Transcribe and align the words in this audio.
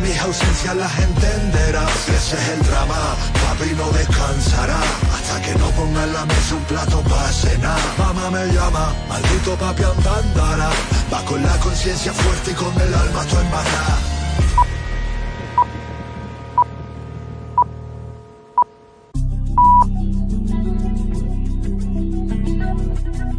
Mi 0.00 0.12
ausencia 0.18 0.74
la 0.74 0.88
gente 0.88 1.26
entenderá 1.26 1.84
ese 2.16 2.36
es 2.36 2.48
el 2.50 2.62
drama, 2.66 3.16
papi 3.32 3.74
no 3.76 3.90
descansará 3.92 4.78
hasta 5.12 5.42
que 5.42 5.58
no 5.58 5.70
ponga 5.70 6.04
en 6.04 6.12
la 6.12 6.26
mesa 6.26 6.54
un 6.54 6.64
plato 6.64 7.00
para 7.00 7.28
cenar. 7.28 7.78
Mamá 7.98 8.30
me 8.30 8.46
llama, 8.52 8.94
maldito 9.08 9.56
papi 9.56 9.82
andará, 9.84 10.70
va 11.12 11.24
con 11.24 11.42
la 11.42 11.58
conciencia 11.60 12.12
fuerte 12.12 12.50
y 12.50 12.54
con 12.54 12.80
el 12.80 12.94
alma 12.94 13.24
tu 13.24 13.38
embarrada. 13.38 13.98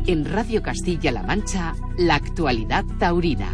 En 0.08 0.26
Radio 0.26 0.64
Castilla-La 0.64 1.22
Mancha, 1.22 1.76
la 1.98 2.16
actualidad 2.16 2.84
taurina. 2.98 3.54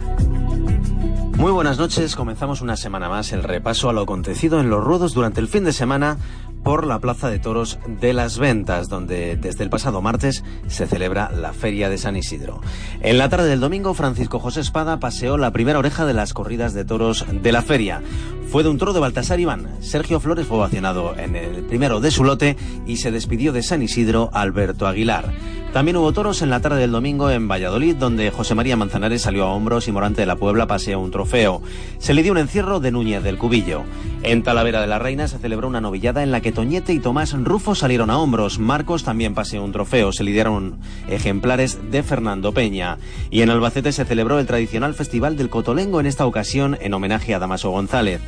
Muy 1.38 1.52
buenas 1.52 1.78
noches, 1.78 2.16
comenzamos 2.16 2.62
una 2.62 2.78
semana 2.78 3.10
más 3.10 3.34
el 3.34 3.44
repaso 3.44 3.90
a 3.90 3.94
lo 3.94 4.02
acontecido 4.02 4.60
en 4.60 4.70
los 4.70 4.84
ruedos 4.84 5.14
durante 5.14 5.42
el 5.42 5.48
fin 5.48 5.64
de 5.64 5.73
semana 5.73 6.18
por 6.63 6.88
la 6.88 7.00
Plaza 7.00 7.30
de 7.30 7.39
Toros 7.39 7.78
de 7.88 8.14
las 8.14 8.39
Ventas, 8.39 8.89
donde 8.89 9.36
desde 9.36 9.64
el 9.64 9.69
pasado 9.69 10.02
martes 10.02 10.44
se 10.67 10.88
celebra 10.88 11.31
la 11.31 11.53
Feria 11.53 11.89
de 11.89 11.97
San 11.97 12.16
Isidro. 12.16 12.61
En 13.02 13.17
la 13.17 13.30
tarde 13.30 13.50
del 13.50 13.59
domingo, 13.59 13.94
Francisco 13.94 14.39
José 14.39 14.61
Espada 14.61 15.00
paseó 15.00 15.38
la 15.38 15.52
primera 15.52 15.80
oreja 15.80 16.05
de 16.05 16.14
las 16.14 16.33
corridas 16.33 16.73
de 16.73 16.86
toros 16.86 17.25
de 17.30 17.52
la 17.52 17.61
feria. 17.61 18.02
Fue 18.50 18.64
de 18.64 18.70
un 18.70 18.78
toro 18.78 18.94
de 18.94 19.00
Baltasar 19.00 19.39
Iván. 19.39 19.67
Sergio 19.81 20.20
Flores 20.20 20.47
fue 20.47 20.58
vacionado 20.58 21.16
en 21.17 21.36
el 21.36 21.64
primero 21.64 22.00
de 22.00 22.11
su 22.11 22.23
lote 22.23 22.55
y 22.86 22.98
se 22.98 23.11
despidió 23.11 23.52
de 23.52 23.64
San 23.64 23.81
Isidro 23.81 24.30
Alberto 24.31 24.88
Aguilar. 24.88 25.33
También 25.73 25.98
hubo 25.98 26.14
toros 26.14 26.44
en 26.44 26.52
la 26.52 26.59
tarde 26.59 26.80
del 26.80 26.92
domingo 26.92 27.31
en 27.31 27.48
Valladolid, 27.48 27.95
donde 27.95 28.30
José 28.30 28.53
María 28.53 28.77
Manzanares 28.77 29.23
salió 29.23 29.45
a 29.45 29.53
hombros 29.53 29.88
y 29.88 29.92
Morante 29.92 30.22
de 30.22 30.27
la 30.27 30.36
Puebla 30.36 30.67
paseó 30.67 31.00
un 31.00 31.09
trofeo. 31.09 31.64
Se 31.98 32.14
le 32.14 32.22
dio 32.22 32.31
un 32.31 32.38
encierro 32.38 32.80
de 32.80 32.92
Núñez 32.92 33.23
del 33.23 33.39
Cubillo. 33.39 33.81
En 34.22 34.44
Talavera 34.44 34.81
de 34.81 34.88
la 34.88 35.00
Reina 35.00 35.27
se 35.27 35.39
celebró 35.39 35.67
una 35.67 35.81
novillada 35.81 36.22
en 36.22 36.30
la 36.30 36.42
que 36.42 36.52
Toñete 36.54 36.94
y 36.94 37.00
Tomás 37.00 37.34
Rufo 37.34 37.73
salieron 37.73 38.09
a 38.09 38.18
hombros. 38.18 38.59
Marcos 38.59 39.04
también 39.04 39.34
paseó 39.34 39.64
un 39.64 39.72
trofeo. 39.72 40.12
Se 40.12 40.23
lidiaron 40.23 40.78
ejemplares 41.08 41.92
de 41.92 42.04
Fernando 42.04 42.54
Peña. 42.54 43.00
Y 43.32 43.42
en 43.42 43.50
Albacete 43.50 43.92
se 43.92 44.06
celebró 44.06 44.40
el 44.40 44.45
tradicional 44.45 44.94
Festival 44.94 45.36
del 45.36 45.50
Cotolengo, 45.50 46.00
en 46.00 46.06
esta 46.06 46.26
ocasión 46.26 46.78
en 46.80 46.94
homenaje 46.94 47.34
a 47.34 47.40
Damaso 47.40 47.72
González. 47.72 48.22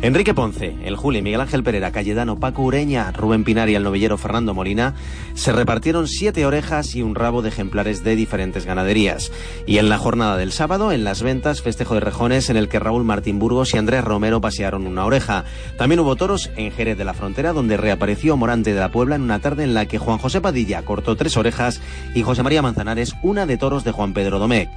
Enrique 0.00 0.32
Ponce, 0.32 0.76
el 0.84 0.94
Juli, 0.94 1.22
Miguel 1.22 1.40
Ángel 1.40 1.64
Pereira, 1.64 1.90
Calledano, 1.90 2.38
Paco 2.38 2.62
Ureña, 2.62 3.10
Rubén 3.10 3.42
Pinar 3.42 3.68
y 3.68 3.74
el 3.74 3.82
novillero 3.82 4.16
Fernando 4.16 4.54
Molina 4.54 4.94
se 5.34 5.50
repartieron 5.50 6.06
siete 6.06 6.46
orejas 6.46 6.94
y 6.94 7.02
un 7.02 7.16
rabo 7.16 7.42
de 7.42 7.48
ejemplares 7.48 8.04
de 8.04 8.14
diferentes 8.14 8.64
ganaderías. 8.64 9.32
Y 9.66 9.78
en 9.78 9.88
la 9.88 9.98
jornada 9.98 10.36
del 10.36 10.52
sábado, 10.52 10.92
en 10.92 11.02
las 11.02 11.24
ventas, 11.24 11.62
festejo 11.62 11.94
de 11.94 12.00
rejones 12.00 12.48
en 12.48 12.56
el 12.56 12.68
que 12.68 12.78
Raúl 12.78 13.02
Martín 13.02 13.40
Burgos 13.40 13.74
y 13.74 13.78
Andrés 13.78 14.04
Romero 14.04 14.40
pasearon 14.40 14.86
una 14.86 15.04
oreja. 15.04 15.44
También 15.76 15.98
hubo 15.98 16.14
toros 16.14 16.48
en 16.56 16.70
Jerez 16.70 16.96
de 16.96 17.04
la 17.04 17.14
Frontera, 17.14 17.52
donde 17.52 17.76
reapareció 17.76 18.36
Morante 18.36 18.74
de 18.74 18.80
la 18.80 18.92
Puebla 18.92 19.16
en 19.16 19.22
una 19.22 19.40
tarde 19.40 19.64
en 19.64 19.74
la 19.74 19.86
que 19.86 19.98
Juan 19.98 20.18
José 20.18 20.40
Padilla 20.40 20.84
cortó 20.84 21.16
tres 21.16 21.36
orejas 21.36 21.80
y 22.14 22.22
José 22.22 22.44
María 22.44 22.62
Manzanares 22.62 23.16
una 23.24 23.46
de 23.46 23.56
toros 23.56 23.82
de 23.82 23.90
Juan 23.90 24.12
Pedro 24.14 24.38
Domecq. 24.38 24.70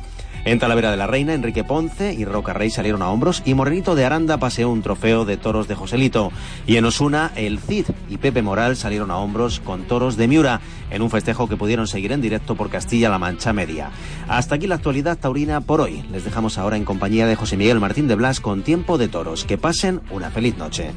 En 0.44 0.58
Talavera 0.60 0.92
de 0.92 0.98
la 0.98 1.08
Reina, 1.08 1.34
Enrique 1.34 1.64
Ponce 1.64 2.14
y 2.14 2.26
Roca 2.26 2.54
Rey 2.54 2.70
salieron 2.70 3.02
a 3.02 3.10
hombros 3.10 3.44
y 3.46 3.54
Morenito 3.54 3.94
de 3.94 4.06
Aranda 4.06 4.38
paseó 4.38 4.70
un 4.70 4.82
trofeo 4.82 5.24
de 5.24 5.38
toros 5.38 5.68
de 5.68 5.76
Joselito. 5.76 6.32
Y 6.66 6.78
en 6.78 6.86
Osuna, 6.86 7.32
el 7.36 7.60
Cid 7.60 7.86
y 8.10 8.18
Pepe 8.18 8.42
Moral 8.42 8.76
salieron 8.76 9.12
a 9.12 9.18
hombros 9.18 9.60
con 9.60 9.84
toros 9.84 10.18
de 10.18 10.28
Miura 10.28 10.60
en 10.90 11.02
un 11.02 11.10
festejo 11.10 11.48
que 11.48 11.58
pudieron 11.58 11.88
seguir 11.88 12.12
en 12.12 12.22
directo 12.22 12.56
por 12.56 12.70
Castilla-La 12.70 13.20
Mancha 13.20 13.54
Media. 13.54 13.92
Hasta 14.28 14.56
aquí 14.56 14.68
la 14.68 14.76
actualidad 14.76 15.18
taurina 15.18 15.62
por 15.62 15.80
hoy. 15.80 16.04
Les 16.12 16.24
dejamos 16.24 16.58
ahora 16.58 16.78
en 16.78 16.86
compañía 16.86 17.28
de 17.28 17.36
José 17.36 17.56
Miguel 17.56 17.80
Martín 17.80 18.08
de 18.08 18.16
Blas 18.16 18.40
con 18.40 18.64
Tiempo 18.64 18.98
de 18.98 19.08
Toros. 19.08 19.46
Que 19.46 19.58
pasen 19.58 20.02
una 20.10 20.32
feliz 20.32 20.58
noche. 20.58 20.92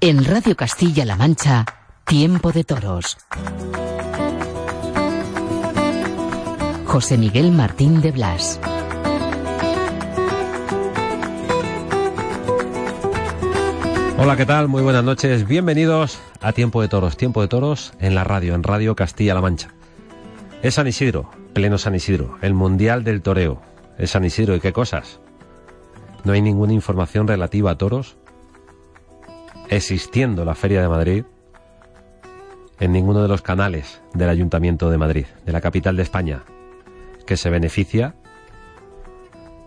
En 0.00 0.24
Radio 0.24 0.54
Castilla-La 0.54 1.16
Mancha, 1.16 1.64
Tiempo 2.08 2.52
de 2.52 2.62
Toros. 2.62 3.18
José 6.84 7.18
Miguel 7.18 7.50
Martín 7.50 8.00
de 8.00 8.12
Blas. 8.12 8.60
Hola, 14.18 14.36
¿qué 14.36 14.46
tal? 14.46 14.68
Muy 14.68 14.82
buenas 14.82 15.02
noches. 15.02 15.48
Bienvenidos 15.48 16.20
a 16.40 16.52
Tiempo 16.52 16.80
de 16.80 16.86
Toros. 16.86 17.16
Tiempo 17.16 17.42
de 17.42 17.48
Toros 17.48 17.92
en 17.98 18.14
la 18.14 18.22
radio, 18.22 18.54
en 18.54 18.62
Radio 18.62 18.94
Castilla-La 18.94 19.40
Mancha. 19.40 19.74
Es 20.62 20.74
San 20.74 20.86
Isidro, 20.86 21.28
pleno 21.54 21.76
San 21.76 21.96
Isidro, 21.96 22.38
el 22.40 22.54
Mundial 22.54 23.02
del 23.02 23.20
Toreo. 23.20 23.60
Es 23.98 24.10
San 24.12 24.24
Isidro, 24.24 24.54
¿y 24.54 24.60
qué 24.60 24.72
cosas? 24.72 25.18
No 26.22 26.34
hay 26.34 26.40
ninguna 26.40 26.72
información 26.72 27.26
relativa 27.26 27.72
a 27.72 27.78
toros. 27.78 28.16
Existiendo 29.70 30.44
la 30.44 30.54
Feria 30.54 30.80
de 30.80 30.88
Madrid, 30.88 31.24
en 32.78 32.92
ninguno 32.92 33.22
de 33.22 33.28
los 33.28 33.42
canales 33.42 34.02
del 34.12 34.28
Ayuntamiento 34.28 34.90
de 34.90 34.98
Madrid, 34.98 35.26
de 35.44 35.52
la 35.52 35.60
capital 35.60 35.96
de 35.96 36.02
España, 36.02 36.42
que 37.26 37.36
se 37.36 37.50
beneficia 37.50 38.14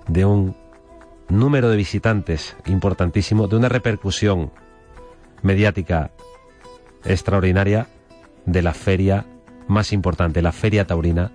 de 0.08 0.26
un 0.26 0.56
número 1.28 1.70
de 1.70 1.78
visitantes 1.78 2.56
importantísimo, 2.66 3.48
de 3.48 3.56
una 3.56 3.70
repercusión 3.70 4.52
mediática 5.42 6.12
extraordinaria 7.04 7.88
de 8.46 8.62
la 8.62 8.74
feria 8.74 9.26
más 9.68 9.94
importante, 9.94 10.42
la 10.42 10.52
Feria 10.52 10.86
Taurina, 10.86 11.32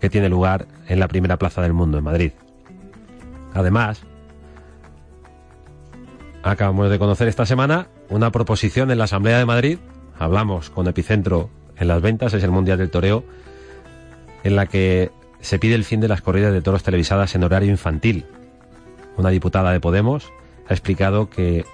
que 0.00 0.08
tiene 0.08 0.28
lugar 0.28 0.66
en 0.86 1.00
la 1.00 1.08
primera 1.08 1.36
plaza 1.36 1.60
del 1.60 1.74
mundo, 1.74 1.98
en 1.98 2.04
Madrid. 2.04 2.32
Además, 3.52 4.02
acabamos 6.42 6.88
de 6.90 6.98
conocer 6.98 7.28
esta 7.28 7.46
semana 7.46 7.88
una 8.08 8.30
proposición 8.30 8.90
en 8.90 8.98
la 8.98 9.04
Asamblea 9.04 9.38
de 9.38 9.44
Madrid 9.44 9.78
hablamos 10.18 10.70
con 10.70 10.86
epicentro 10.88 11.50
en 11.76 11.88
las 11.88 12.02
ventas, 12.02 12.34
es 12.34 12.42
el 12.42 12.50
Mundial 12.50 12.78
del 12.78 12.90
Toreo, 12.90 13.24
en 14.44 14.56
la 14.56 14.66
que 14.66 15.10
se 15.40 15.58
pide 15.58 15.74
el 15.74 15.84
fin 15.84 16.00
de 16.00 16.08
las 16.08 16.20
corridas 16.20 16.52
de 16.52 16.62
toros 16.62 16.82
televisadas 16.82 17.34
en 17.34 17.44
horario 17.44 17.70
infantil. 17.70 18.26
Una 19.16 19.30
diputada 19.30 19.72
de 19.72 19.80
Podemos 19.80 20.32
ha 20.68 20.72
explicado 20.72 21.30
que 21.30 21.64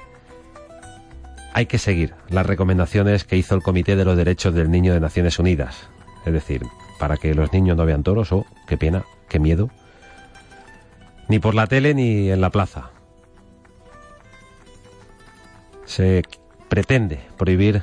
hay 1.53 1.67
que 1.67 1.79
seguir 1.79 2.15
las 2.29 2.47
recomendaciones 2.47 3.25
que 3.25 3.37
hizo 3.37 3.55
el 3.55 3.63
Comité 3.63 3.97
de 3.97 4.05
los 4.05 4.17
Derechos 4.17 4.55
del 4.55 4.71
Niño 4.71 4.93
de 4.93 5.01
Naciones 5.01 5.39
Unidas. 5.39 5.89
Es 6.27 6.33
decir, 6.33 6.63
para 6.99 7.17
que 7.17 7.35
los 7.35 7.53
niños 7.53 7.77
no 7.77 7.87
vean 7.87 8.03
toros 8.03 8.33
o, 8.33 8.47
qué 8.67 8.77
pena, 8.77 9.05
qué 9.29 9.39
miedo, 9.39 9.71
ni 11.29 11.39
por 11.39 11.55
la 11.55 11.67
tele 11.67 11.95
ni 11.95 12.31
en 12.31 12.41
la 12.41 12.51
plaza. 12.51 12.91
Se 15.85 16.23
pretende 16.69 17.21
prohibir 17.37 17.83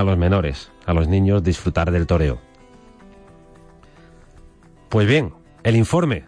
a 0.00 0.04
los 0.04 0.18
menores, 0.18 0.70
a 0.86 0.92
los 0.92 1.08
niños, 1.08 1.42
disfrutar 1.42 1.90
del 1.90 2.06
toreo. 2.06 2.38
Pues 4.88 5.06
bien, 5.06 5.34
el 5.62 5.76
informe 5.76 6.24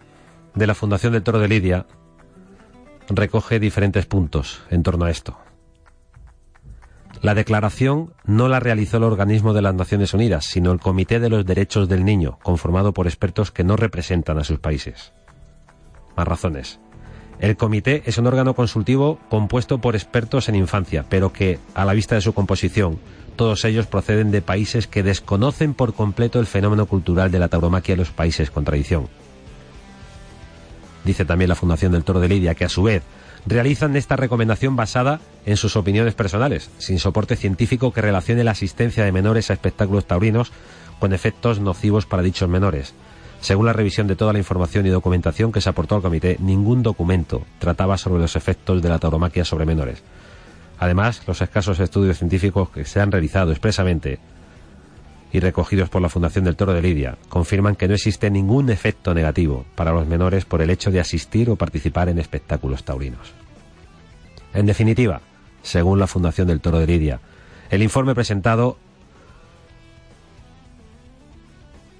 de 0.53 0.67
la 0.67 0.75
Fundación 0.75 1.13
del 1.13 1.23
Toro 1.23 1.39
de 1.39 1.47
Lidia 1.47 1.87
recoge 3.09 3.59
diferentes 3.59 4.05
puntos 4.05 4.61
en 4.69 4.83
torno 4.83 5.05
a 5.05 5.11
esto. 5.11 5.37
La 7.21 7.35
declaración 7.35 8.13
no 8.25 8.47
la 8.47 8.59
realizó 8.59 8.97
el 8.97 9.03
organismo 9.03 9.53
de 9.53 9.61
las 9.61 9.75
Naciones 9.75 10.13
Unidas, 10.13 10.45
sino 10.45 10.71
el 10.71 10.79
Comité 10.79 11.19
de 11.19 11.29
los 11.29 11.45
Derechos 11.45 11.87
del 11.87 12.03
Niño, 12.03 12.39
conformado 12.41 12.93
por 12.93 13.05
expertos 13.05 13.51
que 13.51 13.63
no 13.63 13.75
representan 13.75 14.39
a 14.39 14.43
sus 14.43 14.59
países. 14.59 15.13
Más 16.17 16.27
razones. 16.27 16.79
El 17.39 17.57
comité 17.57 18.03
es 18.05 18.19
un 18.19 18.27
órgano 18.27 18.53
consultivo 18.53 19.17
compuesto 19.29 19.79
por 19.79 19.95
expertos 19.95 20.47
en 20.47 20.55
infancia, 20.55 21.05
pero 21.09 21.33
que, 21.33 21.57
a 21.73 21.85
la 21.85 21.93
vista 21.93 22.13
de 22.13 22.21
su 22.21 22.33
composición, 22.33 22.99
todos 23.35 23.65
ellos 23.65 23.87
proceden 23.87 24.31
de 24.31 24.41
países 24.41 24.87
que 24.87 25.03
desconocen 25.03 25.73
por 25.73 25.93
completo 25.93 26.39
el 26.39 26.45
fenómeno 26.45 26.85
cultural 26.85 27.31
de 27.31 27.39
la 27.39 27.47
tauromaquia 27.47 27.93
en 27.93 27.99
los 27.99 28.11
países 28.11 28.51
con 28.51 28.65
tradición. 28.65 29.07
Dice 31.03 31.25
también 31.25 31.49
la 31.49 31.55
Fundación 31.55 31.91
del 31.91 32.03
Toro 32.03 32.19
de 32.19 32.27
Lidia 32.27 32.55
que 32.55 32.65
a 32.65 32.69
su 32.69 32.83
vez 32.83 33.03
realizan 33.45 33.95
esta 33.95 34.15
recomendación 34.15 34.75
basada 34.75 35.19
en 35.45 35.57
sus 35.57 35.75
opiniones 35.75 36.13
personales, 36.13 36.69
sin 36.77 36.99
soporte 36.99 37.35
científico 37.35 37.91
que 37.91 38.01
relacione 38.01 38.43
la 38.43 38.51
asistencia 38.51 39.03
de 39.03 39.11
menores 39.11 39.49
a 39.49 39.53
espectáculos 39.53 40.05
taurinos 40.05 40.51
con 40.99 41.13
efectos 41.13 41.59
nocivos 41.59 42.05
para 42.05 42.21
dichos 42.21 42.49
menores. 42.49 42.93
Según 43.39 43.65
la 43.65 43.73
revisión 43.73 44.05
de 44.05 44.15
toda 44.15 44.33
la 44.33 44.39
información 44.39 44.85
y 44.85 44.89
documentación 44.89 45.51
que 45.51 45.61
se 45.61 45.69
aportó 45.69 45.95
al 45.95 46.03
comité, 46.03 46.37
ningún 46.39 46.83
documento 46.83 47.43
trataba 47.57 47.97
sobre 47.97 48.21
los 48.21 48.35
efectos 48.35 48.83
de 48.83 48.89
la 48.89 48.99
tauromaquia 48.99 49.43
sobre 49.43 49.65
menores. 49.65 50.03
Además, 50.81 51.21
los 51.27 51.39
escasos 51.39 51.79
estudios 51.79 52.17
científicos 52.17 52.71
que 52.71 52.85
se 52.85 52.99
han 52.99 53.11
realizado 53.11 53.51
expresamente 53.51 54.17
y 55.31 55.39
recogidos 55.39 55.89
por 55.89 56.01
la 56.01 56.09
Fundación 56.09 56.43
del 56.43 56.55
Toro 56.55 56.73
de 56.73 56.81
Lidia 56.81 57.19
confirman 57.29 57.75
que 57.75 57.87
no 57.87 57.93
existe 57.93 58.31
ningún 58.31 58.71
efecto 58.71 59.13
negativo 59.13 59.63
para 59.75 59.91
los 59.91 60.07
menores 60.07 60.43
por 60.43 60.59
el 60.59 60.71
hecho 60.71 60.89
de 60.89 60.99
asistir 60.99 61.51
o 61.51 61.55
participar 61.55 62.09
en 62.09 62.17
espectáculos 62.17 62.83
taurinos. 62.83 63.31
En 64.55 64.65
definitiva, 64.65 65.21
según 65.61 65.99
la 65.99 66.07
Fundación 66.07 66.47
del 66.47 66.61
Toro 66.61 66.79
de 66.79 66.87
Lidia, 66.87 67.19
el 67.69 67.83
informe 67.83 68.15
presentado 68.15 68.79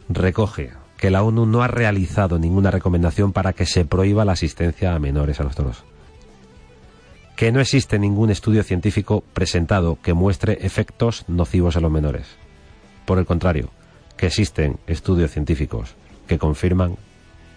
recoge 0.09 0.71
que 0.97 1.11
la 1.11 1.21
ONU 1.21 1.45
no 1.45 1.61
ha 1.61 1.67
realizado 1.67 2.39
ninguna 2.39 2.71
recomendación 2.71 3.31
para 3.31 3.53
que 3.53 3.67
se 3.67 3.85
prohíba 3.85 4.25
la 4.25 4.31
asistencia 4.31 4.95
a 4.95 4.99
menores 4.99 5.39
a 5.39 5.43
los 5.43 5.55
toros. 5.55 5.83
Que 7.41 7.51
no 7.51 7.59
existe 7.59 7.97
ningún 7.97 8.29
estudio 8.29 8.61
científico 8.61 9.23
presentado 9.33 9.97
que 10.03 10.13
muestre 10.13 10.59
efectos 10.61 11.25
nocivos 11.27 11.75
en 11.75 11.81
los 11.81 11.91
menores. 11.91 12.27
Por 13.03 13.17
el 13.17 13.25
contrario, 13.25 13.71
que 14.15 14.27
existen 14.27 14.77
estudios 14.85 15.31
científicos 15.31 15.95
que 16.27 16.37
confirman 16.37 16.97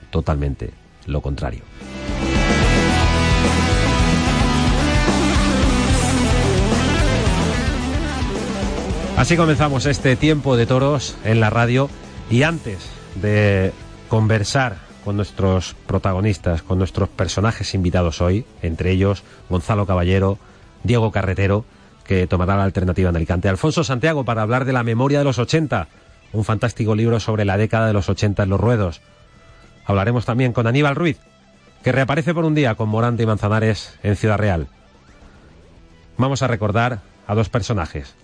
totalmente 0.08 0.70
lo 1.04 1.20
contrario. 1.20 1.64
Así 9.18 9.36
comenzamos 9.36 9.84
este 9.84 10.16
tiempo 10.16 10.56
de 10.56 10.64
toros 10.64 11.14
en 11.26 11.40
la 11.40 11.50
radio 11.50 11.90
y 12.30 12.44
antes 12.44 12.88
de 13.20 13.74
conversar 14.08 14.78
con 15.04 15.16
nuestros 15.16 15.76
protagonistas, 15.86 16.62
con 16.62 16.78
nuestros 16.78 17.08
personajes 17.08 17.74
invitados 17.74 18.22
hoy, 18.22 18.46
entre 18.62 18.90
ellos 18.90 19.22
Gonzalo 19.50 19.86
Caballero, 19.86 20.38
Diego 20.82 21.12
Carretero, 21.12 21.64
que 22.04 22.26
tomará 22.26 22.56
la 22.56 22.64
alternativa 22.64 23.10
en 23.10 23.16
Alicante, 23.16 23.48
Alfonso 23.48 23.84
Santiago 23.84 24.24
para 24.24 24.42
hablar 24.42 24.64
de 24.64 24.72
la 24.72 24.82
memoria 24.82 25.18
de 25.18 25.24
los 25.24 25.38
80, 25.38 25.88
un 26.32 26.44
fantástico 26.44 26.94
libro 26.94 27.20
sobre 27.20 27.44
la 27.44 27.56
década 27.56 27.86
de 27.86 27.92
los 27.92 28.08
80 28.08 28.42
en 28.42 28.50
los 28.50 28.60
ruedos. 28.60 29.00
Hablaremos 29.86 30.24
también 30.24 30.52
con 30.52 30.66
Aníbal 30.66 30.96
Ruiz, 30.96 31.18
que 31.82 31.92
reaparece 31.92 32.34
por 32.34 32.44
un 32.44 32.54
día 32.54 32.74
con 32.74 32.88
Morante 32.88 33.22
y 33.22 33.26
Manzanares 33.26 33.98
en 34.02 34.16
Ciudad 34.16 34.38
Real. 34.38 34.68
Vamos 36.16 36.42
a 36.42 36.48
recordar 36.48 37.00
a 37.26 37.34
dos 37.34 37.48
personajes. 37.48 38.14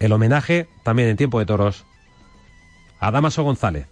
El 0.00 0.12
homenaje, 0.12 0.68
también 0.82 1.08
en 1.08 1.16
tiempo 1.16 1.38
de 1.38 1.46
toros, 1.46 1.84
a 2.98 3.10
Damaso 3.10 3.42
González, 3.42 3.86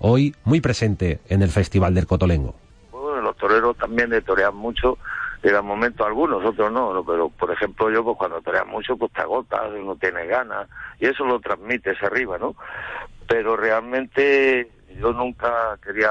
hoy 0.00 0.34
muy 0.44 0.60
presente 0.60 1.20
en 1.28 1.42
el 1.42 1.50
Festival 1.50 1.94
del 1.94 2.06
Cotolengo. 2.06 2.54
Bueno, 2.90 3.20
los 3.20 3.36
toreros 3.36 3.76
también 3.76 4.10
de 4.10 4.22
torean 4.22 4.56
mucho, 4.56 4.98
llegan 5.42 5.64
momentos 5.64 6.06
algunos, 6.06 6.44
otros 6.44 6.72
no, 6.72 7.04
pero 7.06 7.28
por 7.28 7.50
ejemplo 7.52 7.90
yo 7.90 8.02
pues 8.02 8.16
cuando 8.16 8.40
toreas 8.40 8.66
mucho 8.66 8.96
pues 8.96 9.12
te 9.12 9.20
agotas, 9.20 9.70
no 9.72 9.96
tienes 9.96 10.28
ganas, 10.28 10.68
y 10.98 11.06
eso 11.06 11.24
lo 11.24 11.40
transmites 11.40 12.02
arriba, 12.02 12.38
¿no? 12.38 12.56
Pero 13.28 13.56
realmente 13.56 14.70
yo 14.98 15.12
nunca 15.12 15.78
quería 15.82 16.10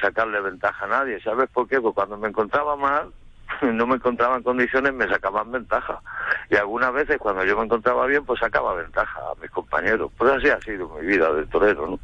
sacarle 0.00 0.40
ventaja 0.40 0.84
a 0.84 0.88
nadie, 0.88 1.20
¿sabes 1.22 1.48
por 1.50 1.68
qué? 1.68 1.80
Pues 1.80 1.94
cuando 1.94 2.16
me 2.16 2.28
encontraba 2.28 2.76
mal, 2.76 3.12
no 3.62 3.86
me 3.86 3.96
encontraba 3.96 4.36
en 4.36 4.42
condiciones, 4.42 4.92
me 4.94 5.08
sacaban 5.08 5.52
ventaja. 5.52 6.00
Y 6.50 6.56
algunas 6.56 6.92
veces 6.92 7.18
cuando 7.18 7.44
yo 7.44 7.56
me 7.56 7.64
encontraba 7.64 8.06
bien, 8.06 8.24
pues 8.24 8.40
sacaba 8.40 8.74
ventaja 8.74 9.20
a 9.20 9.40
mis 9.40 9.50
compañeros. 9.50 10.10
Pues 10.16 10.32
así 10.32 10.48
ha 10.48 10.60
sido 10.60 10.88
mi 10.88 11.06
vida 11.06 11.32
de 11.32 11.46
torero, 11.46 11.86
¿no? 11.86 11.98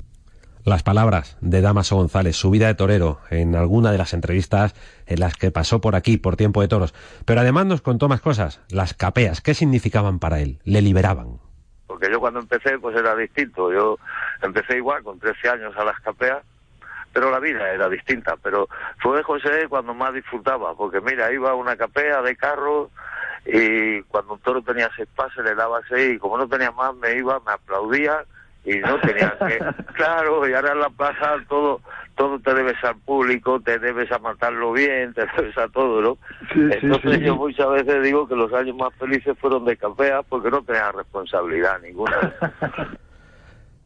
Las 0.69 0.82
palabras 0.82 1.38
de 1.41 1.62
Damaso 1.62 1.97
González, 1.97 2.37
su 2.37 2.50
vida 2.50 2.67
de 2.67 2.75
torero, 2.75 3.20
en 3.31 3.56
alguna 3.56 3.91
de 3.91 3.97
las 3.97 4.12
entrevistas 4.12 4.75
en 5.06 5.19
las 5.19 5.35
que 5.35 5.50
pasó 5.50 5.81
por 5.81 5.97
aquí, 5.97 6.19
por 6.19 6.37
tiempo 6.37 6.61
de 6.61 6.69
toros. 6.69 6.93
Pero 7.25 7.41
además 7.41 7.65
nos 7.65 7.81
contó 7.81 8.06
más 8.06 8.20
cosas. 8.20 8.61
Las 8.69 8.93
capeas, 8.93 9.41
¿qué 9.41 9.55
significaban 9.55 10.19
para 10.19 10.41
él? 10.41 10.59
Le 10.65 10.82
liberaban. 10.82 11.38
Porque 11.87 12.11
yo 12.12 12.20
cuando 12.20 12.41
empecé, 12.41 12.79
pues 12.79 12.94
era 12.94 13.17
distinto. 13.17 13.73
Yo 13.73 13.99
empecé 14.43 14.76
igual, 14.76 15.03
con 15.03 15.19
13 15.19 15.49
años 15.49 15.75
a 15.75 15.85
las 15.85 15.99
capeas, 16.00 16.43
pero 17.15 17.31
la 17.31 17.41
vida 17.41 17.73
era 17.73 17.88
distinta. 17.88 18.37
Pero 18.43 18.69
fue 18.99 19.23
José 19.23 19.69
cuando 19.70 19.94
más 19.94 20.12
disfrutaba, 20.12 20.75
porque 20.75 21.00
mira, 21.00 21.32
iba 21.32 21.50
a 21.50 21.55
una 21.55 21.76
capea 21.76 22.20
de 22.20 22.37
carro 22.37 22.91
y 23.47 24.03
cuando 24.03 24.35
un 24.35 24.41
toro 24.41 24.61
tenía 24.61 24.91
seis 24.94 25.09
pases 25.17 25.43
le 25.43 25.55
daba 25.55 25.81
seis 25.88 26.17
y 26.17 26.19
como 26.19 26.37
no 26.37 26.47
tenía 26.47 26.73
más 26.73 26.94
me 26.94 27.17
iba, 27.17 27.41
me 27.41 27.53
aplaudía 27.53 28.26
y 28.69 28.79
no 28.81 28.99
tenía 29.00 29.37
que... 29.38 29.59
claro, 29.94 30.49
y 30.49 30.53
ahora 30.53 30.73
en 30.73 30.81
la 30.81 30.91
plaza 30.91 31.37
todo 31.49 31.81
todo 32.19 32.41
te 32.41 32.53
debes 32.53 32.76
al 32.82 32.97
público, 32.97 33.61
te 33.61 33.79
debes 33.79 34.11
a 34.12 34.19
matarlo 34.19 34.73
bien, 34.73 35.15
te 35.15 35.23
debes 35.37 35.56
a 35.56 35.69
todo, 35.69 36.03
¿no? 36.03 36.19
Entonces 36.55 37.20
yo 37.20 37.37
muchas 37.37 37.70
veces 37.70 38.03
digo 38.03 38.29
que 38.29 38.35
los 38.35 38.53
años 38.53 38.76
más 38.76 38.93
felices 38.99 39.38
fueron 39.41 39.65
de 39.65 39.76
capea 39.76 40.23
porque 40.23 40.50
no 40.50 40.62
tenía 40.62 40.93
responsabilidad 40.93 41.81
ninguna. 41.81 42.35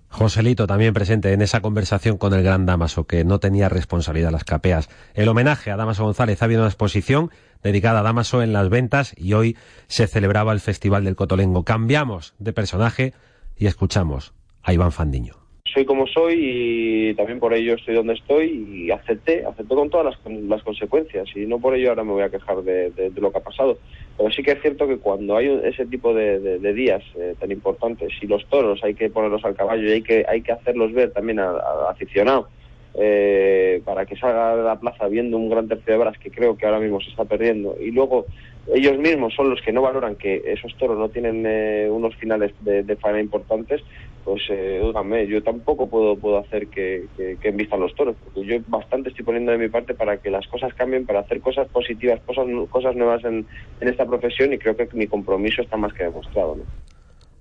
Joselito 0.09 0.67
también 0.67 0.93
presente 0.93 1.33
en 1.33 1.41
esa 1.41 1.63
conversación 1.63 2.19
con 2.19 2.35
el 2.35 2.43
gran 2.43 2.67
Damaso, 2.67 3.07
que 3.07 3.25
no 3.25 3.39
tenía 3.39 3.71
responsabilidad 3.71 4.31
las 4.31 4.45
capeas. 4.45 4.91
El 5.15 5.29
homenaje 5.29 5.71
a 5.71 5.77
Damaso 5.77 6.05
González 6.05 6.43
ha 6.43 6.45
habido 6.45 6.61
una 6.61 6.69
exposición 6.69 7.31
dedicada 7.63 8.01
a 8.01 8.03
Damaso 8.03 8.43
en 8.43 8.53
las 8.53 8.69
ventas 8.69 9.15
y 9.17 9.33
hoy 9.33 9.57
se 9.87 10.07
celebraba 10.07 10.53
el 10.53 10.61
Festival 10.61 11.05
del 11.05 11.17
Cotolengo. 11.17 11.65
Cambiamos 11.65 12.35
de 12.39 12.53
personaje 12.53 13.15
y 13.57 13.67
escuchamos 13.69 14.35
a 14.63 14.73
Iván 14.73 14.93
Fandiño 14.93 15.43
soy 15.73 15.85
como 15.85 16.07
soy 16.07 16.35
y 16.39 17.15
también 17.15 17.39
por 17.39 17.55
ello 17.55 17.75
estoy 17.75 17.95
donde 17.95 18.15
estoy 18.15 18.67
y 18.69 18.91
acepté, 18.91 19.45
acepté 19.45 19.75
con 19.75 19.91
todas 19.91 20.07
las, 20.07 20.33
las 20.43 20.63
consecuencias 20.63 21.29
y 21.35 21.47
no 21.47 21.59
por 21.59 21.75
ello 21.75 21.91
ahora 21.91 22.05
me 22.05 22.13
voy 22.13 22.23
a 22.23 22.31
quejar 22.31 22.63
de, 22.63 23.13
lo 23.17 23.33
que 23.33 23.39
ha 23.39 23.43
pasado. 23.43 23.79
Pero 24.17 24.31
sí 24.31 24.43
que 24.43 24.53
es 24.53 24.61
cierto 24.61 24.87
que 24.87 24.99
cuando 24.99 25.37
hay 25.37 25.49
ese 25.65 25.87
tipo 25.87 26.13
de, 26.15 26.59
días 26.75 27.03
eh, 27.17 27.35
tan 27.39 27.51
importantes 27.51 28.13
y 28.21 28.27
los 28.27 28.45
toros 28.47 28.83
hay 28.85 28.95
que 28.95 29.09
ponerlos 29.09 29.45
al 29.45 29.55
caballo 29.55 29.89
y 29.89 29.93
hay 29.93 30.03
que, 30.03 30.25
hay 30.29 30.43
que 30.43 30.53
hacerlos 30.53 30.93
ver 30.93 31.13
también 31.13 31.39
al 31.39 31.59
aficionado 31.89 32.49
eh, 32.95 33.81
para 33.87 34.05
que 34.05 34.17
salga 34.17 34.57
de 34.57 34.63
la 34.65 34.79
plaza 34.79 35.09
viendo 35.09 35.39
un 35.39 35.49
gran 35.49 35.69
tercio 35.69 35.95
de 35.95 35.99
varas 35.99 36.19
que 36.19 36.31
creo 36.31 36.59
que 36.59 36.67
ahora 36.67 36.81
mismo 36.81 37.01
se 37.01 37.09
está 37.09 37.25
perdiendo 37.25 37.75
y 37.81 37.91
luego 37.91 38.27
ellos 38.75 38.99
mismos 38.99 39.35
son 39.35 39.51
los 39.51 39.61
que 39.63 39.73
no 39.73 39.83
valoran 39.83 40.17
que 40.17 40.43
esos 40.47 40.77
toros 40.77 40.99
no 40.99 41.09
tienen 41.09 41.45
eh, 41.47 41.89
unos 41.91 42.15
finales 42.17 42.53
de, 42.61 42.83
de 42.83 42.97
faena 42.97 43.21
importantes, 43.21 43.83
pues 44.25 44.43
eh, 44.51 44.81
yo 45.29 45.43
tampoco 45.43 45.89
puedo, 45.89 46.17
puedo 46.17 46.39
hacer 46.39 46.69
que, 46.69 47.07
que, 47.17 47.37
que 47.41 47.49
envistan 47.49 47.81
los 47.81 47.95
toros, 47.95 48.17
porque 48.23 48.45
yo 48.45 48.57
bastante 48.69 49.09
estoy 49.09 49.25
poniendo 49.25 49.53
de 49.53 49.59
mi 49.59 49.69
parte 49.69 49.95
para 49.95 50.19
que 50.19 50.31
las 50.31 50.47
cosas 50.47 50.73
cambien, 50.75 51.07
para 51.07 51.21
hacer 51.21 51.41
cosas 51.41 51.69
positivas, 51.69 52.21
cosas, 52.27 52.47
cosas 52.71 52.95
nuevas 52.97 53.25
en, 53.25 53.47
en 53.81 53.89
esta 53.89 54.07
profesión 54.07 54.53
y 54.53 54.59
creo 54.59 54.77
que 54.77 54.89
mi 54.93 55.07
compromiso 55.07 55.63
está 55.63 55.77
más 55.77 55.93
que 55.93 56.05
demostrado. 56.05 56.57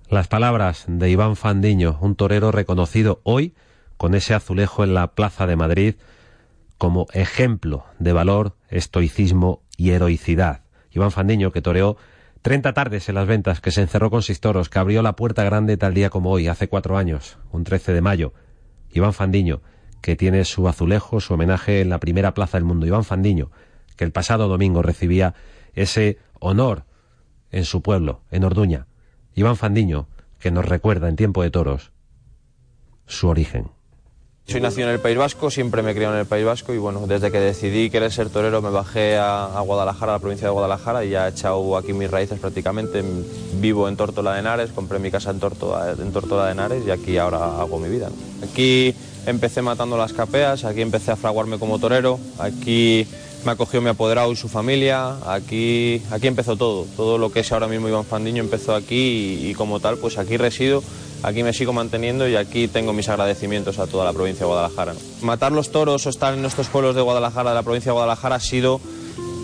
Las 0.10 0.28
palabras 0.28 0.86
de 0.88 1.10
Iván 1.10 1.36
Fandiño, 1.36 1.98
un 2.02 2.16
torero 2.16 2.52
reconocido 2.52 3.22
hoy 3.24 3.54
con 3.98 4.16
ese 4.16 4.34
azulejo 4.34 4.84
en 4.84 4.94
la 4.94 5.14
Plaza 5.14 5.48
de 5.48 5.56
Madrid 5.56 5.96
como 6.78 7.06
ejemplo 7.14 7.86
de 8.00 8.12
valor, 8.12 8.56
estoicismo 8.70 9.62
y 9.78 9.92
heroicidad. 9.92 10.64
Iván 10.92 11.12
Fandiño, 11.12 11.52
que 11.52 11.62
toreó 11.62 11.96
30 12.42 12.74
tardes 12.74 13.08
en 13.08 13.16
las 13.16 13.28
ventas, 13.28 13.62
que 13.62 13.72
se 13.72 13.82
encerró 13.82 14.10
con 14.10 14.24
seis 14.24 14.40
toros, 14.40 14.70
que 14.70 14.80
abrió 14.80 15.04
la 15.04 15.16
puerta 15.16 15.44
grande 15.44 15.78
tal 15.78 15.94
día 15.94 16.10
como 16.10 16.32
hoy, 16.32 16.48
hace 16.48 16.68
cuatro 16.68 16.98
años, 16.98 17.38
un 17.52 17.64
13 17.64 17.94
de 17.94 18.02
mayo. 18.02 18.34
Iván 18.92 19.14
Fandiño, 19.14 19.62
que 20.02 20.16
tiene 20.16 20.44
su 20.46 20.68
azulejo, 20.68 21.22
su 21.22 21.36
homenaje 21.36 21.82
en 21.82 21.90
la 21.90 22.00
primera 22.00 22.34
plaza 22.34 22.58
del 22.58 22.66
mundo. 22.66 22.88
Iván 22.88 23.04
Fandiño, 23.04 23.52
que 23.96 24.04
el 24.04 24.12
pasado 24.12 24.48
domingo 24.48 24.82
recibía 24.82 25.36
ese 25.74 26.18
honor 26.40 26.86
en 27.52 27.64
su 27.64 27.84
pueblo, 27.84 28.22
en 28.32 28.44
Orduña. 28.44 28.88
Iván 29.36 29.56
Fandiño, 29.56 30.08
que 30.40 30.50
nos 30.50 30.66
recuerda 30.66 31.10
en 31.10 31.16
tiempo 31.16 31.44
de 31.44 31.52
toros 31.52 31.92
su 33.06 33.28
origen. 33.28 33.70
Soy 34.52 34.60
nacido 34.60 34.90
en 34.90 34.94
el 34.96 35.00
País 35.00 35.18
Vasco, 35.18 35.50
siempre 35.50 35.82
me 35.82 35.92
he 35.92 35.96
criado 35.96 36.14
en 36.14 36.20
el 36.20 36.26
País 36.26 36.44
Vasco 36.44 36.74
y 36.74 36.78
bueno, 36.78 37.08
desde 37.08 37.32
que 37.32 37.40
decidí 37.40 37.90
querer 37.90 38.12
ser 38.12 38.30
torero 38.30 38.62
me 38.62 38.70
bajé 38.70 39.16
a, 39.18 39.62
Guadalajara, 39.66 40.12
a 40.12 40.16
la 40.16 40.20
provincia 40.20 40.46
de 40.46 40.52
Guadalajara 40.52 41.06
y 41.06 41.12
ya 41.12 41.26
he 41.26 41.30
echado 41.32 41.78
aquí 41.78 41.94
mis 41.94 42.12
raíces 42.12 42.38
prácticamente. 42.38 43.02
Vivo 43.62 43.88
en 43.88 43.96
Tórtola 43.96 44.34
de 44.34 44.42
Henares, 44.42 44.72
compré 44.72 45.00
mi 45.00 45.10
casa 45.10 45.32
en 45.32 45.40
Tórtola 45.40 45.96
de 45.96 46.52
Henares 46.52 46.84
y 46.86 46.92
aquí 46.92 47.18
ahora 47.18 47.62
hago 47.62 47.80
mi 47.80 47.88
vida. 47.88 48.10
Aquí 48.44 48.94
empecé 49.26 49.62
matando 49.62 49.98
las 49.98 50.12
capeas, 50.12 50.66
aquí 50.66 50.82
empecé 50.82 51.12
a 51.12 51.16
fraguarme 51.16 51.58
como 51.58 51.80
torero, 51.80 52.20
aquí 52.38 53.08
me 53.46 53.54
acogió 53.54 53.82
mi 53.82 53.88
apoderado 53.88 54.34
y 54.34 54.36
su 54.36 54.50
familia, 54.50 55.16
aquí, 55.34 56.02
aquí 56.12 56.28
empezó 56.28 56.58
todo, 56.58 56.86
todo 56.98 57.18
lo 57.18 57.32
que 57.32 57.40
es 57.40 57.52
ahora 57.54 57.68
mismo 57.68 57.88
Iván 57.88 58.04
Fandiño 58.04 58.44
empezó 58.44 58.76
aquí 58.76 59.48
y 59.50 59.54
como 59.54 59.80
tal 59.80 59.98
pues 59.98 60.18
aquí 60.18 60.36
resido 60.36 60.84
aquí 61.24 61.44
me 61.44 61.54
sigo 61.54 61.74
manteniendo 61.74 62.28
y 62.28 62.36
aquí 62.36 62.68
tengo 62.68 62.94
mis 62.94 63.10
agradecimientos 63.10 63.80
a 63.80 63.88
toda 63.88 64.06
la 64.06 64.14
provincia 64.14 64.46
de 64.46 64.52
Guadalajara. 64.52 64.94
Matar 65.22 65.52
los 65.52 65.72
toros 65.72 66.06
o 66.06 66.10
estar 66.10 66.34
en 66.34 66.46
estos 66.46 66.68
pueblos 66.68 66.96
de 66.96 67.02
Guadalajara, 67.02 67.52
de 67.52 67.56
la 67.56 67.64
provincia 67.64 67.92
de 67.92 67.94
Guadalajara, 67.94 68.36
ha 68.36 68.40
sido 68.40 68.82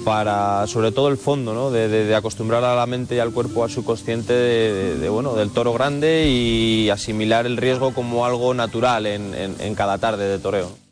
para 0.06 0.66
sobre 0.68 0.94
todo 0.94 1.10
el 1.10 1.18
fondo, 1.18 1.54
¿no? 1.54 1.70
de, 1.70 2.16
acostumbrar 2.16 2.64
a 2.64 2.76
la 2.76 2.86
mente 2.86 3.16
y 3.16 3.20
al 3.20 3.32
cuerpo 3.32 3.66
a 3.66 3.70
su 3.70 3.84
consciente 3.84 4.34
de, 4.34 5.10
bueno, 5.10 5.36
del 5.36 5.52
toro 5.52 5.74
grande 5.74 6.28
y 6.30 6.90
asimilar 6.90 7.46
el 7.46 7.58
riesgo 7.58 7.94
como 7.94 8.26
algo 8.26 8.54
natural 8.54 9.06
en, 9.06 9.34
en 9.36 9.76
cada 9.76 9.98
tarde 9.98 10.30
de 10.30 10.40
toreo. 10.40 10.87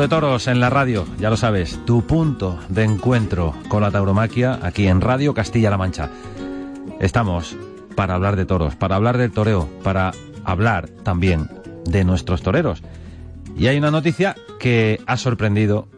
De 0.00 0.08
toros 0.08 0.46
en 0.46 0.60
la 0.60 0.70
radio, 0.70 1.06
ya 1.18 1.28
lo 1.28 1.36
sabes, 1.36 1.84
tu 1.84 2.06
punto 2.06 2.58
de 2.68 2.84
encuentro 2.84 3.54
con 3.68 3.82
la 3.82 3.90
tauromaquia 3.90 4.60
aquí 4.62 4.86
en 4.86 5.00
Radio 5.00 5.34
Castilla-La 5.34 5.76
Mancha. 5.76 6.10
Estamos 7.00 7.56
para 7.96 8.14
hablar 8.14 8.36
de 8.36 8.46
toros, 8.46 8.76
para 8.76 8.94
hablar 8.94 9.18
del 9.18 9.32
toreo, 9.32 9.68
para 9.82 10.12
hablar 10.44 10.88
también 11.02 11.50
de 11.84 12.04
nuestros 12.04 12.42
toreros. 12.42 12.82
Y 13.56 13.66
hay 13.66 13.78
una 13.78 13.90
noticia 13.90 14.36
que 14.60 15.00
ha 15.06 15.16
sorprendido, 15.16 15.88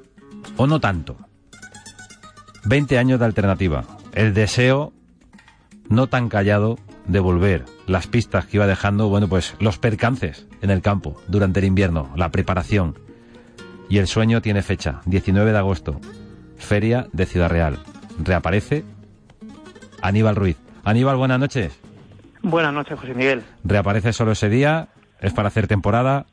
o 0.57 0.67
no 0.67 0.81
tanto. 0.81 1.17
20 2.65 2.99
años 2.99 3.19
de 3.19 3.27
alternativa. 3.27 3.85
El 4.15 4.33
deseo 4.33 4.95
no 5.89 6.07
tan 6.07 6.31
callado 6.31 6.79
de 7.07 7.21
volver. 7.21 7.67
Las 7.87 8.07
pistas 8.07 8.47
que 8.47 8.57
iba 8.57 8.67
dejando, 8.67 9.09
bueno, 9.09 9.29
pues 9.29 9.55
los 9.59 9.79
percances 9.79 10.47
en 10.63 10.71
el 10.71 10.81
campo 10.81 11.21
durante 11.29 11.61
el 11.61 11.67
invierno, 11.67 12.11
la 12.17 12.31
preparación 12.31 13.10
y 13.91 13.99
el 13.99 14.07
sueño 14.07 14.41
tiene 14.41 14.63
fecha, 14.63 15.01
19 15.05 15.51
de 15.51 15.59
agosto, 15.59 16.01
Feria 16.57 17.09
de 17.13 17.27
Ciudad 17.27 17.51
Real. 17.51 17.77
Reaparece 18.23 18.85
Aníbal 20.01 20.37
Ruiz. 20.37 20.57
Aníbal, 20.85 21.17
buenas 21.17 21.41
noches. 21.41 21.79
Buenas 22.41 22.73
noches, 22.73 22.99
José 22.99 23.15
Miguel. 23.15 23.43
¿Reaparece 23.65 24.13
solo 24.13 24.33
ese 24.33 24.49
día? 24.49 24.89
¿Es 25.21 25.35
para 25.35 25.49
hacer 25.49 25.67
temporada? 25.67 26.27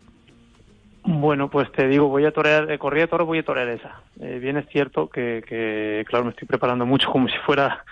Bueno, 1.04 1.50
pues 1.50 1.72
te 1.72 1.88
digo, 1.88 2.08
voy 2.10 2.26
a 2.26 2.32
torear, 2.32 2.68
de 2.68 2.78
corrida 2.78 3.08
de 3.08 3.24
voy 3.24 3.40
a 3.40 3.44
torear 3.44 3.70
esa. 3.70 4.02
Eh, 4.20 4.40
bien 4.40 4.58
es 4.58 4.68
cierto 4.70 5.10
que, 5.10 6.06
claro, 6.08 6.26
me 6.26 6.32
estoy 6.32 6.48
preparando 6.48 6.86
mucho 6.86 7.10
como 7.12 7.28
si 7.28 7.38
fuera 7.46 7.84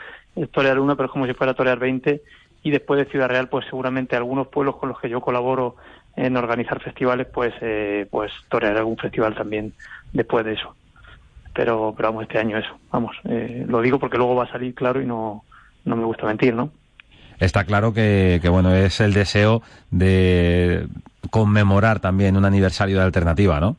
torear 0.51 0.79
una, 0.79 0.95
pero 0.95 1.07
es 1.07 1.11
como 1.11 1.25
si 1.25 1.33
fuera 1.33 1.55
torear 1.55 1.79
20. 1.79 2.21
Y 2.61 2.71
después 2.71 2.99
de 2.99 3.09
Ciudad 3.09 3.29
Real, 3.29 3.49
pues 3.49 3.65
seguramente 3.65 4.15
algunos 4.15 4.47
pueblos 4.47 4.75
con 4.75 4.89
los 4.89 4.99
que 4.99 5.09
yo 5.09 5.21
colaboro 5.21 5.75
en 6.15 6.37
organizar 6.37 6.81
festivales, 6.81 7.27
pues, 7.33 7.53
eh, 7.61 8.07
pues 8.09 8.31
torear 8.49 8.77
algún 8.77 8.97
festival 8.97 9.35
también 9.35 9.73
después 10.13 10.45
de 10.45 10.53
eso. 10.53 10.75
Pero, 11.53 11.93
pero 11.95 12.09
vamos, 12.09 12.23
este 12.23 12.39
año 12.39 12.57
eso, 12.57 12.77
vamos, 12.91 13.15
eh, 13.25 13.65
lo 13.67 13.81
digo 13.81 13.99
porque 13.99 14.17
luego 14.17 14.35
va 14.35 14.43
a 14.43 14.51
salir 14.51 14.73
claro 14.75 15.01
y 15.01 15.05
no, 15.05 15.43
no 15.85 15.95
me 15.95 16.03
gusta 16.03 16.25
mentir, 16.25 16.53
¿no? 16.53 16.69
Está 17.39 17.65
claro 17.65 17.93
que, 17.93 18.39
que, 18.41 18.49
bueno, 18.49 18.73
es 18.73 18.99
el 19.01 19.13
deseo 19.13 19.61
de 19.91 20.87
conmemorar 21.29 21.99
también 21.99 22.37
un 22.37 22.45
aniversario 22.45 22.97
de 22.97 23.03
alternativa, 23.03 23.59
¿no? 23.59 23.77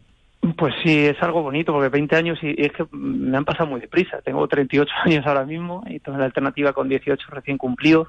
Pues 0.57 0.75
sí, 0.83 1.07
es 1.07 1.21
algo 1.23 1.43
bonito, 1.43 1.73
porque 1.73 1.89
20 1.89 2.17
años 2.17 2.39
y, 2.43 2.55
es 2.59 2.73
que 2.73 2.87
me 2.93 3.37
han 3.37 3.45
pasado 3.45 3.69
muy 3.69 3.81
deprisa. 3.81 4.21
Tengo 4.23 4.47
38 4.47 4.91
años 5.05 5.27
ahora 5.27 5.45
mismo 5.45 5.83
y 5.87 5.99
tengo 6.01 6.19
la 6.19 6.27
alternativa 6.27 6.73
con 6.73 6.89
18 6.89 7.27
recién 7.31 7.59
cumplidos 7.59 8.09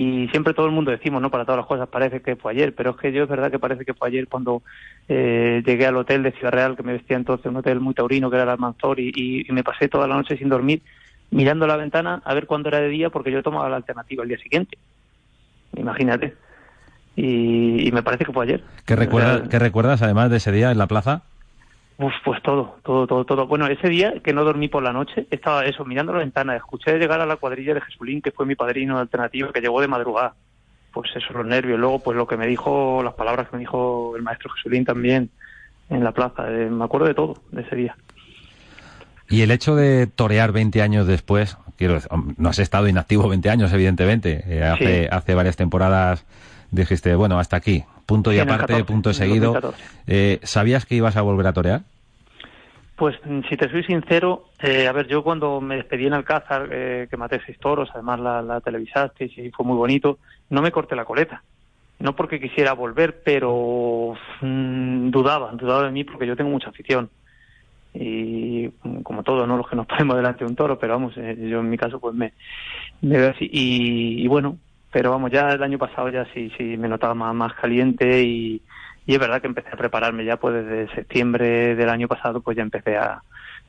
y 0.00 0.28
siempre 0.28 0.54
todo 0.54 0.66
el 0.66 0.70
mundo 0.70 0.92
decimos, 0.92 1.20
¿no? 1.20 1.28
Para 1.28 1.44
todas 1.44 1.56
las 1.56 1.66
cosas 1.66 1.88
parece 1.88 2.22
que 2.22 2.36
fue 2.36 2.52
ayer, 2.52 2.72
pero 2.72 2.90
es 2.90 2.96
que 2.98 3.10
yo 3.10 3.24
es 3.24 3.28
verdad 3.28 3.50
que 3.50 3.58
parece 3.58 3.84
que 3.84 3.94
fue 3.94 4.06
ayer 4.06 4.28
cuando 4.28 4.62
eh, 5.08 5.60
llegué 5.66 5.86
al 5.86 5.96
hotel 5.96 6.22
de 6.22 6.30
Ciudad 6.30 6.52
Real, 6.52 6.76
que 6.76 6.84
me 6.84 6.92
vestía 6.92 7.16
entonces 7.16 7.46
un 7.46 7.56
hotel 7.56 7.80
muy 7.80 7.94
taurino, 7.94 8.30
que 8.30 8.36
era 8.36 8.44
el 8.44 8.50
Almanzor, 8.50 9.00
y, 9.00 9.10
y, 9.12 9.52
me 9.52 9.64
pasé 9.64 9.88
toda 9.88 10.06
la 10.06 10.14
noche 10.14 10.38
sin 10.38 10.48
dormir, 10.48 10.82
mirando 11.32 11.66
la 11.66 11.74
ventana 11.74 12.22
a 12.24 12.32
ver 12.32 12.46
cuándo 12.46 12.68
era 12.68 12.78
de 12.78 12.90
día, 12.90 13.10
porque 13.10 13.32
yo 13.32 13.42
tomaba 13.42 13.68
la 13.68 13.74
alternativa 13.74 14.22
el 14.22 14.28
día 14.28 14.38
siguiente. 14.38 14.78
Imagínate. 15.76 16.36
Y, 17.16 17.90
me 17.92 18.04
parece 18.04 18.24
que 18.24 18.32
fue 18.32 18.44
ayer. 18.44 18.62
¿Qué, 18.84 18.94
recuerda, 18.94 19.48
¿Qué 19.48 19.58
recuerdas 19.58 20.00
además 20.00 20.30
de 20.30 20.36
ese 20.36 20.52
día 20.52 20.70
en 20.70 20.78
la 20.78 20.86
plaza? 20.86 21.24
Uf, 21.98 22.12
pues 22.24 22.40
todo, 22.42 22.76
todo, 22.84 23.08
todo, 23.08 23.24
todo. 23.24 23.46
Bueno, 23.48 23.66
ese 23.66 23.88
día 23.88 24.14
que 24.22 24.32
no 24.32 24.44
dormí 24.44 24.68
por 24.68 24.84
la 24.84 24.92
noche, 24.92 25.26
estaba 25.32 25.64
eso, 25.64 25.84
mirando 25.84 26.12
la 26.12 26.20
ventana, 26.20 26.54
escuché 26.54 26.96
llegar 26.96 27.20
a 27.20 27.26
la 27.26 27.36
cuadrilla 27.36 27.74
de 27.74 27.80
Jesulín, 27.80 28.22
que 28.22 28.30
fue 28.30 28.46
mi 28.46 28.54
padrino 28.54 28.94
de 28.94 29.00
alternativa, 29.02 29.52
que 29.52 29.60
llegó 29.60 29.80
de 29.80 29.88
madrugada. 29.88 30.34
Pues 30.92 31.10
eso, 31.16 31.32
los 31.32 31.44
nervios. 31.44 31.78
Luego, 31.78 31.98
pues 31.98 32.16
lo 32.16 32.28
que 32.28 32.36
me 32.36 32.46
dijo, 32.46 33.02
las 33.02 33.14
palabras 33.14 33.48
que 33.48 33.56
me 33.56 33.60
dijo 33.60 34.14
el 34.16 34.22
maestro 34.22 34.50
Jesulín 34.50 34.84
también 34.84 35.30
en 35.90 36.04
la 36.04 36.12
plaza. 36.12 36.48
Eh, 36.48 36.70
me 36.70 36.84
acuerdo 36.84 37.08
de 37.08 37.14
todo, 37.14 37.42
de 37.50 37.62
ese 37.62 37.74
día. 37.74 37.96
Y 39.28 39.42
el 39.42 39.50
hecho 39.50 39.74
de 39.74 40.06
torear 40.06 40.52
20 40.52 40.80
años 40.80 41.06
después, 41.08 41.58
quiero 41.76 41.98
no 42.36 42.48
has 42.48 42.60
estado 42.60 42.86
inactivo 42.86 43.28
20 43.28 43.50
años, 43.50 43.72
evidentemente. 43.72 44.44
Eh, 44.46 44.62
hace, 44.62 45.08
hace 45.10 45.34
varias 45.34 45.56
temporadas 45.56 46.24
dijiste, 46.70 47.14
bueno, 47.16 47.40
hasta 47.40 47.56
aquí, 47.56 47.84
punto 48.08 48.32
y 48.32 48.38
aparte, 48.38 48.82
punto 48.84 49.12
seguido. 49.12 49.74
Eh, 50.06 50.40
¿Sabías 50.42 50.86
que 50.86 50.94
ibas 50.94 51.18
a 51.18 51.22
volver 51.22 51.46
a 51.46 51.52
torear? 51.52 51.82
Pues 52.96 53.14
si 53.48 53.56
te 53.56 53.70
soy 53.70 53.84
sincero, 53.84 54.46
eh, 54.60 54.88
a 54.88 54.92
ver, 54.92 55.06
yo 55.06 55.22
cuando 55.22 55.60
me 55.60 55.76
despedí 55.76 56.06
en 56.06 56.14
Alcázar, 56.14 56.70
eh, 56.72 57.06
que 57.10 57.16
maté 57.18 57.38
seis 57.44 57.58
toros, 57.58 57.90
además 57.92 58.18
la, 58.18 58.42
la 58.42 58.60
televisaste 58.62 59.26
y 59.26 59.50
fue 59.50 59.66
muy 59.66 59.76
bonito, 59.76 60.18
no 60.48 60.62
me 60.62 60.72
corté 60.72 60.96
la 60.96 61.04
coleta. 61.04 61.42
No 62.00 62.16
porque 62.16 62.40
quisiera 62.40 62.72
volver, 62.72 63.20
pero 63.22 64.14
mm, 64.40 65.10
dudaba, 65.10 65.52
dudaba 65.52 65.84
de 65.84 65.90
mí 65.90 66.04
porque 66.04 66.26
yo 66.26 66.34
tengo 66.34 66.50
mucha 66.50 66.70
afición. 66.70 67.10
Y 67.92 68.68
como 69.02 69.22
todo, 69.22 69.46
¿no? 69.46 69.58
Los 69.58 69.68
que 69.68 69.76
nos 69.76 69.86
ponemos 69.86 70.16
delante 70.16 70.44
de 70.44 70.50
un 70.50 70.56
toro, 70.56 70.78
pero 70.78 70.94
vamos, 70.94 71.12
eh, 71.18 71.36
yo 71.38 71.60
en 71.60 71.68
mi 71.68 71.76
caso 71.76 72.00
pues 72.00 72.14
me, 72.14 72.32
me 73.02 73.18
veo 73.18 73.30
así. 73.30 73.48
Y, 73.52 74.22
y 74.24 74.26
bueno, 74.28 74.56
pero 74.90 75.10
vamos, 75.10 75.30
ya 75.30 75.50
el 75.50 75.62
año 75.62 75.78
pasado 75.78 76.08
ya 76.08 76.24
sí, 76.32 76.50
sí 76.56 76.76
me 76.76 76.88
notaba 76.88 77.14
más, 77.14 77.34
más 77.34 77.52
caliente 77.54 78.22
y, 78.22 78.62
y 79.06 79.14
es 79.14 79.18
verdad 79.18 79.40
que 79.40 79.46
empecé 79.46 79.68
a 79.72 79.76
prepararme 79.76 80.24
ya 80.24 80.36
pues 80.36 80.54
desde 80.54 80.94
septiembre 80.94 81.74
del 81.74 81.88
año 81.88 82.08
pasado 82.08 82.40
pues 82.40 82.56
ya 82.56 82.62
empecé 82.62 82.96
a, 82.96 83.22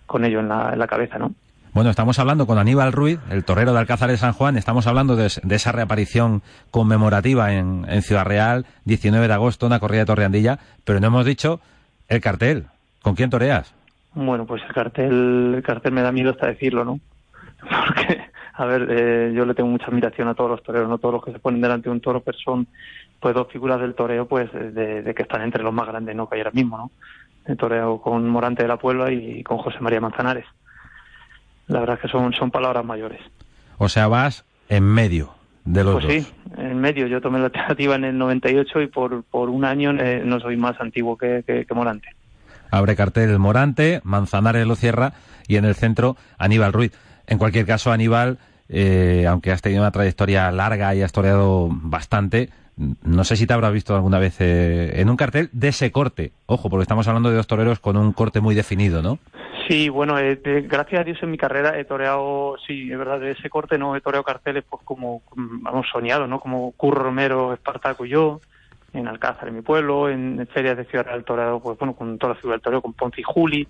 con 0.05 0.25
ello 0.25 0.39
en 0.39 0.49
la, 0.49 0.71
en 0.73 0.79
la 0.79 0.87
cabeza, 0.87 1.17
¿no? 1.17 1.33
Bueno, 1.71 1.91
estamos 1.91 2.17
hablando 2.17 2.47
con 2.47 2.57
Aníbal 2.57 2.91
Ruiz, 2.91 3.19
el 3.29 3.45
torero 3.45 3.73
de 3.73 3.79
Alcázar 3.79 4.09
de 4.09 4.17
San 4.17 4.33
Juan, 4.33 4.57
estamos 4.57 4.87
hablando 4.87 5.15
de, 5.15 5.29
de 5.43 5.55
esa 5.55 5.71
reaparición 5.71 6.41
conmemorativa 6.71 7.53
en, 7.53 7.85
en, 7.87 8.01
Ciudad 8.01 8.25
Real, 8.25 8.65
19 8.85 9.27
de 9.27 9.33
agosto, 9.33 9.67
una 9.67 9.79
corrida 9.79 9.99
de 9.99 10.05
Torreandilla, 10.07 10.57
pero 10.83 10.99
no 10.99 11.07
hemos 11.07 11.25
dicho 11.25 11.61
el 12.07 12.21
cartel. 12.21 12.65
¿Con 13.01 13.15
quién 13.15 13.29
toreas? 13.29 13.73
Bueno, 14.13 14.45
pues 14.45 14.61
el 14.67 14.73
cartel, 14.73 15.53
el 15.55 15.63
cartel 15.63 15.93
me 15.93 16.01
da 16.01 16.11
miedo 16.11 16.31
hasta 16.31 16.47
decirlo, 16.47 16.83
¿no? 16.83 16.99
Porque 17.61 18.19
a 18.59 18.65
ver, 18.65 18.87
eh, 18.89 19.31
yo 19.33 19.45
le 19.45 19.53
tengo 19.53 19.69
mucha 19.69 19.85
admiración 19.85 20.27
a 20.27 20.35
todos 20.35 20.49
los 20.49 20.61
toreros, 20.61 20.89
no 20.89 20.97
todos 20.97 21.13
los 21.13 21.23
que 21.23 21.31
se 21.31 21.39
ponen 21.39 21.61
delante 21.61 21.87
de 21.87 21.91
un 21.91 22.01
toro, 22.01 22.19
pero 22.19 22.37
son 22.37 22.67
pues 23.17 23.33
dos 23.33 23.47
figuras 23.49 23.79
del 23.79 23.95
toreo, 23.95 24.27
pues 24.27 24.51
de, 24.51 25.13
que 25.15 25.23
están 25.23 25.43
entre 25.43 25.63
los 25.63 25.73
más 25.73 25.87
grandes, 25.87 26.13
¿no? 26.13 26.27
Que 26.27 26.35
hay 26.35 26.41
ahora 26.41 26.51
mismo, 26.51 26.77
¿no? 26.77 26.91
El 27.45 27.55
toreo 27.55 28.01
con 28.01 28.27
Morante 28.27 28.63
de 28.63 28.67
la 28.67 28.75
Puebla 28.75 29.13
y 29.13 29.43
con 29.43 29.59
José 29.59 29.77
María 29.79 30.01
Manzanares. 30.01 30.45
La 31.67 31.79
verdad 31.79 31.95
es 31.95 32.01
que 32.01 32.07
son, 32.09 32.33
son 32.33 32.51
palabras 32.51 32.83
mayores. 32.83 33.21
O 33.77 33.87
sea, 33.87 34.09
vas 34.09 34.43
en 34.67 34.83
medio 34.83 35.29
de 35.63 35.83
los 35.85 36.03
pues 36.03 36.25
sí, 36.25 36.33
en 36.57 36.81
medio. 36.81 37.07
Yo 37.07 37.21
tomé 37.21 37.39
la 37.39 37.45
alternativa 37.45 37.95
en 37.95 38.03
el 38.03 38.17
98 38.17 38.81
y 38.81 38.87
por, 38.87 39.23
por 39.23 39.49
un 39.49 39.63
año 39.63 39.91
eh, 39.91 40.21
no 40.25 40.41
soy 40.41 40.57
más 40.57 40.79
antiguo 40.81 41.17
que, 41.17 41.43
que, 41.47 41.65
que 41.65 41.73
Morante. 41.73 42.09
Abre 42.71 42.97
cartel 42.97 43.39
Morante, 43.39 44.01
Manzanares 44.03 44.67
lo 44.67 44.75
cierra 44.75 45.13
y 45.47 45.55
en 45.55 45.63
el 45.63 45.75
centro 45.75 46.17
Aníbal 46.37 46.73
Ruiz. 46.73 46.91
En 47.29 47.37
cualquier 47.37 47.65
caso, 47.65 47.91
Aníbal 47.91 48.37
eh, 48.69 49.25
aunque 49.27 49.51
has 49.51 49.63
tenido 49.63 49.81
una 49.81 49.91
trayectoria 49.91 50.51
larga 50.51 50.93
y 50.93 51.01
has 51.01 51.11
toreado 51.11 51.69
bastante, 51.71 52.49
no 52.77 53.23
sé 53.23 53.35
si 53.35 53.47
te 53.47 53.53
habrás 53.53 53.73
visto 53.73 53.95
alguna 53.95 54.19
vez 54.19 54.39
eh, 54.39 55.01
en 55.01 55.09
un 55.09 55.17
cartel 55.17 55.49
de 55.51 55.69
ese 55.69 55.91
corte. 55.91 56.31
Ojo, 56.45 56.69
porque 56.69 56.83
estamos 56.83 57.07
hablando 57.07 57.29
de 57.29 57.35
dos 57.35 57.47
toreros 57.47 57.79
con 57.79 57.97
un 57.97 58.13
corte 58.13 58.41
muy 58.41 58.53
definido, 58.53 59.01
¿no? 59.01 59.17
Sí, 59.67 59.89
bueno, 59.89 60.17
eh, 60.19 60.39
gracias 60.67 61.01
a 61.01 61.03
Dios 61.03 61.17
en 61.21 61.31
mi 61.31 61.37
carrera 61.37 61.79
he 61.79 61.85
toreado, 61.85 62.55
sí, 62.65 62.91
es 62.91 62.97
verdad, 62.97 63.19
de 63.19 63.31
ese 63.31 63.49
corte 63.49 63.77
no 63.77 63.95
he 63.95 64.01
toreado 64.01 64.23
carteles 64.23 64.63
pues 64.69 64.83
como, 64.83 65.23
hemos 65.35 65.87
soñado, 65.91 66.27
¿no? 66.27 66.39
Como 66.39 66.71
Curro 66.71 67.03
Romero, 67.03 67.53
Espartaco 67.53 68.05
y 68.05 68.09
yo, 68.09 68.39
en 68.93 69.07
Alcázar, 69.07 69.47
en 69.47 69.55
mi 69.55 69.61
pueblo, 69.61 70.09
en, 70.09 70.47
ferias 70.47 70.77
de 70.77 70.85
Ciudad 70.85 71.05
Real 71.05 71.23
toreado, 71.23 71.59
pues 71.59 71.77
bueno, 71.77 71.95
con 71.95 72.17
toda 72.17 72.33
la 72.33 72.39
ciudad 72.39 72.55
del 72.55 72.61
toreo, 72.61 72.81
con 72.81 72.93
Ponce 72.93 73.21
y 73.21 73.23
Juli, 73.23 73.67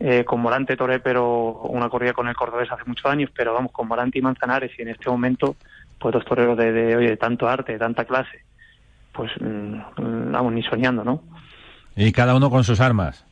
eh, 0.00 0.24
con 0.24 0.40
Morante 0.40 0.76
Toré, 0.76 1.00
pero 1.00 1.52
una 1.62 1.88
corrida 1.88 2.12
con 2.12 2.28
el 2.28 2.36
cordobés 2.36 2.70
hace 2.70 2.84
muchos 2.86 3.06
años, 3.06 3.30
pero 3.34 3.54
vamos, 3.54 3.72
con 3.72 3.88
Morante 3.88 4.18
y 4.18 4.22
Manzanares 4.22 4.72
y 4.78 4.82
en 4.82 4.88
este 4.88 5.10
momento, 5.10 5.56
pues 5.98 6.12
dos 6.12 6.24
toreros 6.24 6.56
de, 6.56 6.72
de, 6.72 6.96
de 6.96 7.16
tanto 7.16 7.48
arte, 7.48 7.72
de 7.72 7.78
tanta 7.78 8.04
clase, 8.04 8.44
pues 9.12 9.30
mm, 9.40 10.32
vamos, 10.32 10.52
ni 10.52 10.62
soñando, 10.62 11.04
¿no? 11.04 11.22
Y 11.96 12.12
cada 12.12 12.36
uno 12.36 12.48
con 12.48 12.62
sus 12.62 12.80
armas. 12.80 13.26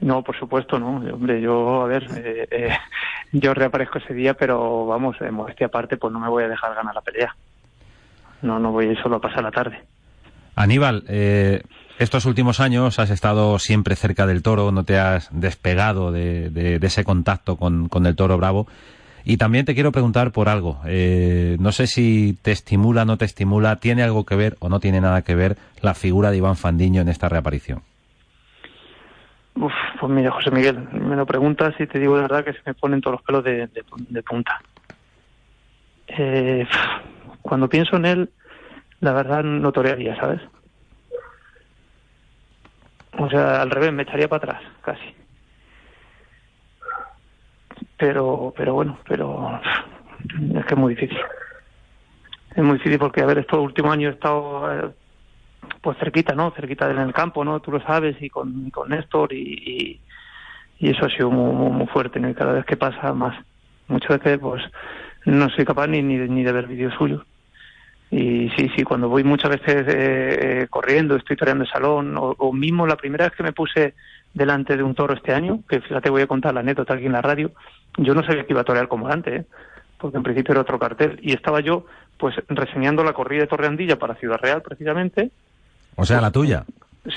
No, 0.00 0.22
por 0.22 0.36
supuesto, 0.36 0.78
no. 0.78 0.96
Hombre, 0.96 1.40
yo, 1.40 1.82
a 1.82 1.86
ver, 1.86 2.06
eh, 2.16 2.48
eh, 2.50 2.76
yo 3.32 3.54
reaparezco 3.54 3.98
ese 3.98 4.14
día, 4.14 4.34
pero 4.34 4.86
vamos, 4.86 5.18
de 5.20 5.30
modestia 5.30 5.68
aparte, 5.68 5.96
pues 5.96 6.12
no 6.12 6.18
me 6.18 6.28
voy 6.28 6.44
a 6.44 6.48
dejar 6.48 6.74
ganar 6.74 6.94
la 6.94 7.00
pelea. 7.02 7.36
No, 8.42 8.58
no 8.58 8.72
voy 8.72 8.86
a 8.86 8.92
ir 8.92 9.02
solo 9.02 9.16
a 9.16 9.20
pasar 9.20 9.44
la 9.44 9.52
tarde. 9.52 9.80
Aníbal, 10.56 11.04
eh, 11.08 11.62
estos 12.02 12.26
últimos 12.26 12.60
años 12.60 12.98
has 12.98 13.10
estado 13.10 13.58
siempre 13.58 13.96
cerca 13.96 14.26
del 14.26 14.42
toro, 14.42 14.72
no 14.72 14.84
te 14.84 14.98
has 14.98 15.28
despegado 15.32 16.12
de, 16.12 16.78
ese 16.82 17.04
contacto 17.04 17.56
con, 17.56 17.88
el 18.04 18.16
toro 18.16 18.36
bravo. 18.36 18.66
Y 19.24 19.36
también 19.36 19.64
te 19.64 19.74
quiero 19.74 19.92
preguntar 19.92 20.32
por 20.32 20.48
algo. 20.48 20.80
Eh, 20.84 21.56
no 21.60 21.70
sé 21.70 21.86
si 21.86 22.36
te 22.42 22.50
estimula, 22.50 23.04
no 23.04 23.18
te 23.18 23.24
estimula, 23.24 23.76
tiene 23.76 24.02
algo 24.02 24.26
que 24.26 24.34
ver 24.34 24.56
o 24.58 24.68
no 24.68 24.80
tiene 24.80 25.00
nada 25.00 25.22
que 25.22 25.36
ver 25.36 25.56
la 25.80 25.94
figura 25.94 26.30
de 26.30 26.38
Iván 26.38 26.56
Fandiño 26.56 27.02
en 27.02 27.08
esta 27.08 27.28
reaparición. 27.28 27.82
Pues 29.54 29.72
mira, 30.08 30.32
José 30.32 30.50
Miguel, 30.50 30.88
me 30.92 31.14
lo 31.14 31.24
preguntas 31.26 31.74
y 31.78 31.86
te 31.86 32.00
digo 32.00 32.16
de 32.16 32.22
verdad 32.22 32.44
que 32.44 32.52
se 32.52 32.60
me 32.66 32.74
ponen 32.74 33.00
todos 33.00 33.18
los 33.18 33.22
pelos 33.22 33.44
de, 33.44 33.68
de, 33.68 33.84
de 34.08 34.22
punta. 34.22 34.60
Eh, 36.08 36.66
cuando 37.42 37.68
pienso 37.68 37.96
en 37.96 38.06
él, 38.06 38.30
la 39.00 39.12
verdad 39.12 39.44
no 39.44 39.70
torearía, 39.72 40.16
¿sabes? 40.16 40.40
O 43.18 43.28
sea, 43.28 43.62
al 43.62 43.70
revés, 43.70 43.92
me 43.92 44.02
echaría 44.02 44.28
para 44.28 44.52
atrás, 44.52 44.62
casi. 44.82 45.14
Pero, 47.96 48.52
pero 48.56 48.74
bueno, 48.74 48.98
pero 49.06 49.60
es 50.54 50.64
que 50.66 50.74
es 50.74 50.80
muy 50.80 50.94
difícil. 50.94 51.20
Es 52.54 52.62
muy 52.62 52.78
difícil 52.78 52.98
porque, 52.98 53.22
a 53.22 53.26
ver, 53.26 53.38
estos 53.38 53.58
últimos 53.58 53.92
años 53.92 54.12
he 54.12 54.14
estado 54.14 54.72
eh, 54.72 54.90
pues 55.80 55.98
cerquita, 55.98 56.34
¿no? 56.34 56.50
Cerquita 56.52 56.90
en 56.90 56.98
el 56.98 57.12
campo, 57.12 57.44
¿no? 57.44 57.60
Tú 57.60 57.70
lo 57.70 57.80
sabes, 57.80 58.20
y 58.20 58.28
con, 58.28 58.70
con 58.70 58.90
Néstor, 58.90 59.32
y, 59.32 60.00
y, 60.78 60.88
eso 60.88 61.06
ha 61.06 61.10
sido 61.10 61.30
muy, 61.30 61.70
muy, 61.70 61.86
fuerte, 61.86 62.18
¿no? 62.18 62.28
Y 62.28 62.34
cada 62.34 62.52
vez 62.52 62.64
que 62.64 62.76
pasa 62.76 63.12
más. 63.14 63.36
Muchas 63.88 64.20
veces, 64.20 64.38
pues, 64.38 64.62
no 65.24 65.48
soy 65.50 65.64
capaz 65.64 65.86
ni, 65.86 66.02
ni, 66.02 66.16
ni 66.16 66.42
de 66.42 66.52
ver 66.52 66.66
vídeos 66.66 66.94
suyos. 66.94 67.22
Y 68.12 68.50
sí, 68.50 68.70
sí, 68.76 68.84
cuando 68.84 69.08
voy 69.08 69.24
muchas 69.24 69.50
veces 69.52 69.86
eh, 69.88 70.66
corriendo, 70.68 71.16
estoy 71.16 71.34
toreando 71.34 71.64
el 71.64 71.70
salón, 71.70 72.14
o, 72.18 72.34
o, 72.36 72.52
mismo 72.52 72.86
la 72.86 72.96
primera 72.96 73.24
vez 73.24 73.34
que 73.34 73.42
me 73.42 73.54
puse 73.54 73.94
delante 74.34 74.76
de 74.76 74.82
un 74.82 74.94
toro 74.94 75.14
este 75.14 75.32
año, 75.32 75.60
que 75.66 75.80
fíjate, 75.80 76.10
voy 76.10 76.20
a 76.20 76.26
contar 76.26 76.52
la 76.52 76.60
anécdota 76.60 76.92
aquí 76.92 77.06
en 77.06 77.12
la 77.12 77.22
radio, 77.22 77.52
yo 77.96 78.14
no 78.14 78.22
sabía 78.22 78.44
que 78.44 78.52
iba 78.52 78.60
a 78.60 78.64
torear 78.64 78.86
como 78.86 79.08
antes, 79.08 79.40
¿eh? 79.40 79.46
porque 79.96 80.18
en 80.18 80.24
principio 80.24 80.52
era 80.52 80.60
otro 80.60 80.78
cartel, 80.78 81.20
y 81.22 81.32
estaba 81.32 81.60
yo, 81.60 81.86
pues, 82.18 82.34
reseñando 82.48 83.02
la 83.02 83.14
corrida 83.14 83.42
de 83.42 83.46
Torreandilla 83.46 83.98
para 83.98 84.14
Ciudad 84.16 84.36
Real, 84.36 84.60
precisamente. 84.60 85.30
O 85.96 86.04
sea, 86.04 86.20
la 86.20 86.30
tuya. 86.30 86.66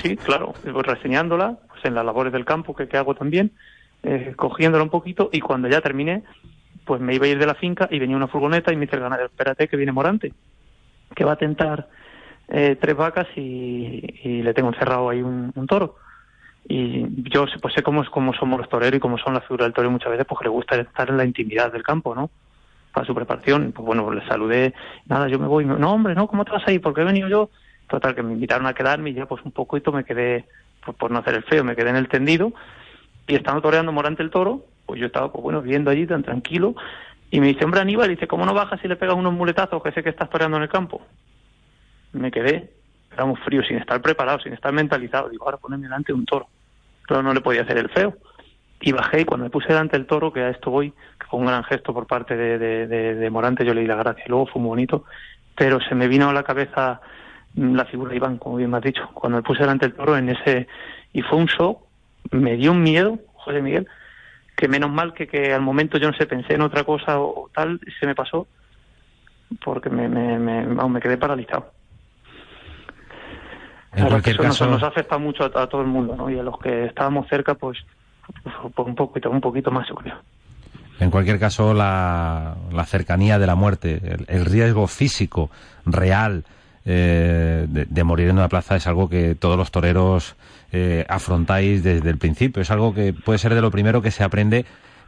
Sí, 0.00 0.16
claro, 0.16 0.54
pues, 0.62 0.86
reseñándola, 0.86 1.58
pues 1.68 1.84
en 1.84 1.94
las 1.94 2.06
labores 2.06 2.32
del 2.32 2.46
campo 2.46 2.74
que, 2.74 2.88
que 2.88 2.96
hago 2.96 3.14
también, 3.14 3.50
eh, 4.02 4.32
cogiéndola 4.34 4.82
un 4.82 4.90
poquito, 4.90 5.28
y 5.30 5.40
cuando 5.40 5.68
ya 5.68 5.82
terminé, 5.82 6.22
pues 6.86 7.02
me 7.02 7.14
iba 7.14 7.26
a 7.26 7.28
ir 7.28 7.38
de 7.38 7.46
la 7.46 7.54
finca 7.54 7.86
y 7.90 7.98
venía 7.98 8.16
una 8.16 8.28
furgoneta 8.28 8.72
y 8.72 8.76
me 8.76 8.86
dice 8.86 8.96
el 8.96 9.02
ganadero, 9.02 9.26
espérate 9.26 9.68
que 9.68 9.76
viene 9.76 9.92
Morante 9.92 10.32
que 11.16 11.24
va 11.24 11.32
a 11.32 11.36
tentar 11.36 11.88
eh, 12.48 12.76
tres 12.80 12.94
vacas 12.94 13.26
y, 13.34 14.42
le 14.42 14.54
tengo 14.54 14.68
encerrado 14.68 15.08
ahí 15.08 15.22
un, 15.22 15.66
toro. 15.66 15.96
Y 16.68 17.30
yo 17.30 17.46
pues 17.60 17.74
sé 17.74 17.82
cómo, 17.82 18.02
es, 18.02 18.10
cómo 18.10 18.34
somos 18.34 18.58
los 18.60 18.68
toreros 18.68 18.98
y 18.98 19.00
cómo 19.00 19.18
son 19.18 19.34
las 19.34 19.44
figuras 19.44 19.66
del 19.66 19.72
toro 19.72 19.90
muchas 19.90 20.10
veces, 20.10 20.26
porque 20.28 20.44
le 20.44 20.50
gusta 20.50 20.76
estar 20.76 21.08
en 21.08 21.16
la 21.16 21.24
intimidad 21.24 21.72
del 21.72 21.82
campo, 21.82 22.14
¿no? 22.14 22.30
Para 22.92 23.06
su 23.06 23.14
preparación. 23.14 23.72
Pues 23.72 23.84
bueno, 23.84 24.04
pues 24.04 24.22
le 24.22 24.28
saludé, 24.28 24.74
nada, 25.06 25.28
yo 25.28 25.38
me 25.38 25.48
voy. 25.48 25.64
No, 25.64 25.92
hombre, 25.92 26.14
no, 26.14 26.28
¿cómo 26.28 26.44
te 26.44 26.52
vas 26.52 26.62
ahí? 26.66 26.78
Porque 26.78 27.00
he 27.00 27.04
venido 27.04 27.28
yo. 27.28 27.50
Total, 27.88 28.14
que 28.14 28.22
me 28.22 28.32
invitaron 28.32 28.66
a 28.66 28.74
quedarme 28.74 29.10
y 29.10 29.14
ya 29.14 29.26
pues 29.26 29.44
un 29.44 29.52
poquito 29.52 29.92
me 29.92 30.04
quedé, 30.04 30.44
pues 30.84 30.96
por 30.96 31.10
no 31.10 31.20
hacer 31.20 31.34
el 31.34 31.44
feo, 31.44 31.64
me 31.64 31.76
quedé 31.76 31.90
en 31.90 31.96
el 31.96 32.08
tendido. 32.08 32.52
Y 33.28 33.36
estando 33.36 33.62
toreando 33.62 33.92
Morante 33.92 34.22
el 34.22 34.30
toro, 34.30 34.64
pues 34.86 35.00
yo 35.00 35.06
estaba, 35.06 35.32
pues 35.32 35.42
bueno, 35.42 35.62
viendo 35.62 35.90
allí 35.90 36.06
tan 36.06 36.22
tranquilo 36.22 36.74
y 37.30 37.40
me 37.40 37.48
dice, 37.48 37.64
hombre 37.64 37.80
Aníbal, 37.80 38.08
dice, 38.08 38.28
¿cómo 38.28 38.46
no 38.46 38.54
bajas 38.54 38.80
si 38.80 38.88
le 38.88 38.96
pegas 38.96 39.16
unos 39.16 39.32
muletazos 39.32 39.82
que 39.82 39.92
sé 39.92 40.02
que 40.02 40.10
estás 40.10 40.30
toreando 40.30 40.56
en 40.58 40.64
el 40.64 40.68
campo? 40.68 41.02
Me 42.12 42.30
quedé, 42.30 42.70
éramos 43.12 43.40
fríos, 43.40 43.66
sin 43.66 43.78
estar 43.78 44.00
preparado, 44.00 44.38
sin 44.40 44.52
estar 44.52 44.72
mentalizado. 44.72 45.28
Digo, 45.28 45.44
ahora 45.44 45.56
poneme 45.56 45.84
delante 45.84 46.12
un 46.12 46.24
toro. 46.24 46.46
Pero 47.08 47.22
no 47.22 47.34
le 47.34 47.40
podía 47.40 47.62
hacer 47.62 47.78
el 47.78 47.88
feo. 47.90 48.16
Y 48.80 48.92
bajé 48.92 49.22
y 49.22 49.24
cuando 49.24 49.44
me 49.44 49.50
puse 49.50 49.68
delante 49.68 49.96
del 49.96 50.06
toro, 50.06 50.32
que 50.32 50.40
a 50.40 50.50
esto 50.50 50.70
voy, 50.70 50.90
que 50.90 51.26
fue 51.28 51.40
un 51.40 51.46
gran 51.46 51.64
gesto 51.64 51.92
por 51.94 52.06
parte 52.06 52.36
de, 52.36 52.58
de, 52.86 53.30
Morante, 53.30 53.64
yo 53.64 53.74
le 53.74 53.80
di 53.80 53.86
la 53.86 53.96
gracia. 53.96 54.24
Luego 54.28 54.46
fue 54.46 54.60
muy 54.60 54.68
bonito, 54.68 55.04
pero 55.56 55.80
se 55.80 55.94
me 55.94 56.08
vino 56.08 56.28
a 56.28 56.32
la 56.32 56.42
cabeza 56.42 57.00
la 57.54 57.86
figura 57.86 58.10
de 58.10 58.16
Iván, 58.16 58.38
como 58.38 58.56
bien 58.56 58.70
me 58.70 58.76
has 58.76 58.82
dicho. 58.82 59.08
Cuando 59.14 59.38
me 59.38 59.42
puse 59.42 59.60
delante 59.60 59.86
del 59.86 59.96
toro 59.96 60.16
en 60.16 60.28
ese... 60.28 60.68
Y 61.12 61.22
fue 61.22 61.38
un 61.38 61.46
show, 61.46 61.80
me 62.30 62.56
dio 62.56 62.72
un 62.72 62.82
miedo, 62.82 63.18
José 63.34 63.62
Miguel, 63.62 63.88
que 64.56 64.68
menos 64.68 64.90
mal 64.90 65.12
que, 65.12 65.26
que 65.26 65.52
al 65.52 65.60
momento 65.60 65.98
yo 65.98 66.10
no 66.10 66.16
sé, 66.16 66.26
pensé 66.26 66.54
en 66.54 66.62
otra 66.62 66.82
cosa 66.84 67.20
o, 67.20 67.44
o 67.44 67.50
tal, 67.54 67.78
se 68.00 68.06
me 68.06 68.14
pasó, 68.14 68.46
porque 69.64 69.90
me, 69.90 70.08
me, 70.08 70.38
me, 70.38 70.66
me 70.66 71.00
quedé 71.00 71.18
paralizado. 71.18 71.70
En 73.92 74.06
cualquier 74.08 74.36
eso 74.36 74.42
caso... 74.42 74.64
nos, 74.66 74.80
nos 74.80 74.90
afecta 74.90 75.18
mucho 75.18 75.44
a, 75.44 75.62
a, 75.62 75.66
todo 75.68 75.82
el 75.82 75.86
mundo, 75.86 76.16
¿no? 76.16 76.30
Y 76.30 76.38
a 76.38 76.42
los 76.42 76.58
que 76.58 76.86
estábamos 76.86 77.28
cerca, 77.28 77.54
pues, 77.54 77.78
pues 78.42 78.88
un 78.88 78.94
poquito, 78.94 79.30
un 79.30 79.40
poquito 79.40 79.70
más, 79.70 79.88
yo 79.88 79.94
creo. 79.94 80.16
En 80.98 81.10
cualquier 81.10 81.38
caso, 81.38 81.74
la, 81.74 82.56
la 82.72 82.84
cercanía 82.84 83.38
de 83.38 83.46
la 83.46 83.54
muerte, 83.54 84.00
el, 84.02 84.24
el 84.28 84.44
riesgo 84.46 84.86
físico 84.86 85.50
real 85.84 86.44
eh, 86.88 87.66
de, 87.68 88.04
morir 88.04 88.28
en 88.28 88.36
una 88.36 88.48
plaza 88.48 88.76
es 88.76 88.86
algo 88.86 89.08
que 89.08 89.34
todos 89.34 89.56
los 89.58 89.72
toreros 89.72 90.36
eh, 90.72 91.04
afrontáis 91.08 91.82
desde 91.82 92.08
el 92.08 92.16
principio. 92.16 92.62
Es 92.62 92.70
algo 92.70 92.94
que 92.94 93.12
puede 93.12 93.38
ser 93.38 93.54
de 93.54 93.60
lo 93.60 93.72
primero 93.72 94.02
que 94.02 94.12
se 94.12 94.22
aprende, 94.22 94.64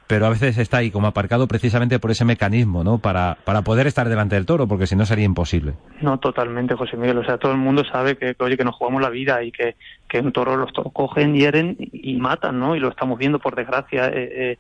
pero 0.09 0.27
a 0.27 0.31
veces 0.31 0.59
está 0.59 0.79
ahí 0.79 0.91
como 0.91 1.07
aparcado 1.07 1.47
precisamente 1.47 2.01
por 2.01 2.11
ese 2.11 2.25
mecanismo, 2.25 2.83
¿no? 2.83 2.99
Para, 2.99 3.39
para 3.45 3.63
poder 3.63 3.87
estar 3.87 4.09
delante 4.09 4.35
del 4.35 4.45
toro, 4.47 4.67
porque 4.67 4.89
si 4.89 4.97
no 4.97 5.07
sería 5.07 5.25
imposible. 5.25 5.75
No, 6.01 6.19
totalmente, 6.19 6.75
José 6.75 6.97
Miguel. 6.97 7.19
O 7.19 7.25
sea, 7.25 7.39
todo 7.39 7.53
el 7.53 7.59
mundo 7.59 7.85
sabe 7.85 8.17
que, 8.17 8.35
oye, 8.41 8.57
que 8.57 8.65
nos 8.65 8.75
jugamos 8.75 9.01
la 9.01 9.11
vida 9.11 9.43
y 9.45 9.53
que, 9.53 9.77
que 10.09 10.19
un 10.19 10.33
toro 10.33 10.57
los 10.57 10.73
toros 10.73 10.93
cogen, 10.93 11.35
hieren 11.35 11.77
y, 11.79 12.15
y 12.15 12.17
matan, 12.17 12.59
¿no? 12.59 12.75
Y 12.75 12.81
lo 12.81 12.89
estamos 12.89 13.19
viendo, 13.19 13.39
por 13.39 13.55
desgracia, 13.55 14.09
eh, 14.09 14.31
eh, 14.53 14.59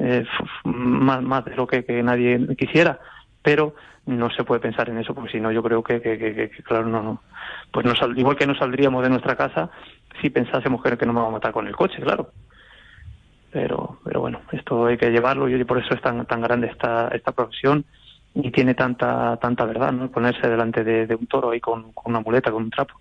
eh 0.00 0.24
más, 0.64 1.22
más 1.22 1.44
de 1.44 1.54
lo 1.54 1.66
que, 1.68 1.84
que 1.84 2.02
nadie 2.02 2.56
quisiera. 2.56 2.98
Pero 3.46 3.76
no 4.06 4.28
se 4.30 4.42
puede 4.42 4.60
pensar 4.60 4.88
en 4.88 4.98
eso, 4.98 5.14
porque 5.14 5.30
si 5.30 5.38
no, 5.38 5.52
yo 5.52 5.62
creo 5.62 5.80
que, 5.80 6.00
que, 6.00 6.50
claro, 6.64 6.88
no, 6.88 7.00
no. 7.00 7.22
Pues 7.70 7.86
no 7.86 7.94
sal, 7.94 8.18
igual 8.18 8.34
que 8.34 8.44
no 8.44 8.56
saldríamos 8.56 9.04
de 9.04 9.08
nuestra 9.08 9.36
casa 9.36 9.70
si 10.20 10.30
pensásemos 10.30 10.82
que, 10.82 10.98
que 10.98 11.06
nos 11.06 11.14
vamos 11.14 11.28
a 11.28 11.34
matar 11.34 11.52
con 11.52 11.68
el 11.68 11.76
coche, 11.76 12.02
claro. 12.02 12.32
Pero, 13.52 14.00
pero 14.04 14.20
bueno, 14.20 14.40
esto 14.50 14.86
hay 14.86 14.96
que 14.98 15.12
llevarlo 15.12 15.48
y 15.48 15.62
por 15.62 15.78
eso 15.78 15.94
es 15.94 16.02
tan, 16.02 16.26
tan 16.26 16.40
grande 16.40 16.66
esta, 16.66 17.06
esta 17.14 17.30
profesión 17.30 17.84
y 18.34 18.50
tiene 18.50 18.74
tanta, 18.74 19.36
tanta 19.36 19.64
verdad, 19.64 19.92
¿no? 19.92 20.10
Ponerse 20.10 20.48
delante 20.48 20.82
de, 20.82 21.06
de 21.06 21.14
un 21.14 21.28
toro 21.28 21.52
ahí 21.52 21.60
con, 21.60 21.92
con 21.92 22.10
una 22.10 22.20
muleta, 22.20 22.50
con 22.50 22.64
un 22.64 22.70
trapo. 22.70 22.94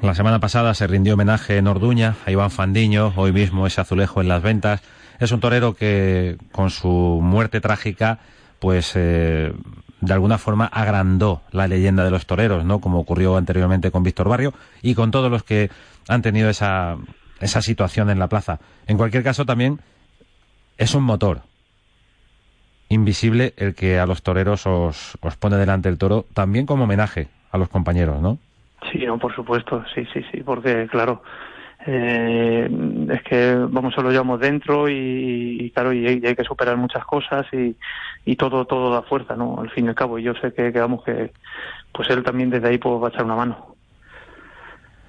La 0.00 0.16
semana 0.16 0.40
pasada 0.40 0.74
se 0.74 0.88
rindió 0.88 1.14
homenaje 1.14 1.58
en 1.58 1.68
Orduña 1.68 2.16
a 2.26 2.32
Iván 2.32 2.50
Fandiño, 2.50 3.12
hoy 3.14 3.30
mismo 3.30 3.68
ese 3.68 3.82
azulejo 3.82 4.20
en 4.20 4.26
las 4.26 4.42
ventas. 4.42 4.82
Es 5.18 5.32
un 5.32 5.40
torero 5.40 5.74
que, 5.74 6.36
con 6.52 6.70
su 6.70 7.20
muerte 7.22 7.60
trágica, 7.60 8.18
pues 8.58 8.92
eh, 8.96 9.52
de 10.00 10.12
alguna 10.12 10.38
forma 10.38 10.66
agrandó 10.66 11.42
la 11.52 11.68
leyenda 11.68 12.04
de 12.04 12.10
los 12.10 12.26
toreros, 12.26 12.64
¿no? 12.64 12.80
Como 12.80 12.98
ocurrió 12.98 13.36
anteriormente 13.36 13.90
con 13.90 14.02
Víctor 14.02 14.28
Barrio 14.28 14.52
y 14.82 14.94
con 14.94 15.10
todos 15.10 15.30
los 15.30 15.44
que 15.44 15.70
han 16.08 16.22
tenido 16.22 16.50
esa, 16.50 16.96
esa 17.40 17.62
situación 17.62 18.10
en 18.10 18.18
la 18.18 18.28
plaza. 18.28 18.58
En 18.86 18.96
cualquier 18.96 19.22
caso, 19.22 19.46
también 19.46 19.80
es 20.76 20.94
un 20.94 21.04
motor 21.04 21.42
invisible 22.88 23.54
el 23.56 23.74
que 23.74 23.98
a 23.98 24.06
los 24.06 24.22
toreros 24.22 24.66
os, 24.66 25.16
os 25.20 25.36
pone 25.36 25.56
delante 25.56 25.88
el 25.88 25.98
toro, 25.98 26.26
también 26.34 26.66
como 26.66 26.84
homenaje 26.84 27.28
a 27.50 27.58
los 27.58 27.68
compañeros, 27.68 28.20
¿no? 28.20 28.38
Sí, 28.90 28.98
no, 29.06 29.18
por 29.18 29.34
supuesto, 29.34 29.84
sí, 29.94 30.04
sí, 30.12 30.22
sí, 30.30 30.42
porque 30.42 30.88
claro, 30.90 31.22
eh, 31.86 32.70
es 33.10 33.22
que 33.22 33.54
vamos 33.54 33.94
solo 33.94 34.10
llevamos 34.10 34.40
dentro 34.40 34.88
y, 34.88 35.70
claro 35.74 35.92
y 35.92 36.06
hay, 36.06 36.20
que 36.20 36.44
superar 36.44 36.76
muchas 36.76 37.04
cosas 37.04 37.46
y, 37.52 38.36
todo 38.36 38.64
todo 38.64 38.92
da 38.92 39.02
fuerza 39.02 39.36
no 39.36 39.60
al 39.60 39.70
fin 39.70 39.86
y 39.86 39.88
al 39.88 39.94
cabo 39.94 40.18
y 40.18 40.22
yo 40.22 40.32
sé 40.34 40.52
que, 40.52 40.72
que 40.72 40.80
vamos 40.80 41.04
que 41.04 41.32
pues 41.92 42.08
él 42.10 42.22
también 42.22 42.50
desde 42.50 42.68
ahí 42.68 42.78
pues, 42.78 43.02
va 43.02 43.08
a 43.08 43.10
echar 43.10 43.24
una 43.24 43.36
mano. 43.36 43.76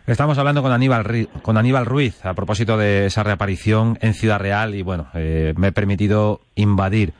Estamos 0.05 0.37
hablando 0.37 0.61
con 0.61 0.73
Aníbal, 0.73 1.29
con 1.41 1.57
Aníbal 1.57 1.85
Ruiz 1.85 2.25
a 2.25 2.33
propósito 2.33 2.77
de 2.77 3.05
esa 3.05 3.23
reaparición 3.23 3.97
en 4.01 4.13
Ciudad 4.13 4.39
Real 4.39 4.75
y 4.75 4.81
bueno, 4.81 5.07
eh, 5.13 5.53
me 5.55 5.67
he 5.67 5.71
permitido 5.71 6.41
invadir 6.55 7.13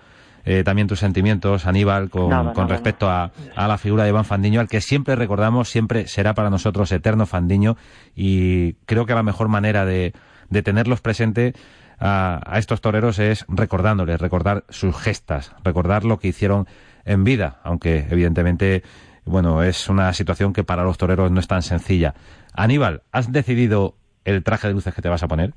eh, 0.46 0.64
también 0.64 0.88
tus 0.88 1.00
sentimientos, 1.00 1.66
Aníbal, 1.66 2.10
con, 2.10 2.30
nada, 2.30 2.54
con 2.54 2.66
nada, 2.66 2.76
respecto 2.76 3.10
a, 3.10 3.32
a, 3.56 3.68
la 3.68 3.78
figura 3.78 4.04
de 4.04 4.10
Iván 4.10 4.26
Fandiño, 4.26 4.60
al 4.60 4.68
que 4.68 4.82
siempre 4.82 5.16
recordamos, 5.16 5.70
siempre 5.70 6.08
será 6.08 6.34
para 6.34 6.50
nosotros 6.50 6.92
eterno 6.92 7.26
Fandiño, 7.26 7.78
y 8.16 8.74
creo 8.86 9.06
que 9.06 9.14
la 9.14 9.24
mejor 9.24 9.48
manera 9.48 9.86
de, 9.86 10.14
de 10.50 10.64
tenerlos 10.64 11.02
presente 11.02 11.54
a, 12.00 12.42
a, 12.46 12.60
estos 12.60 12.82
toreros 12.82 13.20
es 13.20 13.46
recordándoles, 13.48 14.20
recordar 14.20 14.66
sus 14.70 14.96
gestas, 14.98 15.54
recordar 15.64 16.04
lo 16.04 16.20
que 16.20 16.28
hicieron 16.28 16.68
en 17.06 17.24
vida, 17.24 17.60
aunque 17.64 18.08
evidentemente, 18.10 18.84
bueno, 19.26 19.64
es 19.64 19.90
una 19.90 20.12
situación 20.14 20.54
que 20.54 20.64
para 20.64 20.84
los 20.84 20.98
toreros 20.98 21.32
no 21.32 21.40
es 21.40 21.48
tan 21.48 21.62
sencilla. 21.62 22.16
Aníbal, 22.54 23.04
¿has 23.12 23.32
decidido 23.32 23.96
el 24.26 24.44
traje 24.44 24.68
de 24.68 24.74
luces 24.74 24.94
que 24.94 25.02
te 25.02 25.10
vas 25.10 25.24
a 25.24 25.28
poner? 25.28 25.54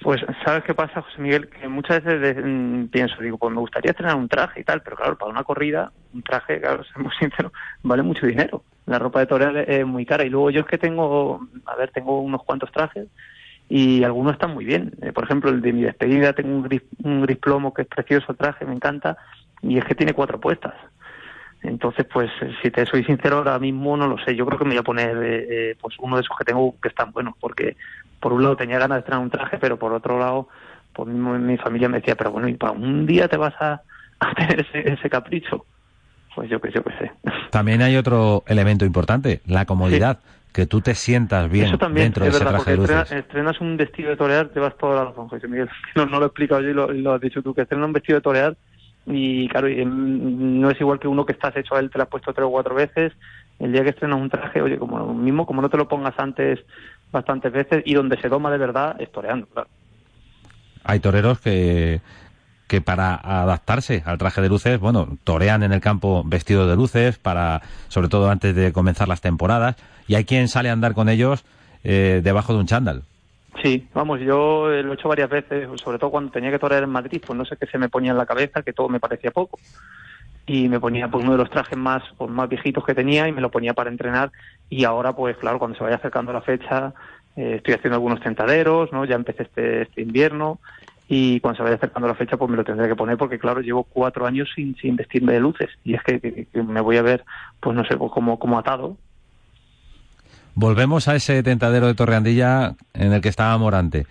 Pues, 0.00 0.20
¿sabes 0.44 0.62
qué 0.62 0.74
pasa, 0.74 1.02
José 1.02 1.20
Miguel? 1.20 1.48
Que 1.48 1.66
muchas 1.66 2.04
veces 2.04 2.36
mm, 2.44 2.84
pienso, 2.86 3.20
digo, 3.20 3.36
pues 3.36 3.52
me 3.52 3.60
gustaría 3.60 3.90
estrenar 3.90 4.16
un 4.16 4.28
traje 4.28 4.60
y 4.60 4.64
tal, 4.64 4.80
pero 4.82 4.96
claro, 4.96 5.18
para 5.18 5.30
una 5.30 5.42
corrida, 5.42 5.90
un 6.14 6.22
traje, 6.22 6.60
claro, 6.60 6.84
seamos 6.92 7.14
sinceros, 7.18 7.52
vale 7.82 8.02
mucho 8.02 8.26
dinero. 8.26 8.62
La 8.86 8.98
ropa 8.98 9.20
de 9.20 9.26
torear 9.26 9.56
es 9.56 9.84
muy 9.84 10.06
cara. 10.06 10.24
Y 10.24 10.30
luego 10.30 10.50
yo 10.50 10.60
es 10.60 10.66
que 10.66 10.78
tengo, 10.78 11.40
a 11.66 11.76
ver, 11.76 11.90
tengo 11.90 12.20
unos 12.20 12.44
cuantos 12.44 12.70
trajes 12.70 13.08
y 13.68 14.04
algunos 14.04 14.34
están 14.34 14.54
muy 14.54 14.64
bien. 14.64 14.92
Eh, 15.02 15.12
por 15.12 15.24
ejemplo, 15.24 15.50
el 15.50 15.60
de 15.60 15.72
mi 15.72 15.82
despedida, 15.82 16.32
tengo 16.32 16.54
un 16.54 16.62
gris, 16.62 16.82
un 17.02 17.26
plomo 17.40 17.74
que 17.74 17.82
es 17.82 17.88
precioso 17.88 18.32
el 18.32 18.38
traje, 18.38 18.64
me 18.64 18.74
encanta, 18.74 19.18
y 19.62 19.78
es 19.78 19.84
que 19.84 19.94
tiene 19.94 20.14
cuatro 20.14 20.40
puestas. 20.40 20.74
Entonces, 21.62 22.06
pues, 22.10 22.30
si 22.62 22.70
te 22.70 22.86
soy 22.86 23.04
sincero, 23.04 23.38
ahora 23.38 23.58
mismo 23.58 23.96
no 23.96 24.06
lo 24.06 24.16
sé. 24.18 24.36
Yo 24.36 24.46
creo 24.46 24.58
que 24.58 24.64
me 24.64 24.70
voy 24.70 24.78
a 24.78 24.84
poner 24.84 25.16
eh, 25.22 25.76
pues 25.80 25.96
uno 25.98 26.16
de 26.16 26.22
esos 26.22 26.36
que 26.38 26.44
tengo 26.44 26.76
que 26.80 26.88
están 26.88 27.10
buenos, 27.10 27.34
porque 27.40 27.76
por 28.20 28.32
un 28.32 28.42
lado 28.42 28.56
tenía 28.56 28.78
ganas 28.78 28.96
de 28.96 29.00
estrenar 29.00 29.22
un 29.22 29.30
traje, 29.30 29.58
pero 29.58 29.78
por 29.78 29.92
otro 29.92 30.18
lado, 30.18 30.48
pues 30.92 31.08
mi, 31.08 31.56
familia 31.56 31.88
me 31.88 31.98
decía, 31.98 32.16
pero 32.16 32.32
bueno, 32.32 32.48
¿y 32.48 32.54
para 32.54 32.72
un 32.72 33.06
día 33.06 33.28
te 33.28 33.36
vas 33.36 33.54
a, 33.60 33.82
tener 34.36 34.66
ese, 34.72 35.10
capricho? 35.10 35.64
Pues 36.34 36.50
yo 36.50 36.60
que 36.60 36.70
yo 36.70 36.82
que 36.82 36.92
sé. 36.98 37.12
También 37.50 37.82
hay 37.82 37.96
otro 37.96 38.44
elemento 38.46 38.84
importante, 38.84 39.40
la 39.46 39.64
comodidad. 39.64 40.18
Que 40.52 40.66
tú 40.66 40.80
te 40.80 40.94
sientas 40.94 41.48
bien 41.48 41.78
dentro 41.92 42.24
de 42.24 42.30
ese 42.30 42.44
traje 42.44 42.70
de 42.72 42.76
luces. 42.78 43.12
Estrenas, 43.12 43.60
un 43.60 43.76
vestido 43.76 44.10
de 44.10 44.16
torear, 44.16 44.48
te 44.48 44.58
vas 44.58 44.76
toda 44.76 44.96
la 44.96 45.04
razón, 45.10 45.28
José 45.28 45.46
Miguel. 45.46 45.68
No, 45.94 46.06
no 46.06 46.18
lo 46.18 46.24
he 46.24 46.28
explicado 46.28 46.62
yo 46.62 46.70
y 46.70 46.74
lo, 46.74 46.90
lo 46.90 47.12
has 47.12 47.20
dicho 47.20 47.42
tú, 47.42 47.54
que 47.54 47.62
estrenas 47.62 47.86
un 47.86 47.92
vestido 47.92 48.16
de 48.16 48.22
torear 48.22 48.56
y 49.10 49.48
claro, 49.48 49.68
no 49.68 50.70
es 50.70 50.80
igual 50.80 50.98
que 50.98 51.08
uno 51.08 51.24
que 51.24 51.32
estás 51.32 51.56
hecho 51.56 51.74
a 51.74 51.80
él, 51.80 51.90
te 51.90 51.96
lo 51.96 52.04
has 52.04 52.10
puesto 52.10 52.32
tres 52.32 52.46
o 52.46 52.50
cuatro 52.50 52.74
veces. 52.74 53.12
El 53.58 53.72
día 53.72 53.82
que 53.82 53.90
estrenas 53.90 54.20
un 54.20 54.28
traje, 54.28 54.60
oye, 54.60 54.78
como 54.78 55.14
mismo, 55.14 55.46
como 55.46 55.62
no 55.62 55.70
te 55.70 55.78
lo 55.78 55.88
pongas 55.88 56.14
antes 56.18 56.60
bastantes 57.12 57.52
veces 57.52 57.82
y 57.84 57.94
donde 57.94 58.20
se 58.20 58.28
doma 58.28 58.50
de 58.50 58.58
verdad 58.58 58.96
es 59.00 59.10
toreando, 59.10 59.46
claro. 59.46 59.68
Hay 60.84 61.00
toreros 61.00 61.40
que, 61.40 62.00
que 62.68 62.80
para 62.80 63.14
adaptarse 63.14 64.02
al 64.06 64.18
traje 64.18 64.40
de 64.40 64.48
luces, 64.48 64.78
bueno, 64.78 65.16
torean 65.24 65.62
en 65.62 65.72
el 65.72 65.80
campo 65.80 66.22
vestidos 66.24 66.68
de 66.68 66.76
luces, 66.76 67.18
para, 67.18 67.62
sobre 67.88 68.08
todo 68.08 68.30
antes 68.30 68.54
de 68.54 68.72
comenzar 68.72 69.08
las 69.08 69.20
temporadas, 69.20 69.76
y 70.06 70.14
hay 70.14 70.24
quien 70.24 70.48
sale 70.48 70.68
a 70.68 70.72
andar 70.72 70.94
con 70.94 71.08
ellos 71.08 71.44
eh, 71.82 72.20
debajo 72.22 72.52
de 72.52 72.60
un 72.60 72.66
chándal. 72.66 73.02
Sí, 73.62 73.88
vamos, 73.92 74.20
yo 74.20 74.68
lo 74.68 74.92
he 74.92 74.94
hecho 74.94 75.08
varias 75.08 75.30
veces, 75.30 75.68
sobre 75.82 75.98
todo 75.98 76.10
cuando 76.10 76.30
tenía 76.30 76.50
que 76.50 76.58
torear 76.58 76.84
en 76.84 76.90
Madrid, 76.90 77.20
pues 77.26 77.36
no 77.36 77.44
sé 77.44 77.56
qué 77.56 77.66
se 77.66 77.78
me 77.78 77.88
ponía 77.88 78.12
en 78.12 78.18
la 78.18 78.26
cabeza, 78.26 78.62
que 78.62 78.72
todo 78.72 78.88
me 78.88 79.00
parecía 79.00 79.30
poco. 79.30 79.58
Y 80.48 80.68
me 80.68 80.80
ponía 80.80 81.08
pues 81.08 81.22
uno 81.22 81.32
de 81.32 81.38
los 81.38 81.50
trajes 81.50 81.78
más, 81.78 82.02
pues, 82.16 82.30
más 82.30 82.48
viejitos 82.48 82.84
que 82.84 82.94
tenía 82.94 83.28
y 83.28 83.32
me 83.32 83.42
lo 83.42 83.50
ponía 83.50 83.74
para 83.74 83.90
entrenar 83.90 84.32
y 84.70 84.84
ahora, 84.84 85.14
pues 85.14 85.36
claro, 85.36 85.58
cuando 85.58 85.76
se 85.76 85.84
vaya 85.84 85.96
acercando 85.96 86.32
la 86.32 86.40
fecha, 86.40 86.94
eh, 87.36 87.56
estoy 87.56 87.74
haciendo 87.74 87.96
algunos 87.96 88.20
tentaderos, 88.20 88.92
¿no? 88.92 89.04
Ya 89.04 89.14
empecé 89.14 89.44
este, 89.44 89.82
este 89.82 90.02
invierno 90.02 90.58
y 91.08 91.40
cuando 91.40 91.58
se 91.58 91.62
vaya 91.62 91.76
acercando 91.76 92.08
la 92.08 92.14
fecha, 92.14 92.36
pues 92.36 92.50
me 92.50 92.56
lo 92.56 92.64
tendré 92.64 92.88
que 92.88 92.96
poner 92.96 93.16
porque, 93.16 93.38
claro, 93.38 93.60
llevo 93.60 93.84
cuatro 93.84 94.26
años 94.26 94.48
sin, 94.54 94.76
sin 94.76 94.96
vestirme 94.96 95.32
de 95.34 95.40
luces 95.40 95.70
y 95.84 95.94
es 95.94 96.02
que, 96.02 96.46
me 96.52 96.80
voy 96.80 96.98
a 96.98 97.02
ver, 97.02 97.24
pues 97.60 97.74
no 97.76 97.84
sé, 97.84 97.96
pues 97.96 98.12
como, 98.12 98.58
atado. 98.58 98.96
Volvemos 100.54 101.08
a 101.08 101.14
ese 101.14 101.42
tentadero 101.42 101.86
de 101.86 101.94
Torreandilla 101.94 102.74
en 102.92 103.12
el 103.12 103.20
que 103.20 103.28
estaba 103.28 103.56
Morante. 103.56 104.06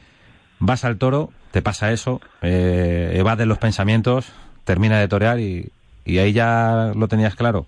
Vas 0.59 0.85
al 0.85 0.97
toro, 0.97 1.29
te 1.51 1.61
pasa 1.61 1.91
eso, 1.91 2.19
eh, 2.41 3.11
evades 3.13 3.45
los 3.45 3.59
pensamientos, 3.59 4.31
termina 4.63 4.99
de 4.99 5.07
torear 5.07 5.39
y, 5.39 5.69
y 6.07 6.19
ahí 6.19 6.31
ya 6.31 6.93
lo 6.95 7.07
tenías 7.07 7.35
claro. 7.35 7.65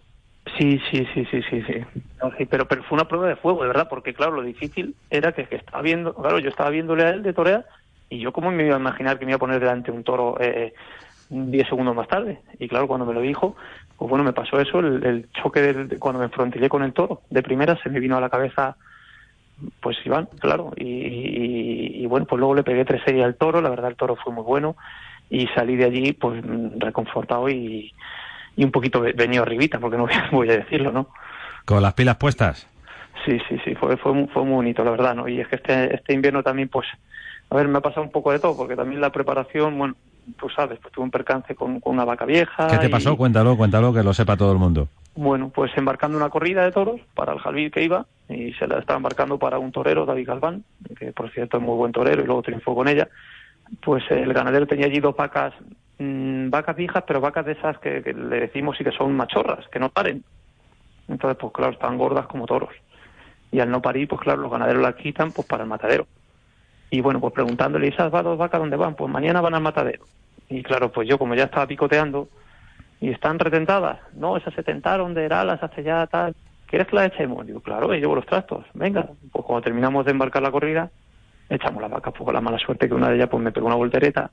Sí, 0.58 0.80
sí, 0.90 1.06
sí, 1.14 1.26
sí, 1.30 1.42
sí, 1.50 1.62
sí. 1.68 2.46
pero, 2.50 2.68
pero 2.68 2.84
fue 2.84 2.96
una 2.96 3.08
prueba 3.08 3.28
de 3.28 3.36
fuego, 3.36 3.62
de 3.62 3.68
verdad, 3.68 3.88
porque 3.90 4.14
claro, 4.14 4.32
lo 4.34 4.42
difícil 4.42 4.96
era 5.10 5.34
que, 5.34 5.48
estaba 5.52 5.82
viendo, 5.82 6.16
claro, 6.16 6.40
yo 6.40 6.50
estaba 6.50 6.70
viéndole 6.70 7.04
a 7.04 7.10
él 7.10 7.22
de 7.22 7.34
torear 7.34 7.66
y 8.10 8.20
yo 8.20 8.32
cómo 8.32 8.50
me 8.50 8.66
iba 8.66 8.78
a 8.78 8.80
imaginar 8.80 9.20
que 9.20 9.26
me 9.26 9.32
iba 9.32 9.36
a 9.36 9.40
poner 9.40 9.60
delante 9.60 9.92
un 9.92 10.04
toro 10.04 10.38
eh, 10.40 10.74
10 11.30 11.68
segundos 11.68 11.96
más 11.96 12.08
tarde. 12.08 12.40
Y 12.60 12.68
claro, 12.70 12.88
cuando 12.88 13.06
me 13.06 13.14
lo 13.14 13.22
dijo, 13.22 13.56
pues 13.98 14.10
bueno, 14.10 14.24
me 14.24 14.34
pasó 14.34 14.60
eso, 14.60 14.80
el, 14.80 15.28
choque 15.34 15.62
de, 15.62 16.00
cuando 16.00 16.20
me 16.20 16.26
enfrontillé 16.26 16.70
con 16.70 16.84
el 16.84 16.94
toro. 16.94 17.22
De 17.30 17.44
primera 17.44 17.78
se 17.84 17.90
me 17.90 18.00
vino 18.00 18.18
a 18.18 18.22
la 18.22 18.30
cabeza, 18.30 18.78
pues 19.82 19.98
Iván, 20.06 20.30
claro. 20.40 20.72
Y, 20.78 22.04
y, 22.04 22.06
bueno, 22.08 22.26
pues 22.26 22.40
luego 22.40 22.56
le 22.56 22.64
pegué 22.64 22.86
tres 22.86 23.04
series 23.06 23.26
al 23.26 23.36
toro, 23.36 23.62
la 23.62 23.70
verdad 23.70 23.92
el 23.92 23.98
toro 23.98 24.16
fue 24.16 24.34
muy 24.34 24.44
bueno 24.44 24.76
y 25.30 25.48
salí 25.48 25.76
de 25.76 25.86
allí 25.86 26.14
pues 26.14 26.44
reconfortado 26.78 27.50
y 27.50 27.94
y 28.60 28.66
un 28.66 28.72
poquito 28.72 29.00
venido 29.00 29.44
arribita, 29.44 29.80
porque 29.80 29.96
no 29.96 30.06
voy 30.34 30.50
a 30.50 30.58
decirlo, 30.58 30.92
¿no? 30.92 31.08
¿Con 31.64 31.82
las 31.82 31.94
pilas 31.94 32.18
puestas? 32.18 32.68
Sí, 33.26 33.40
sí, 33.48 33.58
sí, 33.64 33.74
fue, 33.74 33.96
fue, 33.96 34.28
fue 34.28 34.44
muy 34.44 34.56
bonito, 34.56 34.84
la 34.84 34.92
verdad, 34.92 35.16
¿no? 35.16 35.30
Y 35.30 35.40
es 35.40 35.48
que 35.48 35.56
este, 35.56 35.96
este 35.96 36.14
invierno 36.14 36.44
también, 36.44 36.68
pues, 36.68 36.86
a 37.50 37.56
ver, 37.56 37.70
me 37.70 37.78
ha 37.78 37.82
pasado 37.82 38.02
un 38.02 38.12
poco 38.12 38.34
de 38.34 38.40
todo, 38.40 38.58
porque 38.58 38.76
también 38.76 39.00
la 39.00 39.14
preparación, 39.14 39.78
bueno, 39.78 39.96
tú 40.38 40.50
sabes, 40.50 40.78
pues 40.80 40.94
tuve 40.94 41.06
un 41.06 41.12
percance 41.12 41.56
con, 41.56 41.80
una 41.86 42.04
vaca 42.04 42.26
vieja. 42.26 42.68
¿Qué 42.68 42.78
te 42.80 42.90
pasó? 42.90 43.16
Cuéntalo, 43.16 43.56
cuéntalo, 43.56 43.94
que 43.94 44.04
lo 44.04 44.14
sepa 44.14 44.36
todo 44.36 44.52
el 44.52 44.58
mundo. 44.58 44.90
Bueno, 45.16 45.50
pues 45.56 45.72
embarcando 45.78 46.18
una 46.18 46.30
corrida 46.30 46.66
de 46.66 46.74
toros 46.74 47.00
para 47.16 47.32
el 47.32 47.40
Jalví 47.40 47.72
que 47.72 47.84
iba, 47.84 48.08
y 48.28 48.52
se 48.54 48.68
la 48.68 48.80
estaba 48.80 48.98
embarcando 48.98 49.40
para 49.40 49.58
un 49.58 49.72
torero, 49.72 50.06
David 50.06 50.28
Galván, 50.28 50.66
que 50.98 51.14
por 51.14 51.32
cierto 51.32 51.58
es 51.58 51.64
muy 51.64 51.78
buen 51.78 51.94
torero, 51.94 52.22
y 52.22 52.26
luego 52.26 52.42
triunfó 52.42 52.76
con 52.76 52.90
ella. 52.90 53.08
Pues 53.82 54.04
el 54.10 54.34
ganadero 54.34 54.68
tenía 54.68 54.88
allí 54.88 55.00
dos 55.00 55.16
vacas 55.16 55.54
Mm, 56.00 56.50
vacas 56.50 56.76
viejas, 56.76 57.04
pero 57.06 57.22
vacas 57.22 57.46
de 57.46 57.52
esas 57.52 57.78
que, 57.80 58.02
le 58.02 58.40
decimos 58.40 58.80
y 58.80 58.84
que 58.84 58.92
son 58.92 59.16
machorras, 59.16 59.68
que 59.68 59.80
no 59.80 59.90
paren. 59.90 60.24
Entonces, 61.08 61.38
pues 61.40 61.54
claro, 61.54 61.74
están 61.74 61.98
gordas 61.98 62.28
como 62.28 62.46
toros. 62.46 62.74
Y 63.52 63.60
al 63.60 63.70
no 63.70 63.82
parir, 63.82 64.08
pues 64.08 64.22
claro, 64.22 64.42
los 64.42 64.52
ganaderos 64.52 64.82
las 64.82 64.96
quitan 64.96 65.32
pues 65.32 65.48
para 65.48 65.64
el 65.64 65.70
matadero. 65.70 66.08
Y 66.90 67.02
bueno, 67.02 67.20
pues 67.20 67.34
preguntándole, 67.34 67.88
¿y 67.88 67.90
esas 67.90 68.12
dos 68.12 68.38
vacas 68.38 68.60
dónde 68.60 68.78
van? 68.78 68.96
Pues 68.96 69.12
mañana 69.12 69.42
van 69.42 69.56
al 69.56 69.62
matadero. 69.62 70.06
Y 70.50 70.64
claro, 70.64 70.92
pues 70.92 71.08
yo 71.08 71.20
como 71.20 71.36
ya 71.36 71.44
estaba 71.44 71.68
picoteando, 71.68 72.30
y 73.02 73.10
están 73.10 73.40
retentadas, 73.40 74.00
no, 74.14 74.36
esas 74.38 74.54
se 74.54 74.64
tentaron 74.64 75.14
de 75.14 75.30
las 75.30 75.64
hace 75.64 75.84
ya 75.84 76.06
tal, 76.08 76.36
¿quieres 76.66 76.88
que 76.88 76.96
las 76.96 77.08
echemos? 77.08 77.46
Digo, 77.46 77.62
claro, 77.62 77.94
y 77.94 78.00
llevo 78.00 78.16
los 78.16 78.26
trastos, 78.26 78.66
venga. 78.74 79.08
Pues 79.32 79.46
cuando 79.46 79.64
terminamos 79.64 80.06
de 80.06 80.12
embarcar 80.12 80.42
la 80.42 80.52
corrida, 80.52 80.90
echamos 81.50 81.82
las 81.82 81.92
vacas, 81.92 82.14
pues 82.14 82.26
con 82.26 82.34
la 82.34 82.42
mala 82.42 82.60
suerte 82.60 82.88
que 82.88 82.94
una 82.94 83.10
de 83.10 83.16
ellas 83.16 83.30
pues 83.30 83.42
me 83.42 83.52
pegó 83.52 83.68
una 83.68 83.76
voltereta 83.76 84.30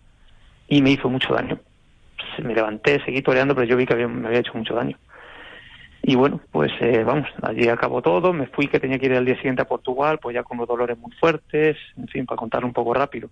y 0.69 0.83
me 0.83 0.91
hizo 0.91 1.09
mucho 1.09 1.35
daño. 1.35 1.59
me 2.43 2.55
levanté, 2.55 3.03
seguí 3.05 3.23
toreando, 3.23 3.55
pero 3.55 3.67
yo 3.67 3.77
vi 3.77 3.87
que 3.87 3.95
me 3.95 4.27
había 4.27 4.41
hecho 4.41 4.55
mucho 4.55 4.75
daño. 4.75 4.97
Y 6.03 6.15
bueno, 6.15 6.41
pues 6.53 6.71
eh, 6.81 7.03
vamos, 7.05 7.29
allí 7.43 7.69
acabó 7.69 8.01
todo, 8.01 8.33
me 8.33 8.47
fui 8.47 8.69
que 8.69 8.79
tenía 8.79 8.99
que 8.99 9.07
ir 9.07 9.15
al 9.15 9.25
día 9.25 9.35
siguiente 9.37 9.63
a 9.63 9.65
Portugal, 9.65 10.19
pues 10.21 10.35
ya 10.35 10.45
con 10.45 10.59
los 10.59 10.69
dolores 10.69 10.97
muy 10.99 11.11
fuertes, 11.13 11.77
en 11.97 12.07
fin, 12.07 12.27
para 12.27 12.37
contarlo 12.37 12.69
un 12.69 12.73
poco 12.73 12.95
rápido. 12.95 13.29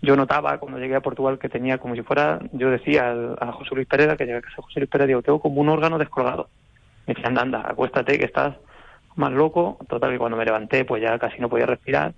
Yo 0.00 0.14
notaba 0.14 0.58
cuando 0.58 0.78
llegué 0.78 0.94
a 0.94 1.00
Portugal 1.00 1.38
que 1.38 1.48
tenía 1.48 1.78
como 1.78 1.96
si 1.96 2.02
fuera, 2.02 2.38
yo 2.52 2.70
decía 2.70 3.14
a 3.40 3.52
José 3.52 3.74
Luis 3.74 3.88
Pereira, 3.88 4.16
que 4.16 4.26
llegué 4.26 4.38
a 4.38 4.42
casa 4.42 4.56
de 4.58 4.62
José 4.62 4.80
Luis 4.80 4.90
Pereira, 4.90 5.08
digo, 5.08 5.22
tengo 5.22 5.40
como 5.40 5.60
un 5.60 5.68
órgano 5.68 5.98
descolgado. 5.98 6.48
Me 7.06 7.14
decían, 7.14 7.36
anda, 7.38 7.42
anda, 7.58 7.70
acuéstate 7.70 8.18
que 8.18 8.26
estás 8.26 8.54
más 9.16 9.32
loco. 9.32 9.78
Total, 9.88 10.12
que 10.12 10.18
cuando 10.18 10.36
me 10.36 10.44
levanté, 10.44 10.84
pues 10.84 11.02
ya 11.02 11.18
casi 11.18 11.40
no 11.40 11.48
podía 11.48 11.66
respirar. 11.66 12.12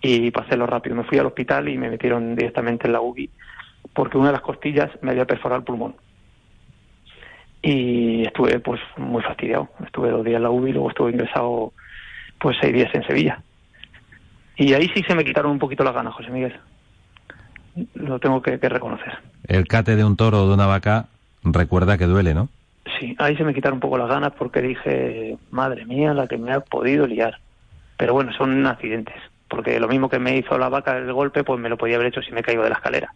Y 0.00 0.30
para 0.30 0.46
hacerlo 0.46 0.66
rápido, 0.66 0.96
me 0.96 1.04
fui 1.04 1.18
al 1.18 1.26
hospital 1.26 1.68
y 1.68 1.78
me 1.78 1.88
metieron 1.88 2.36
directamente 2.36 2.86
en 2.86 2.92
la 2.92 3.00
UBI 3.00 3.30
porque 3.92 4.18
una 4.18 4.28
de 4.28 4.34
las 4.34 4.42
costillas 4.42 4.90
me 5.02 5.12
había 5.12 5.26
perforado 5.26 5.60
el 5.60 5.64
pulmón. 5.64 5.94
Y 7.62 8.22
estuve 8.26 8.58
pues 8.60 8.80
muy 8.96 9.22
fastidiado. 9.22 9.68
Estuve 9.84 10.10
dos 10.10 10.24
días 10.24 10.36
en 10.36 10.42
la 10.42 10.50
UBI 10.50 10.70
y 10.70 10.72
luego 10.72 10.90
estuve 10.90 11.12
ingresado 11.12 11.72
pues 12.38 12.56
seis 12.60 12.74
días 12.74 12.94
en 12.94 13.06
Sevilla. 13.06 13.42
Y 14.56 14.74
ahí 14.74 14.90
sí 14.94 15.02
se 15.06 15.14
me 15.14 15.24
quitaron 15.24 15.52
un 15.52 15.58
poquito 15.58 15.82
las 15.82 15.94
ganas, 15.94 16.14
José 16.14 16.30
Miguel. 16.30 16.54
Lo 17.94 18.18
tengo 18.18 18.40
que, 18.42 18.56
reconocer. 18.56 19.18
El 19.48 19.66
cate 19.66 19.96
de 19.96 20.04
un 20.04 20.16
toro 20.16 20.42
o 20.42 20.48
de 20.48 20.54
una 20.54 20.66
vaca 20.66 21.06
recuerda 21.42 21.98
que 21.98 22.04
duele, 22.04 22.34
¿no? 22.34 22.48
Sí, 22.98 23.16
ahí 23.18 23.36
se 23.36 23.44
me 23.44 23.54
quitaron 23.54 23.76
un 23.76 23.80
poco 23.80 23.98
las 23.98 24.08
ganas 24.08 24.32
porque 24.38 24.60
dije, 24.60 25.38
madre 25.50 25.86
mía, 25.86 26.12
la 26.12 26.28
que 26.28 26.36
me 26.36 26.52
ha 26.52 26.60
podido 26.60 27.06
liar. 27.06 27.38
Pero 27.96 28.12
bueno, 28.12 28.32
son 28.34 28.66
accidentes. 28.66 29.16
Porque 29.48 29.80
lo 29.80 29.88
mismo 29.88 30.08
que 30.08 30.18
me 30.18 30.36
hizo 30.36 30.58
la 30.58 30.68
vaca 30.68 30.96
el 30.98 31.12
golpe, 31.12 31.44
pues 31.44 31.58
me 31.58 31.68
lo 31.68 31.78
podía 31.78 31.96
haber 31.96 32.08
hecho 32.08 32.22
si 32.22 32.32
me 32.32 32.42
caigo 32.42 32.62
de 32.62 32.68
la 32.68 32.76
escalera 32.76 33.14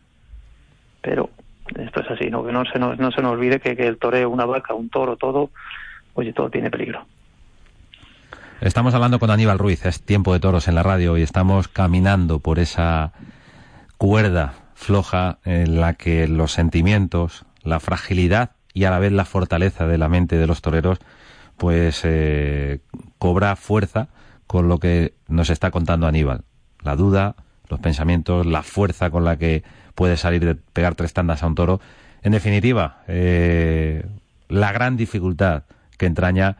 pero 1.08 1.30
esto 1.74 2.00
es 2.00 2.10
así, 2.10 2.28
¿no? 2.28 2.44
que 2.44 2.52
no 2.52 2.64
se 2.66 2.78
nos, 2.78 2.98
no 2.98 3.10
se 3.10 3.22
olvide 3.22 3.60
que, 3.60 3.74
que 3.74 3.86
el 3.86 3.96
toreo, 3.96 4.28
una 4.28 4.44
vaca, 4.44 4.74
un 4.74 4.90
toro, 4.90 5.16
todo, 5.16 5.50
oye, 6.12 6.34
todo 6.34 6.50
tiene 6.50 6.70
peligro. 6.70 7.06
Estamos 8.60 8.92
hablando 8.92 9.18
con 9.18 9.30
Aníbal 9.30 9.58
Ruiz, 9.58 9.86
es 9.86 10.02
tiempo 10.02 10.34
de 10.34 10.40
toros 10.40 10.68
en 10.68 10.74
la 10.74 10.82
radio 10.82 11.16
y 11.16 11.22
estamos 11.22 11.68
caminando 11.68 12.40
por 12.40 12.58
esa 12.58 13.12
cuerda 13.96 14.52
floja 14.74 15.38
en 15.44 15.80
la 15.80 15.94
que 15.94 16.28
los 16.28 16.52
sentimientos, 16.52 17.46
la 17.62 17.80
fragilidad 17.80 18.50
y 18.74 18.84
a 18.84 18.90
la 18.90 18.98
vez 18.98 19.12
la 19.12 19.24
fortaleza 19.24 19.86
de 19.86 19.96
la 19.96 20.08
mente 20.08 20.36
de 20.36 20.46
los 20.46 20.60
toreros, 20.60 20.98
pues 21.56 22.02
eh, 22.04 22.80
cobra 23.18 23.56
fuerza 23.56 24.08
con 24.46 24.68
lo 24.68 24.78
que 24.78 25.14
nos 25.26 25.48
está 25.48 25.70
contando 25.70 26.06
Aníbal. 26.06 26.42
La 26.82 26.96
duda, 26.96 27.34
los 27.70 27.80
pensamientos, 27.80 28.44
la 28.44 28.62
fuerza 28.62 29.10
con 29.10 29.24
la 29.24 29.38
que 29.38 29.62
puede 29.98 30.16
salir 30.16 30.44
de 30.44 30.54
pegar 30.54 30.94
tres 30.94 31.12
tandas 31.12 31.42
a 31.42 31.48
un 31.48 31.56
toro. 31.56 31.80
En 32.22 32.30
definitiva, 32.30 33.02
eh, 33.08 34.06
la 34.48 34.70
gran 34.70 34.96
dificultad 34.96 35.64
que 35.96 36.06
entraña 36.06 36.56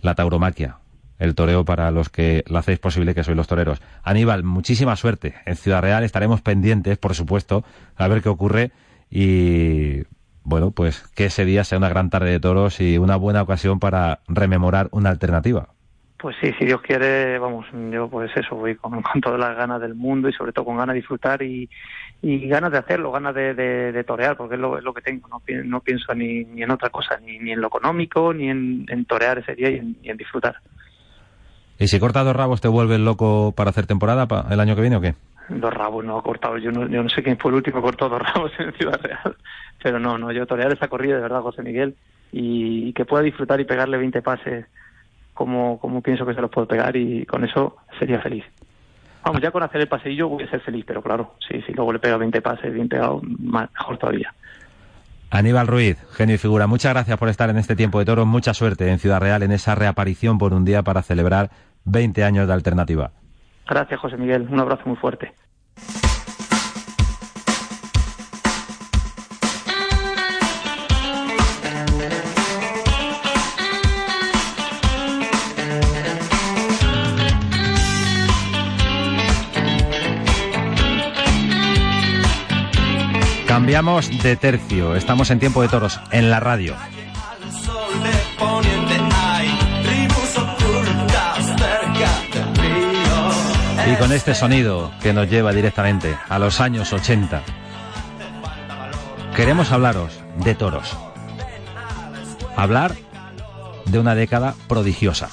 la 0.00 0.14
tauromaquia, 0.14 0.78
el 1.18 1.34
toreo 1.34 1.66
para 1.66 1.90
los 1.90 2.08
que 2.08 2.42
lo 2.48 2.56
hacéis 2.56 2.78
posible 2.78 3.14
que 3.14 3.22
sois 3.22 3.36
los 3.36 3.48
toreros. 3.48 3.82
Aníbal, 4.02 4.44
muchísima 4.44 4.96
suerte. 4.96 5.34
En 5.44 5.56
Ciudad 5.56 5.82
Real 5.82 6.04
estaremos 6.04 6.40
pendientes, 6.40 6.96
por 6.96 7.14
supuesto, 7.14 7.64
a 7.96 8.08
ver 8.08 8.22
qué 8.22 8.30
ocurre 8.30 8.72
y 9.10 10.04
bueno, 10.42 10.70
pues 10.70 11.02
que 11.14 11.26
ese 11.26 11.44
día 11.44 11.64
sea 11.64 11.76
una 11.76 11.90
gran 11.90 12.08
tarde 12.08 12.30
de 12.30 12.40
toros 12.40 12.80
y 12.80 12.96
una 12.96 13.16
buena 13.16 13.42
ocasión 13.42 13.78
para 13.78 14.20
rememorar 14.26 14.88
una 14.90 15.10
alternativa. 15.10 15.68
Pues 16.20 16.36
sí, 16.38 16.52
si 16.58 16.66
Dios 16.66 16.82
quiere, 16.82 17.38
vamos, 17.38 17.64
yo 17.90 18.08
pues 18.08 18.30
eso, 18.36 18.54
voy 18.54 18.74
con, 18.76 19.02
todas 19.22 19.40
las 19.40 19.56
ganas 19.56 19.80
del 19.80 19.94
mundo 19.94 20.28
y 20.28 20.32
sobre 20.32 20.52
todo 20.52 20.66
con 20.66 20.76
ganas 20.76 20.92
de 20.92 21.00
disfrutar 21.00 21.42
y, 21.42 21.68
ganas 22.22 22.72
de 22.72 22.78
hacerlo, 22.78 23.10
ganas 23.10 23.34
de, 23.34 24.04
torear, 24.06 24.36
porque 24.36 24.56
es 24.56 24.60
lo, 24.60 24.92
que 24.92 25.00
tengo, 25.00 25.28
no, 25.28 25.40
no 25.64 25.80
pienso 25.80 26.14
ni, 26.14 26.44
ni, 26.44 26.62
en 26.62 26.70
otra 26.70 26.90
cosa, 26.90 27.18
ni, 27.24 27.38
ni 27.38 27.52
en 27.52 27.60
lo 27.62 27.68
económico, 27.68 28.34
ni 28.34 28.50
en, 28.50 29.04
torear 29.06 29.38
ese 29.38 29.54
día 29.54 29.70
y 29.70 29.96
en, 30.02 30.16
disfrutar. 30.18 30.56
¿Y 31.78 31.88
si 31.88 31.98
cortas 31.98 32.26
dos 32.26 32.36
rabos 32.36 32.60
te 32.60 32.68
vuelves 32.68 33.00
loco 33.00 33.54
para 33.56 33.70
hacer 33.70 33.86
temporada 33.86 34.28
el 34.50 34.60
año 34.60 34.74
que 34.74 34.82
viene 34.82 34.96
o 34.96 35.00
qué? 35.00 35.14
Dos 35.48 35.72
rabos 35.72 36.04
no 36.04 36.22
cortado, 36.22 36.58
yo 36.58 36.70
no, 36.70 36.86
yo 36.86 37.02
no 37.02 37.08
sé 37.08 37.22
quién 37.22 37.38
fue 37.38 37.50
el 37.50 37.56
último 37.56 37.76
que 37.76 37.82
cortó 37.82 38.10
dos 38.10 38.20
rabos 38.34 38.52
en 38.58 38.74
Ciudad 38.74 39.00
Real, 39.02 39.36
pero 39.82 39.98
no, 39.98 40.18
no, 40.18 40.30
yo 40.32 40.46
torear 40.46 40.70
esa 40.70 40.88
corrida 40.88 41.16
de 41.16 41.22
verdad, 41.22 41.40
José 41.40 41.62
Miguel, 41.62 41.96
y 42.30 42.92
que 42.92 43.06
pueda 43.06 43.22
disfrutar 43.22 43.58
y 43.60 43.64
pegarle 43.64 43.96
20 43.96 44.20
pases 44.20 44.66
como, 45.40 45.78
como 45.78 46.02
pienso 46.02 46.26
que 46.26 46.34
se 46.34 46.40
los 46.42 46.50
puedo 46.50 46.68
pegar 46.68 46.94
y 46.94 47.24
con 47.24 47.42
eso 47.46 47.78
sería 47.98 48.20
feliz. 48.20 48.44
Vamos, 49.24 49.40
ya 49.40 49.50
con 49.50 49.62
hacer 49.62 49.80
el 49.80 49.88
paseillo 49.88 50.28
voy 50.28 50.44
a 50.44 50.50
ser 50.50 50.60
feliz, 50.60 50.84
pero 50.86 51.02
claro, 51.02 51.32
sí, 51.48 51.62
si 51.62 51.72
luego 51.72 51.94
le 51.94 51.98
pego 51.98 52.18
20 52.18 52.42
pases 52.42 52.70
bien 52.74 52.90
pegado, 52.90 53.22
mejor 53.22 53.96
todavía. 53.96 54.34
Aníbal 55.30 55.66
Ruiz, 55.66 55.96
genio 56.12 56.34
y 56.34 56.38
figura, 56.38 56.66
muchas 56.66 56.92
gracias 56.92 57.16
por 57.16 57.30
estar 57.30 57.48
en 57.48 57.56
este 57.56 57.74
tiempo 57.74 57.98
de 57.98 58.04
toros. 58.04 58.26
Mucha 58.26 58.52
suerte 58.52 58.90
en 58.90 58.98
Ciudad 58.98 59.18
Real 59.18 59.42
en 59.42 59.52
esa 59.52 59.74
reaparición 59.74 60.36
por 60.36 60.52
un 60.52 60.66
día 60.66 60.82
para 60.82 61.00
celebrar 61.00 61.48
20 61.86 62.22
años 62.22 62.46
de 62.46 62.52
alternativa. 62.52 63.12
Gracias, 63.66 63.98
José 63.98 64.18
Miguel. 64.18 64.46
Un 64.50 64.60
abrazo 64.60 64.82
muy 64.84 64.96
fuerte. 64.96 65.32
Cambiamos 83.50 84.08
de 84.22 84.36
tercio. 84.36 84.94
Estamos 84.94 85.28
en 85.32 85.40
tiempo 85.40 85.60
de 85.60 85.66
toros, 85.66 85.98
en 86.12 86.30
la 86.30 86.38
radio. 86.38 86.76
Y 93.90 93.96
con 93.96 94.12
este 94.12 94.36
sonido 94.36 94.92
que 95.02 95.12
nos 95.12 95.28
lleva 95.28 95.52
directamente 95.52 96.16
a 96.28 96.38
los 96.38 96.60
años 96.60 96.92
80, 96.92 97.42
queremos 99.34 99.72
hablaros 99.72 100.20
de 100.36 100.54
toros. 100.54 100.96
Hablar 102.54 102.94
de 103.86 103.98
una 103.98 104.14
década 104.14 104.54
prodigiosa. 104.68 105.28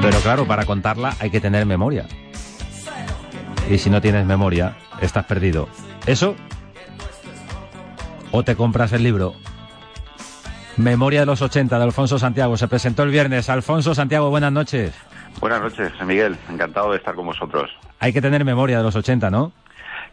Pero 0.00 0.20
claro, 0.20 0.46
para 0.46 0.64
contarla 0.64 1.16
hay 1.18 1.30
que 1.30 1.40
tener 1.40 1.66
memoria 1.66 2.06
y 3.70 3.78
si 3.78 3.90
no 3.90 4.00
tienes 4.00 4.26
memoria, 4.26 4.76
estás 5.00 5.24
perdido. 5.24 5.68
Eso, 6.06 6.36
o 8.30 8.42
te 8.42 8.56
compras 8.56 8.92
el 8.92 9.02
libro. 9.02 9.34
Memoria 10.76 11.20
de 11.20 11.26
los 11.26 11.40
80 11.40 11.78
de 11.78 11.84
Alfonso 11.84 12.18
Santiago. 12.18 12.56
Se 12.56 12.68
presentó 12.68 13.02
el 13.02 13.10
viernes. 13.10 13.48
Alfonso 13.48 13.94
Santiago, 13.94 14.28
buenas 14.28 14.52
noches. 14.52 14.94
Buenas 15.40 15.62
noches, 15.62 15.90
Miguel. 16.04 16.36
Encantado 16.50 16.90
de 16.90 16.98
estar 16.98 17.14
con 17.14 17.26
vosotros. 17.26 17.70
Hay 17.98 18.12
que 18.12 18.20
tener 18.20 18.44
memoria 18.44 18.78
de 18.78 18.84
los 18.84 18.94
80, 18.94 19.30
¿no? 19.30 19.52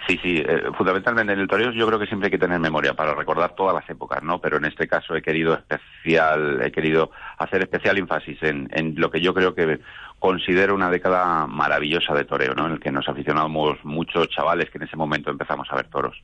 Sí, 0.07 0.19
sí, 0.21 0.43
eh, 0.45 0.63
fundamentalmente 0.77 1.31
en 1.31 1.39
el 1.39 1.47
toreo 1.47 1.71
yo 1.71 1.87
creo 1.87 1.97
que 1.97 2.07
siempre 2.07 2.27
hay 2.27 2.31
que 2.31 2.37
tener 2.37 2.59
memoria 2.59 2.93
para 2.93 3.13
recordar 3.13 3.55
todas 3.55 3.73
las 3.73 3.89
épocas, 3.89 4.21
¿no? 4.21 4.39
Pero 4.39 4.57
en 4.57 4.65
este 4.65 4.85
caso 4.85 5.15
he 5.15 5.21
querido 5.21 5.53
especial, 5.53 6.61
he 6.61 6.71
querido 6.71 7.11
hacer 7.37 7.61
especial 7.61 7.97
énfasis 7.97 8.37
en, 8.43 8.95
lo 8.97 9.09
que 9.09 9.21
yo 9.21 9.33
creo 9.33 9.55
que 9.55 9.79
considero 10.19 10.75
una 10.75 10.89
década 10.89 11.47
maravillosa 11.47 12.13
de 12.13 12.25
toreo, 12.25 12.53
¿no? 12.53 12.65
En 12.65 12.73
el 12.73 12.79
que 12.81 12.91
nos 12.91 13.07
aficionamos 13.07 13.77
muchos 13.83 14.27
chavales 14.29 14.69
que 14.69 14.77
en 14.77 14.83
ese 14.83 14.97
momento 14.97 15.31
empezamos 15.31 15.67
a 15.71 15.75
ver 15.75 15.87
toros. 15.87 16.21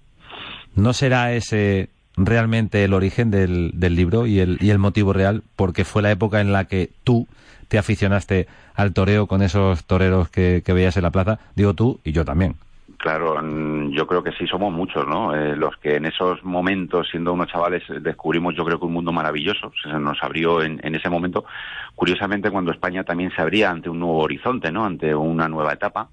¿No 0.76 0.92
será 0.92 1.32
ese 1.32 1.90
realmente 2.18 2.84
el 2.84 2.94
origen 2.94 3.32
del, 3.32 3.72
libro 3.80 4.26
y 4.26 4.40
el, 4.40 4.58
y 4.60 4.72
el 4.72 4.78
motivo 4.78 5.14
real? 5.14 5.44
Porque 5.56 5.86
fue 5.86 6.02
la 6.02 6.12
época 6.12 6.42
en 6.42 6.52
la 6.52 6.66
que 6.66 6.90
tú 7.06 7.28
te 7.70 7.78
aficionaste 7.78 8.48
al 8.76 8.94
toreo 8.94 9.28
con 9.28 9.42
esos 9.42 9.86
toreros 9.86 10.28
que, 10.30 10.64
que 10.66 10.74
veías 10.74 10.98
en 10.98 11.04
la 11.04 11.12
plaza. 11.12 11.40
Digo 11.56 11.76
tú 11.76 12.02
y 12.04 12.12
yo 12.12 12.26
también. 12.26 12.56
Claro, 13.00 13.42
yo 13.92 14.06
creo 14.08 14.22
que 14.22 14.34
sí 14.34 14.46
somos 14.46 14.74
muchos, 14.74 15.08
¿no? 15.08 15.34
Eh, 15.34 15.56
los 15.56 15.78
que 15.78 15.96
en 15.96 16.06
esos 16.06 16.44
momentos, 16.44 17.08
siendo 17.10 17.32
unos 17.32 17.48
chavales, 17.48 17.82
descubrimos 18.02 18.56
yo 18.56 18.66
creo 18.66 18.78
que 18.78 18.88
un 18.88 18.92
mundo 18.92 19.14
maravilloso, 19.14 19.72
se 19.82 19.88
nos 19.88 20.22
abrió 20.22 20.62
en, 20.62 20.82
en, 20.84 20.96
ese 20.96 21.10
momento, 21.10 21.46
curiosamente 21.96 22.52
cuando 22.52 22.74
España 22.74 23.06
también 23.06 23.32
se 23.34 23.42
abría 23.42 23.70
ante 23.70 23.90
un 23.90 24.00
nuevo 24.00 24.18
horizonte, 24.18 24.70
¿no? 24.70 24.84
Ante 24.84 25.16
una 25.16 25.48
nueva 25.48 25.72
etapa 25.72 26.10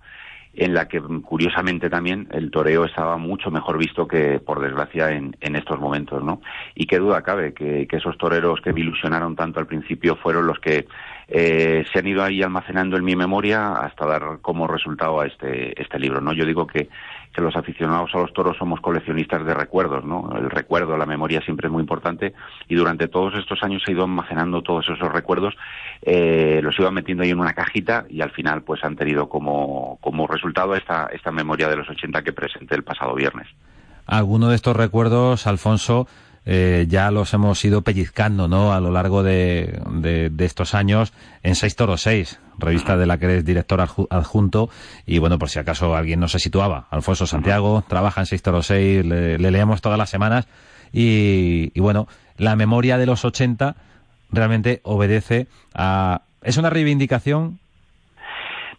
en 0.55 0.75
la 0.75 0.87
que 0.87 1.01
curiosamente 1.01 1.91
también 1.91 2.29
el 2.31 2.53
toreo 2.53 2.85
estaba 2.85 3.19
mucho 3.19 3.51
mejor 3.51 3.79
visto 3.79 4.07
que 4.07 4.39
por 4.39 4.61
desgracia 4.61 5.11
en, 5.11 5.37
en 5.41 5.57
estos 5.57 5.81
momentos, 5.81 6.23
¿no? 6.23 6.41
Y 6.77 6.87
qué 6.87 6.99
duda 6.99 7.23
cabe 7.23 7.53
que, 7.53 7.89
que, 7.89 7.97
esos 7.97 8.17
toreros 8.17 8.61
que 8.61 8.73
me 8.73 8.81
ilusionaron 8.81 9.35
tanto 9.35 9.59
al 9.59 9.67
principio 9.67 10.15
fueron 10.15 10.47
los 10.47 10.61
que 10.61 10.87
eh, 11.29 11.85
se 11.93 11.99
han 11.99 12.07
ido 12.07 12.23
ahí 12.23 12.43
almacenando 12.43 12.97
en 12.97 13.05
mi 13.05 13.17
memoria 13.17 13.73
hasta 13.73 14.07
dar 14.07 14.39
como 14.43 14.67
resultado 14.67 15.21
a 15.21 15.27
este, 15.27 15.81
este 15.81 15.99
libro, 15.99 16.21
¿no? 16.21 16.33
Yo 16.33 16.45
digo 16.45 16.67
que 16.67 16.89
los 17.41 17.57
aficionados 17.57 18.15
a 18.15 18.19
los 18.19 18.33
toros 18.33 18.57
somos 18.57 18.81
coleccionistas 18.81 19.45
de 19.45 19.55
recuerdos, 19.55 20.05
¿no? 20.05 20.31
El 20.37 20.51
recuerdo, 20.51 20.97
la 20.97 21.07
memoria 21.07 21.41
siempre 21.43 21.67
es 21.67 21.73
muy 21.73 21.81
importante 21.81 22.35
y 22.69 22.75
durante 22.75 23.09
todos 23.09 23.35
estos 23.35 23.63
años 23.63 23.83
he 23.87 23.93
ido 23.93 24.05
almacenando 24.05 24.63
todos 24.63 24.89
esos 24.89 25.13
recuerdos, 25.13 25.55
eh, 26.03 26.61
los 26.63 26.79
iba 26.79 26.91
metiendo 26.91 27.23
ahí 27.23 27.31
en 27.31 27.41
una 27.41 27.55
cajita 27.55 28.07
y 28.09 28.21
al 28.21 28.31
final 28.31 28.63
pues 28.63 28.83
han 28.85 28.97
tenido 28.97 29.29
como, 29.29 29.99
como 30.01 30.27
resultado 30.27 30.75
esta, 30.75 31.09
esta 31.13 31.31
memoria 31.31 31.69
de 31.69 31.77
los 31.77 31.89
80 31.89 32.23
que 32.23 32.33
presenté 32.33 32.75
el 32.75 32.85
pasado 32.85 33.15
viernes. 33.15 33.49
Alguno 34.07 34.49
de 34.49 34.55
estos 34.55 34.77
recuerdos, 34.77 35.49
Alfonso, 35.49 36.07
eh, 36.49 36.87
ya 36.89 37.11
los 37.11 37.35
hemos 37.35 37.63
ido 37.65 37.83
pellizcando, 37.83 38.47
¿no? 38.47 38.73
A 38.73 38.81
lo 38.81 38.93
largo 38.93 39.25
de, 39.25 39.81
de, 39.91 40.45
estos 40.45 40.75
años 40.75 41.13
en 41.43 41.57
Seis 41.57 41.75
Toros 41.75 42.03
6, 42.03 42.39
revista 42.57 42.97
de 42.97 43.05
la 43.05 43.19
que 43.19 43.27
eres 43.27 43.45
director 43.45 43.81
adjunto. 43.81 44.71
Y 45.07 45.19
bueno, 45.19 45.41
por 45.41 45.51
si 45.51 45.59
acaso 45.59 45.97
alguien 45.97 46.21
no 46.21 46.29
se 46.29 46.39
situaba, 46.39 46.87
Alfonso 46.91 47.27
Santiago 47.27 47.85
trabaja 47.89 48.21
en 48.21 48.27
Seis 48.27 48.43
Toros 48.43 48.69
6, 48.69 49.05
le, 49.05 49.39
leemos 49.39 49.81
todas 49.81 49.99
las 49.99 50.09
semanas. 50.09 50.47
Y, 50.93 51.79
bueno, 51.81 52.07
la 52.37 52.55
memoria 52.55 52.97
de 52.97 53.07
los 53.07 53.25
80 53.25 53.75
realmente 54.31 54.81
obedece 54.85 55.49
a... 55.75 56.23
Es 56.43 56.59
una 56.59 56.71
reivindicación 56.71 57.59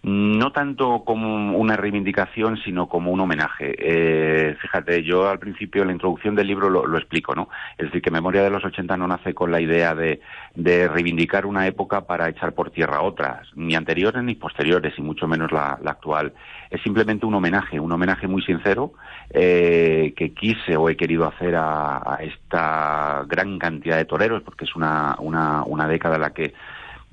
no 0.03 0.51
tanto 0.51 1.03
como 1.03 1.57
una 1.57 1.75
reivindicación, 1.75 2.57
sino 2.63 2.87
como 2.87 3.11
un 3.11 3.19
homenaje. 3.19 3.75
Eh, 3.77 4.55
fíjate, 4.61 5.03
yo 5.03 5.27
al 5.29 5.39
principio 5.39 5.81
en 5.81 5.87
la 5.87 5.93
introducción 5.93 6.35
del 6.35 6.47
libro 6.47 6.69
lo, 6.69 6.97
explico, 6.97 7.35
¿no? 7.35 7.49
Es 7.77 7.87
decir, 7.87 8.01
que 8.01 8.11
Memoria 8.11 8.43
de 8.43 8.49
los 8.49 8.63
80 8.63 8.95
no 8.97 9.07
nace 9.07 9.33
con 9.33 9.51
la 9.51 9.59
idea 9.59 9.95
de, 9.95 10.19
reivindicar 10.55 11.45
una 11.45 11.67
época 11.67 12.01
para 12.01 12.29
echar 12.29 12.53
por 12.53 12.71
tierra 12.71 13.01
otras, 13.01 13.47
ni 13.55 13.75
anteriores 13.75 14.23
ni 14.23 14.35
posteriores, 14.35 14.93
y 14.97 15.01
mucho 15.01 15.27
menos 15.27 15.51
la, 15.51 15.79
actual. 15.85 16.33
Es 16.69 16.81
simplemente 16.81 17.25
un 17.25 17.33
homenaje, 17.33 17.79
un 17.79 17.91
homenaje 17.91 18.27
muy 18.27 18.41
sincero 18.41 18.93
eh, 19.29 20.13
que 20.15 20.33
quise 20.33 20.75
o 20.75 20.89
he 20.89 20.97
querido 20.97 21.27
hacer 21.27 21.55
a, 21.55 22.17
esta 22.21 23.23
gran 23.27 23.57
cantidad 23.59 23.97
de 23.97 24.05
toreros, 24.05 24.43
porque 24.43 24.65
es 24.65 24.75
una, 24.75 25.15
una, 25.19 25.63
una 25.63 25.87
década 25.87 26.15
en 26.15 26.21
la 26.21 26.33
que 26.33 26.53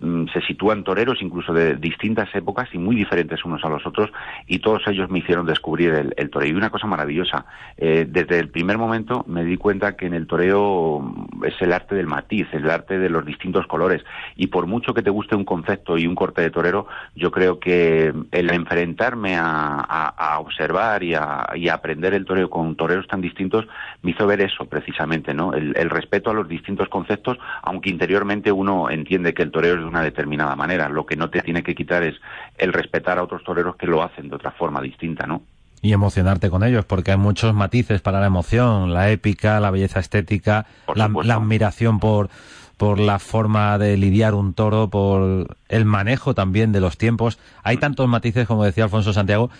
se 0.00 0.40
sitúan 0.42 0.82
toreros 0.82 1.22
incluso 1.22 1.52
de 1.52 1.76
distintas 1.76 2.28
épocas 2.34 2.68
y 2.72 2.78
muy 2.78 2.96
diferentes 2.96 3.44
unos 3.44 3.64
a 3.64 3.68
los 3.68 3.86
otros 3.86 4.10
y 4.46 4.58
todos 4.58 4.82
ellos 4.88 5.08
me 5.08 5.20
hicieron 5.20 5.46
descubrir 5.46 6.12
el, 6.16 6.30
toreo. 6.30 6.50
Y 6.50 6.52
una 6.52 6.70
cosa 6.70 6.86
maravillosa, 6.86 7.46
eh, 7.76 8.04
desde 8.08 8.38
el 8.38 8.48
primer 8.48 8.76
momento 8.76 9.24
me 9.28 9.44
di 9.44 9.56
cuenta 9.56 9.96
que 9.96 10.06
en 10.06 10.14
el 10.14 10.26
toreo 10.26 11.00
mm, 11.00 11.44
es 11.44 11.54
el 11.60 11.72
arte 11.72 11.94
del 11.94 12.06
matiz, 12.08 12.46
el 12.52 12.68
arte 12.68 12.98
de 12.98 13.08
los 13.08 13.24
distintos 13.24 13.66
colores 13.66 14.04
y 14.36 14.48
por 14.48 14.66
mucho 14.66 14.94
que 14.94 15.02
te 15.02 15.10
guste 15.10 15.36
un 15.36 15.44
concepto 15.44 15.96
y 15.96 16.06
un 16.06 16.16
corte 16.16 16.42
de 16.42 16.50
torero, 16.50 16.86
yo 17.14 17.30
creo 17.30 17.60
que 17.60 18.12
el 18.32 18.50
enfrentarme 18.50 19.36
a, 19.38 20.38
observar 20.38 21.02
y 21.02 21.14
a, 21.14 21.46
aprender 21.72 22.14
el 22.14 22.24
toreo 22.24 22.50
con 22.50 22.76
toreros 22.76 23.06
tan 23.06 23.20
distintos 23.20 23.66
me 24.02 24.10
hizo 24.10 24.26
ver 24.26 24.40
eso 24.40 24.64
precisamente, 24.66 25.34
¿no? 25.34 25.54
El, 25.54 25.76
el 25.76 25.90
respeto 25.90 26.30
a 26.30 26.34
los 26.34 26.48
distintos 26.48 26.88
conceptos, 26.88 27.38
aunque 27.62 27.90
interiormente 27.90 28.52
uno 28.52 28.90
entiende 28.90 29.34
que 29.34 29.42
el 29.42 29.50
toreo 29.50 29.76
es 29.76 29.83
de 29.84 29.90
una 29.90 30.02
determinada 30.02 30.56
manera. 30.56 30.88
Lo 30.88 31.06
que 31.06 31.16
no 31.16 31.30
te 31.30 31.40
tiene 31.40 31.62
que 31.62 31.74
quitar 31.74 32.02
es 32.02 32.16
el 32.58 32.72
respetar 32.72 33.18
a 33.18 33.22
otros 33.22 33.44
toreros 33.44 33.76
que 33.76 33.86
lo 33.86 34.02
hacen 34.02 34.28
de 34.28 34.36
otra 34.36 34.50
forma 34.50 34.80
distinta, 34.80 35.26
¿no? 35.26 35.42
y 35.82 35.92
emocionarte 35.92 36.48
con 36.48 36.64
ellos, 36.64 36.86
porque 36.86 37.10
hay 37.10 37.18
muchos 37.18 37.52
matices 37.52 38.00
para 38.00 38.18
la 38.18 38.24
emoción, 38.24 38.94
la 38.94 39.10
épica, 39.10 39.60
la 39.60 39.70
belleza 39.70 40.00
estética, 40.00 40.64
la, 40.94 41.10
la, 41.22 41.34
admiración 41.34 42.00
por, 42.00 42.30
por 42.78 42.98
la 42.98 43.18
forma 43.18 43.76
de 43.76 43.98
lidiar 43.98 44.32
un 44.32 44.54
toro, 44.54 44.88
por 44.88 45.58
el 45.68 45.84
manejo 45.84 46.34
también 46.34 46.72
de 46.72 46.80
los 46.80 46.96
tiempos. 46.96 47.38
Hay 47.62 47.76
tantos 47.76 48.08
matices, 48.08 48.46
como 48.46 48.64
decía 48.64 48.84
Alfonso 48.84 49.12
Santiago, 49.12 49.50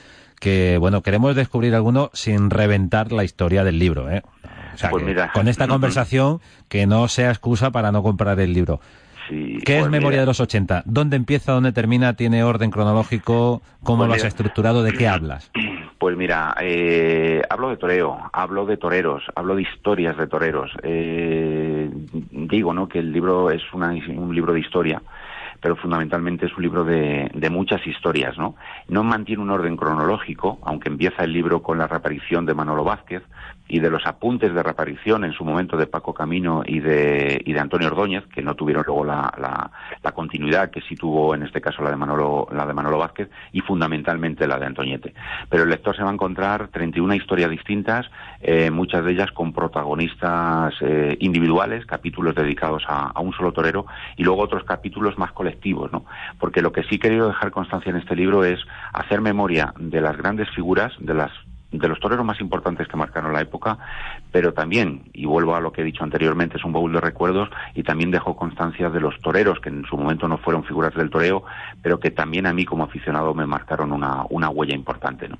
que, 0.41 0.79
bueno, 0.79 1.03
queremos 1.03 1.37
descubrir 1.37 1.75
alguno 1.75 2.11
sin 2.13 2.51
reventar 2.51 3.13
la 3.13 3.25
historia 3.25 3.63
del 3.63 3.79
libro, 3.79 4.11
¿eh? 4.11 4.23
O 4.75 4.79
sea, 4.79 4.91
pues 4.91 5.05
con 5.33 5.49
esta 5.49 5.69
conversación 5.69 6.41
que 6.69 6.87
no 6.87 7.09
sea 7.09 7.31
excusa 7.31 7.71
para 7.71 7.93
no 7.93 8.03
comprar 8.03 8.41
el 8.41 8.53
libro. 8.53 8.81
¿Qué 9.29 9.77
es 9.77 9.81
pues 9.81 9.91
Memoria 9.91 10.21
de 10.21 10.27
los 10.27 10.41
80? 10.41 10.83
¿Dónde 10.87 11.17
empieza, 11.17 11.53
dónde 11.53 11.73
termina? 11.73 12.15
¿Tiene 12.15 12.45
orden 12.45 12.71
cronológico? 12.71 13.63
¿Cómo 13.83 13.99
pues 13.99 14.09
lo 14.09 14.15
has 14.15 14.25
estructurado? 14.25 14.83
¿De 14.83 14.93
qué 14.93 15.09
hablas? 15.09 15.51
Pues 15.97 16.19
mira, 16.19 16.55
eh, 16.61 17.41
hablo 17.49 17.71
de 17.71 17.79
toreo, 17.79 18.19
hablo 18.31 18.67
de 18.67 18.77
toreros, 18.77 19.23
hablo 19.35 19.57
de 19.57 19.63
historias 19.63 20.15
de 20.19 20.27
toreros. 20.27 20.71
Eh, 20.83 21.89
digo, 22.13 22.75
¿no? 22.75 22.89
Que 22.91 22.99
el 22.99 23.11
libro 23.11 23.51
es 23.51 23.63
un 23.73 24.35
libro 24.35 24.53
de 24.53 24.61
historia 24.61 25.01
pero 25.65 25.77
fundamentalmente 25.77 26.45
es 26.45 26.55
un 26.59 26.63
libro 26.63 26.85
de, 26.85 27.31
de, 27.33 27.49
muchas 27.49 27.87
historias, 27.87 28.37
¿no? 28.37 28.55
No 28.89 29.03
mantiene 29.03 29.43
un 29.43 29.49
orden 29.49 29.79
cronológico, 29.79 30.59
aunque 30.63 30.91
empieza 30.91 31.25
el 31.25 31.33
libro 31.33 31.63
con 31.63 31.79
la 31.79 31.87
reaparición 31.87 32.45
de 32.45 32.53
Manolo 32.53 32.85
Vázquez, 32.85 33.23
y 33.69 33.81
de 33.81 33.91
los 33.91 34.07
apuntes 34.07 34.53
de 34.55 34.63
reaparición 34.63 35.25
en 35.25 35.33
su 35.33 35.45
momento 35.45 35.77
de 35.77 35.87
Paco 35.87 36.13
Camino 36.13 36.63
y 36.67 36.81
de, 36.81 37.41
y 37.45 37.53
de 37.53 37.61
Antonio 37.61 37.89
Ordóñez, 37.89 38.25
que 38.27 38.43
no 38.43 38.55
tuvieron 38.55 38.85
luego 38.87 39.05
la, 39.05 39.33
la, 39.39 40.13
continuidad 40.13 40.71
que 40.71 40.81
sí 40.83 40.95
tuvo 40.95 41.35
en 41.35 41.43
este 41.43 41.61
caso 41.61 41.83
la 41.83 41.91
de 41.91 41.97
Manolo, 41.97 42.47
la 42.53 42.67
de 42.67 42.73
Manolo 42.73 42.99
Vázquez 42.99 43.29
y 43.53 43.61
fundamentalmente 43.61 44.47
la 44.47 44.59
de 44.59 44.67
Antoñete. 44.67 45.15
Pero 45.49 45.65
el 45.65 45.71
lector 45.71 45.97
se 45.97 46.03
va 46.03 46.11
a 46.11 46.13
encontrar 46.13 46.69
31 46.69 47.15
historias 47.15 47.51
distintas, 47.51 48.07
eh, 48.41 48.71
muchas 48.71 49.05
de 49.05 49.13
ellas 49.13 49.33
con 49.33 49.53
protagonistas 49.53 50.75
eh, 50.83 51.17
individuales, 51.21 51.85
capítulos 51.85 52.35
dedicados 52.37 52.85
a, 52.87 53.09
a, 53.09 53.21
un 53.21 53.33
solo 53.33 53.53
torero 53.53 53.87
y 54.17 54.23
luego 54.23 54.43
otros 54.43 54.63
capítulos 54.65 55.19
más 55.19 55.33
colectivos, 55.33 55.91
¿no? 55.91 56.05
Porque 56.39 56.63
lo 56.63 56.71
que 56.71 56.85
sí 56.85 56.97
he 56.97 57.01
querido 57.01 57.29
dejar 57.29 57.51
constancia 57.51 57.91
en 57.91 57.97
este 57.97 58.15
libro 58.15 58.45
es 58.45 58.61
hacer 58.93 59.21
memoria 59.21 59.75
de 59.79 60.01
las 60.01 60.17
grandes 60.17 60.49
figuras, 60.51 60.93
de 61.01 61.15
las 61.15 61.33
de 61.79 61.89
los 61.89 62.01
toreros 62.01 62.25
más 62.25 62.41
importantes 62.41 62.89
que 62.89 62.97
marcaron 62.97 63.33
la 63.33 63.41
época, 63.41 63.79
pero 64.31 64.53
también, 64.53 65.03
y 65.13 65.27
vuelvo 65.27 65.55
a 65.55 65.61
lo 65.61 65.73
que 65.73 65.83
he 65.83 65.85
dicho 65.85 66.05
anteriormente, 66.05 66.57
es 66.57 66.65
un 66.65 66.73
baúl 66.73 66.93
de 66.93 67.01
recuerdos 67.01 67.49
y 67.75 67.83
también 67.83 68.11
dejo 68.11 68.37
constancia 68.37 68.91
de 68.91 69.01
los 69.01 69.19
toreros 69.21 69.61
que 69.61 69.69
en 69.69 69.85
su 69.85 69.97
momento 69.97 70.29
no 70.29 70.39
fueron 70.39 70.65
figuras 70.65 70.95
del 70.95 71.11
toreo, 71.11 71.45
pero 71.83 71.99
que 71.99 72.11
también 72.11 72.47
a 72.47 72.53
mí 72.53 72.65
como 72.65 72.85
aficionado 72.85 73.35
me 73.35 73.47
marcaron 73.47 73.93
una, 73.93 74.25
una 74.31 74.49
huella 74.51 74.75
importante, 74.75 75.29
¿no? 75.29 75.39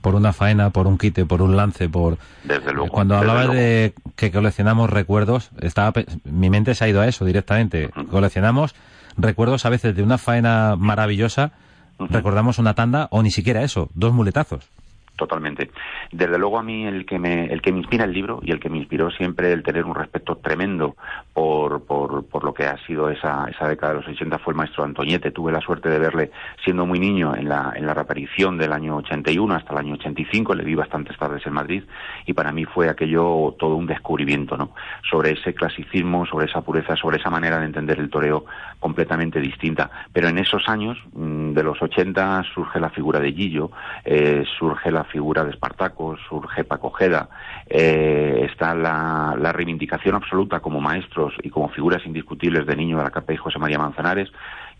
Por 0.00 0.14
una 0.14 0.32
faena, 0.32 0.70
por 0.70 0.86
un 0.86 0.96
quite, 0.96 1.26
por 1.26 1.42
un 1.42 1.56
lance, 1.56 1.88
por... 1.88 2.18
Desde 2.44 2.72
luego. 2.72 2.88
Cuando 2.88 3.16
hablabas 3.16 3.50
de 3.52 3.94
que 4.14 4.30
coleccionamos 4.30 4.88
recuerdos, 4.88 5.50
estaba 5.60 5.92
mi 6.24 6.50
mente 6.50 6.76
se 6.76 6.84
ha 6.84 6.88
ido 6.88 7.00
a 7.00 7.08
eso 7.08 7.24
directamente. 7.24 7.90
Coleccionamos 8.08 8.76
recuerdos 9.16 9.66
a 9.66 9.70
veces 9.70 9.96
de 9.96 10.04
una 10.04 10.16
faena 10.16 10.76
maravillosa, 10.76 11.50
recordamos 11.98 12.60
una 12.60 12.74
tanda 12.74 13.08
o 13.10 13.24
ni 13.24 13.32
siquiera 13.32 13.64
eso, 13.64 13.90
dos 13.94 14.12
muletazos 14.12 14.70
totalmente. 15.18 15.70
Desde 16.12 16.38
luego 16.38 16.58
a 16.58 16.62
mí 16.62 16.86
el 16.86 17.04
que 17.04 17.18
me, 17.18 17.46
el 17.46 17.60
que 17.60 17.72
me 17.72 17.80
inspira 17.80 18.04
el 18.04 18.12
libro 18.12 18.40
y 18.42 18.52
el 18.52 18.60
que 18.60 18.70
me 18.70 18.78
inspiró 18.78 19.10
siempre 19.10 19.52
el 19.52 19.62
tener 19.62 19.84
un 19.84 19.94
respeto 19.94 20.36
tremendo 20.36 20.96
por, 21.34 21.84
por, 21.84 22.24
por 22.26 22.44
lo 22.44 22.54
que 22.54 22.64
ha 22.64 22.78
sido 22.86 23.10
esa, 23.10 23.46
esa 23.50 23.68
década 23.68 23.92
de 23.92 23.98
los 24.00 24.08
80 24.08 24.38
fue 24.38 24.52
el 24.52 24.56
maestro 24.56 24.84
Antoñete. 24.84 25.32
Tuve 25.32 25.52
la 25.52 25.60
suerte 25.60 25.90
de 25.90 25.98
verle 25.98 26.30
siendo 26.64 26.86
muy 26.86 26.98
niño 26.98 27.34
en 27.34 27.48
la, 27.48 27.72
en 27.74 27.84
la 27.84 27.92
reaparición 27.92 28.56
del 28.56 28.72
año 28.72 28.96
81 28.96 29.54
hasta 29.54 29.72
el 29.72 29.78
año 29.78 29.94
85. 29.94 30.54
Le 30.54 30.64
vi 30.64 30.74
bastantes 30.74 31.18
tardes 31.18 31.44
en 31.46 31.52
Madrid 31.52 31.82
y 32.24 32.32
para 32.32 32.52
mí 32.52 32.64
fue 32.64 32.88
aquello 32.88 33.54
todo 33.58 33.74
un 33.74 33.86
descubrimiento, 33.86 34.56
¿no? 34.56 34.70
Sobre 35.10 35.32
ese 35.32 35.52
clasicismo, 35.52 36.24
sobre 36.26 36.46
esa 36.46 36.60
pureza, 36.60 36.94
sobre 36.94 37.18
esa 37.18 37.28
manera 37.28 37.58
de 37.58 37.66
entender 37.66 37.98
el 37.98 38.08
toreo 38.08 38.44
completamente 38.78 39.40
distinta. 39.40 39.90
Pero 40.12 40.28
en 40.28 40.38
esos 40.38 40.68
años 40.68 40.96
mm, 41.12 41.52
de 41.52 41.62
los 41.64 41.82
80 41.82 42.44
surge 42.54 42.78
la 42.78 42.90
figura 42.90 43.18
de 43.18 43.32
Gillo, 43.32 43.70
eh, 44.04 44.44
surge 44.58 44.90
la 44.92 45.04
figura 45.10 45.44
de 45.44 45.50
Espartaco, 45.50 46.16
surge 46.28 46.64
Paco 46.64 46.90
Jeda, 46.90 47.28
eh, 47.66 48.46
está 48.50 48.74
la, 48.74 49.34
reivindicación 49.52 50.14
absoluta 50.14 50.60
como 50.60 50.80
maestros 50.80 51.34
y 51.42 51.50
como 51.50 51.68
figuras 51.68 52.04
indiscutibles 52.06 52.66
de 52.66 52.76
Niño 52.76 52.98
de 52.98 53.04
la 53.04 53.10
Capa 53.10 53.32
y 53.32 53.36
José 53.36 53.58
María 53.58 53.78
Manzanares, 53.78 54.30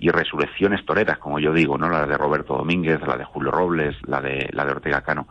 y 0.01 0.11
resurrecciones 0.11 0.85
toreras, 0.85 1.19
como 1.19 1.41
yo 1.41 1.53
digo, 1.53 1.77
¿no? 1.77 1.89
La 1.89 2.07
de 2.07 2.17
Roberto 2.17 2.57
Domínguez, 2.57 3.01
la 3.07 3.17
de 3.17 3.25
Julio 3.25 3.51
Robles, 3.51 3.97
la 4.07 4.21
de, 4.21 4.49
la 4.53 4.65
de 4.65 4.71
Ortega 4.71 5.01
Cano. 5.01 5.27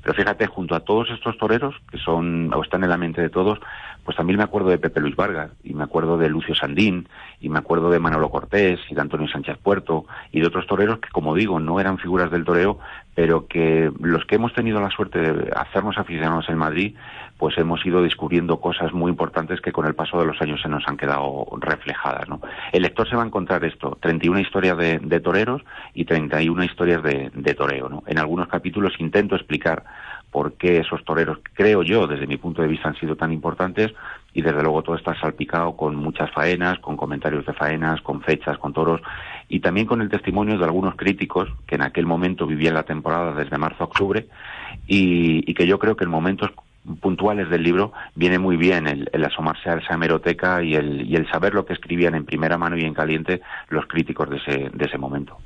Pero 0.00 0.14
fíjate, 0.14 0.46
junto 0.46 0.74
a 0.76 0.80
todos 0.80 1.10
estos 1.10 1.36
toreros, 1.38 1.74
que 1.90 1.98
son, 1.98 2.52
o 2.54 2.62
están 2.62 2.84
en 2.84 2.90
la 2.90 2.96
mente 2.96 3.20
de 3.20 3.30
todos, 3.30 3.58
pues 4.04 4.16
también 4.16 4.38
me 4.38 4.44
acuerdo 4.44 4.68
de 4.68 4.78
Pepe 4.78 5.00
Luis 5.00 5.16
Vargas, 5.16 5.50
y 5.62 5.74
me 5.74 5.84
acuerdo 5.84 6.18
de 6.18 6.28
Lucio 6.28 6.54
Sandín, 6.54 7.08
y 7.40 7.48
me 7.48 7.58
acuerdo 7.58 7.90
de 7.90 7.98
Manolo 7.98 8.30
Cortés, 8.30 8.80
y 8.90 8.94
de 8.94 9.00
Antonio 9.00 9.28
Sánchez 9.28 9.58
Puerto, 9.62 10.06
y 10.32 10.40
de 10.40 10.46
otros 10.46 10.66
toreros 10.66 10.98
que, 10.98 11.10
como 11.10 11.34
digo, 11.34 11.60
no 11.60 11.78
eran 11.80 11.98
figuras 11.98 12.30
del 12.30 12.44
toreo, 12.44 12.78
pero 13.14 13.46
que 13.46 13.92
los 14.00 14.24
que 14.24 14.36
hemos 14.36 14.54
tenido 14.54 14.80
la 14.80 14.90
suerte 14.90 15.20
de 15.20 15.52
hacernos 15.54 15.98
aficionados 15.98 16.48
en 16.48 16.56
Madrid, 16.56 16.96
pues 17.42 17.58
hemos 17.58 17.84
ido 17.84 18.02
descubriendo 18.02 18.60
cosas 18.60 18.92
muy 18.92 19.10
importantes 19.10 19.60
que 19.60 19.72
con 19.72 19.84
el 19.86 19.94
paso 19.94 20.18
de 20.18 20.26
los 20.26 20.40
años 20.40 20.60
se 20.62 20.68
nos 20.68 20.86
han 20.86 20.96
quedado 20.96 21.46
reflejadas. 21.58 22.28
¿no? 22.28 22.40
El 22.72 22.82
lector 22.82 23.08
se 23.08 23.16
va 23.16 23.24
a 23.24 23.26
encontrar 23.26 23.64
esto, 23.64 23.98
31 24.00 24.38
historias 24.38 24.78
de, 24.78 25.20
toreros 25.20 25.62
y 25.92 26.04
31 26.04 26.62
historias 26.64 27.02
de, 27.02 27.32
de 27.34 27.54
toreo. 27.54 27.88
¿no? 27.88 28.04
En 28.06 28.18
algunos 28.18 28.46
capítulos 28.46 28.94
intento 29.00 29.34
explicar 29.34 29.84
por 30.32 30.54
qué 30.54 30.78
esos 30.78 31.04
toreros, 31.04 31.38
creo 31.52 31.82
yo, 31.82 32.06
desde 32.06 32.26
mi 32.26 32.38
punto 32.38 32.62
de 32.62 32.68
vista, 32.68 32.88
han 32.88 32.98
sido 32.98 33.14
tan 33.14 33.32
importantes 33.32 33.92
y 34.32 34.40
desde 34.40 34.62
luego 34.62 34.82
todo 34.82 34.96
está 34.96 35.14
salpicado 35.20 35.76
con 35.76 35.94
muchas 35.94 36.30
faenas, 36.32 36.78
con 36.78 36.96
comentarios 36.96 37.44
de 37.44 37.52
faenas, 37.52 38.00
con 38.00 38.22
fechas, 38.22 38.56
con 38.56 38.72
toros 38.72 39.02
y 39.50 39.60
también 39.60 39.86
con 39.86 40.00
el 40.00 40.08
testimonio 40.08 40.56
de 40.56 40.64
algunos 40.64 40.96
críticos 40.96 41.50
que 41.66 41.74
en 41.74 41.82
aquel 41.82 42.06
momento 42.06 42.46
vivían 42.46 42.72
la 42.72 42.84
temporada 42.84 43.34
desde 43.34 43.58
marzo 43.58 43.84
a 43.84 43.86
octubre 43.86 44.26
y, 44.86 45.52
que 45.52 45.66
yo 45.66 45.78
creo 45.78 45.96
que 45.96 46.04
en 46.04 46.10
momentos 46.10 46.50
puntuales 47.00 47.50
del 47.50 47.62
libro 47.62 47.92
viene 48.14 48.38
muy 48.38 48.56
bien 48.56 48.86
el, 48.86 49.24
asomarse 49.24 49.68
a 49.68 49.74
esa 49.74 49.94
hemeroteca 49.94 50.62
y 50.62 50.74
el, 50.74 51.02
y 51.02 51.14
el 51.14 51.30
saber 51.30 51.52
lo 51.52 51.66
que 51.66 51.74
escribían 51.74 52.14
en 52.14 52.24
primera 52.24 52.56
mano 52.56 52.78
y 52.78 52.84
en 52.84 52.94
caliente 52.94 53.42
los 53.68 53.86
críticos 53.86 54.30
de 54.30 54.38
ese, 54.38 54.70
de 54.72 54.84
ese 54.86 54.96
momento. 54.96 55.36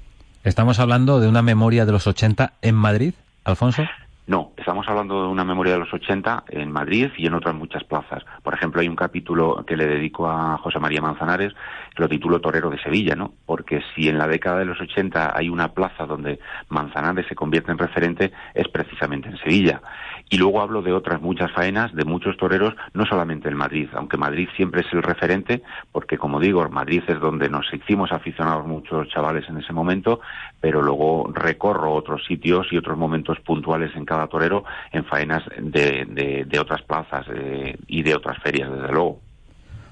Estamos 0.45 0.79
hablando 0.79 1.19
de 1.19 1.29
una 1.29 1.43
memoria 1.43 1.85
de 1.85 1.91
los 1.91 2.07
80 2.07 2.53
en 2.63 2.77
Madrid, 2.77 3.15
Alfonso. 3.45 3.83
No, 4.29 4.55
estamos 4.57 4.89
hablando 4.89 5.23
de 5.23 5.29
una 5.29 5.45
memoria 5.45 5.75
de 5.75 5.79
los 5.79 5.95
80 5.95 6.47
en 6.49 6.73
Madrid 6.73 7.11
y 7.17 7.27
en 7.27 7.35
otras 7.35 7.55
muchas 7.55 7.85
plazas. 7.85 8.25
Por 8.43 8.55
ejemplo, 8.55 8.81
hay 8.81 8.89
un 8.89 8.97
capítulo 8.97 9.65
que 9.65 9.77
le 9.77 9.87
dedico 9.87 10.29
a 10.29 10.59
José 10.59 10.81
María 10.81 11.01
Manzanares, 11.01 11.53
que 11.95 12.03
lo 12.03 12.09
titulo 12.09 12.41
Torero 12.41 12.69
de 12.69 12.83
Sevilla, 12.83 13.15
¿no? 13.15 13.35
Porque 13.47 13.83
si 13.95 14.09
en 14.09 14.19
la 14.19 14.27
década 14.27 14.59
de 14.59 14.65
los 14.65 14.81
80 14.81 15.33
hay 15.37 15.49
una 15.49 15.69
plaza 15.69 16.07
donde 16.07 16.41
Manzanares 16.71 17.27
se 17.29 17.37
convierte 17.37 17.71
en 17.71 17.79
referente, 17.79 18.33
es 18.53 18.67
precisamente 18.67 19.29
en 19.29 19.39
Sevilla. 19.39 19.81
Y 20.29 20.39
luego 20.39 20.61
hablo 20.61 20.83
de 20.83 20.93
otras 20.93 21.21
muchas 21.21 21.53
faenas, 21.53 21.95
de 21.95 22.05
muchos 22.05 22.37
toreros, 22.37 22.75
no 22.95 23.07
solamente 23.07 23.49
en 23.49 23.57
Madrid, 23.57 23.89
aunque 23.95 24.17
Madrid 24.17 24.49
siempre 24.57 24.81
es 24.81 24.93
el 24.93 25.03
referente, 25.03 25.63
porque 25.93 26.19
como 26.19 26.41
digo, 26.41 26.69
Madrid 26.69 27.03
es 27.07 27.21
donde 27.21 27.49
nos 27.49 27.73
hicimos 27.73 28.11
aficionados 28.11 28.67
muchos 28.67 29.09
chavales 29.09 29.49
en 29.49 29.59
ese 29.59 29.73
momento, 29.73 30.21
pero 30.61 30.83
luego 30.83 31.31
recorro 31.33 31.93
otros 31.93 32.25
sitios 32.27 32.67
y 32.73 32.77
otros 32.77 32.99
momentos 32.99 33.39
puntuales 33.41 33.95
en 33.95 34.05
cada 34.05 34.27
torero 34.27 34.65
en 34.93 35.05
faenas 35.05 35.45
de, 35.59 36.45
de, 36.49 36.59
otras 36.59 36.83
plazas 36.83 37.27
eh, 37.33 37.77
y 37.87 38.03
de 38.03 38.15
otras 38.15 38.39
ferias, 38.43 38.71
desde 38.71 38.93
luego. 38.93 39.26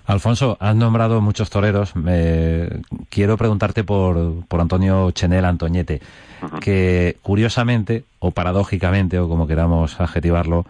Alfonso, 0.06 0.58
has 0.60 0.76
nombrado 0.76 1.20
muchos 1.20 1.48
toreros. 1.48 1.94
quiero 3.08 3.36
preguntarte 3.38 3.84
por, 3.84 4.44
por 4.46 4.60
Antonio 4.60 5.10
Chenel 5.12 5.44
Antoñete, 5.44 6.02
que 6.60 7.16
curiosamente, 7.22 8.04
o 8.18 8.30
paradójicamente, 8.30 9.18
o 9.18 9.28
como 9.28 9.46
queramos 9.46 9.98
adjetivarlo, 9.98 10.66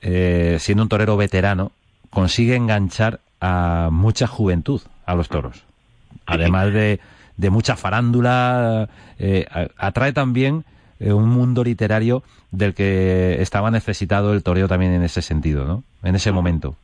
eh, 0.00 0.56
siendo 0.58 0.84
un 0.84 0.88
torero 0.88 1.16
veterano, 1.16 1.72
consigue 2.10 2.56
enganchar 2.56 3.20
a 3.40 3.90
mucha 3.92 4.26
juventud 4.26 4.80
a 5.04 5.14
los 5.14 5.28
toros. 5.28 5.64
Además 6.24 6.72
de, 6.72 6.98
de 7.36 7.50
mucha 7.50 7.76
farándula, 7.76 8.88
eh, 9.18 9.46
atrae 9.76 10.12
también 10.12 10.64
eh, 10.98 11.12
un 11.12 11.28
mundo 11.28 11.62
literario 11.62 12.22
del 12.50 12.72
que 12.72 13.36
estaba 13.42 13.70
necesitado 13.70 14.32
el 14.32 14.42
toreo 14.42 14.66
también 14.66 14.92
en 14.92 15.02
ese 15.02 15.20
sentido, 15.20 15.66
¿no? 15.66 15.84
En 16.02 16.14
ese 16.14 16.32
momento. 16.32 16.76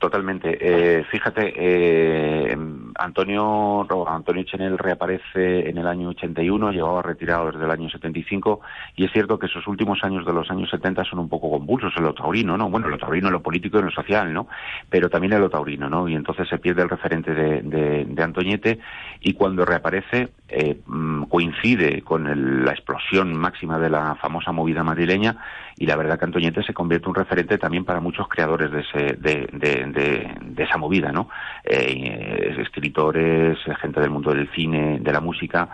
Totalmente. 0.00 0.56
Eh, 0.58 1.04
fíjate, 1.10 1.52
eh, 1.54 2.56
Antonio 2.98 3.86
Antonio 4.08 4.42
Chenel 4.44 4.78
reaparece 4.78 5.68
en 5.68 5.76
el 5.76 5.86
año 5.86 6.08
81, 6.08 6.72
llevaba 6.72 7.02
retirado 7.02 7.52
desde 7.52 7.66
el 7.66 7.70
año 7.70 7.90
75, 7.90 8.62
y 8.96 9.04
es 9.04 9.12
cierto 9.12 9.38
que 9.38 9.44
esos 9.44 9.66
últimos 9.66 10.02
años 10.02 10.24
de 10.24 10.32
los 10.32 10.50
años 10.50 10.70
70 10.70 11.04
son 11.04 11.18
un 11.18 11.28
poco 11.28 11.50
convulsos 11.50 11.92
en 11.98 12.04
lo 12.04 12.14
taurino, 12.14 12.56
¿no? 12.56 12.70
Bueno, 12.70 12.86
en 12.86 12.92
lo 12.92 12.98
taurino, 12.98 13.26
en 13.26 13.34
lo 13.34 13.42
político 13.42 13.78
y 13.78 13.82
lo 13.82 13.90
social, 13.90 14.32
¿no? 14.32 14.48
Pero 14.88 15.10
también 15.10 15.34
en 15.34 15.42
lo 15.42 15.50
taurino, 15.50 15.90
¿no? 15.90 16.08
Y 16.08 16.14
entonces 16.14 16.48
se 16.48 16.56
pierde 16.56 16.80
el 16.80 16.88
referente 16.88 17.34
de, 17.34 17.60
de, 17.60 18.22
Antoñete, 18.22 18.78
y 19.20 19.34
cuando 19.34 19.66
reaparece, 19.66 20.30
eh, 20.50 20.80
mm, 20.86 21.24
coincide 21.24 22.02
con 22.02 22.64
la 22.64 22.72
explosión 22.72 23.34
máxima 23.34 23.78
de 23.78 23.90
la 23.90 24.16
famosa 24.16 24.52
movida 24.52 24.82
madrileña 24.82 25.36
y 25.76 25.86
la 25.86 25.96
verdad 25.96 26.18
que 26.18 26.24
Antoñete 26.24 26.62
se 26.62 26.74
convierte 26.74 27.06
en 27.06 27.10
un 27.10 27.14
referente 27.14 27.56
también 27.56 27.84
para 27.84 28.00
muchos 28.00 28.28
creadores 28.28 28.70
de, 28.70 28.80
ese, 28.80 29.16
de, 29.16 30.62
esa 30.62 30.76
movida, 30.76 31.10
¿no? 31.12 31.28
Eh, 31.64 32.56
escritores, 32.58 33.58
gente 33.80 34.00
del 34.00 34.10
mundo 34.10 34.34
del 34.34 34.50
cine, 34.50 34.98
de 35.00 35.12
la 35.12 35.20
música, 35.20 35.68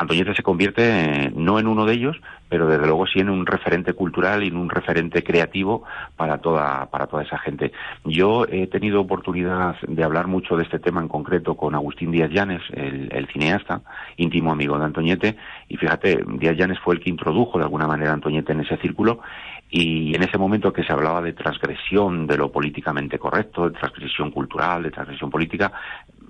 Antoñete 0.00 0.34
se 0.34 0.42
convierte 0.42 1.26
eh, 1.26 1.32
no 1.36 1.58
en 1.58 1.66
uno 1.66 1.84
de 1.84 1.92
ellos, 1.92 2.16
pero 2.48 2.66
desde 2.66 2.86
luego 2.86 3.06
sí 3.06 3.20
en 3.20 3.28
un 3.28 3.44
referente 3.44 3.92
cultural 3.92 4.42
y 4.42 4.48
en 4.48 4.56
un 4.56 4.70
referente 4.70 5.22
creativo 5.22 5.84
para 6.16 6.38
toda, 6.38 6.86
para 6.86 7.06
toda 7.06 7.22
esa 7.22 7.36
gente. 7.36 7.70
Yo 8.06 8.46
he 8.48 8.66
tenido 8.66 9.02
oportunidad 9.02 9.76
de 9.86 10.02
hablar 10.02 10.26
mucho 10.26 10.56
de 10.56 10.62
este 10.62 10.78
tema 10.78 11.02
en 11.02 11.08
concreto 11.08 11.54
con 11.54 11.74
Agustín 11.74 12.12
Díaz 12.12 12.30
Llanes, 12.30 12.62
el, 12.72 13.28
cineasta, 13.30 13.82
íntimo 14.16 14.52
amigo 14.52 14.78
de 14.78 14.86
Antoñete, 14.86 15.36
y 15.68 15.76
fíjate, 15.76 16.24
Díaz 16.38 16.56
Llanes 16.56 16.78
fue 16.78 16.94
el 16.94 17.00
que 17.00 17.10
introdujo 17.10 17.58
de 17.58 17.64
alguna 17.64 17.86
manera 17.86 18.12
a 18.12 18.14
Antoñete 18.14 18.52
en 18.52 18.60
ese 18.60 18.78
círculo, 18.78 19.20
y 19.70 20.16
en 20.16 20.22
ese 20.22 20.36
momento 20.36 20.72
que 20.72 20.82
se 20.82 20.92
hablaba 20.92 21.20
de 21.20 21.34
transgresión 21.34 22.26
de 22.26 22.36
lo 22.36 22.50
políticamente 22.50 23.18
correcto, 23.18 23.68
de 23.68 23.78
transgresión 23.78 24.30
cultural, 24.32 24.82
de 24.82 24.90
transgresión 24.90 25.30
política, 25.30 25.72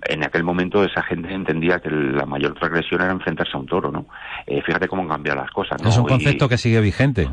en 0.07 0.23
aquel 0.23 0.43
momento 0.43 0.83
esa 0.83 1.03
gente 1.03 1.33
entendía 1.33 1.79
que 1.79 1.89
la 1.89 2.25
mayor 2.25 2.53
transgresión 2.55 3.01
era 3.01 3.11
enfrentarse 3.11 3.51
a 3.55 3.59
un 3.59 3.67
toro, 3.67 3.91
¿no? 3.91 4.07
Eh, 4.45 4.61
fíjate 4.61 4.87
cómo 4.87 5.03
han 5.03 5.09
cambiado 5.09 5.41
las 5.41 5.51
cosas, 5.51 5.81
¿no? 5.81 5.89
Es 5.89 5.97
un 5.97 6.05
concepto 6.05 6.49
que 6.49 6.57
sigue 6.57 6.81
vigente. 6.81 7.29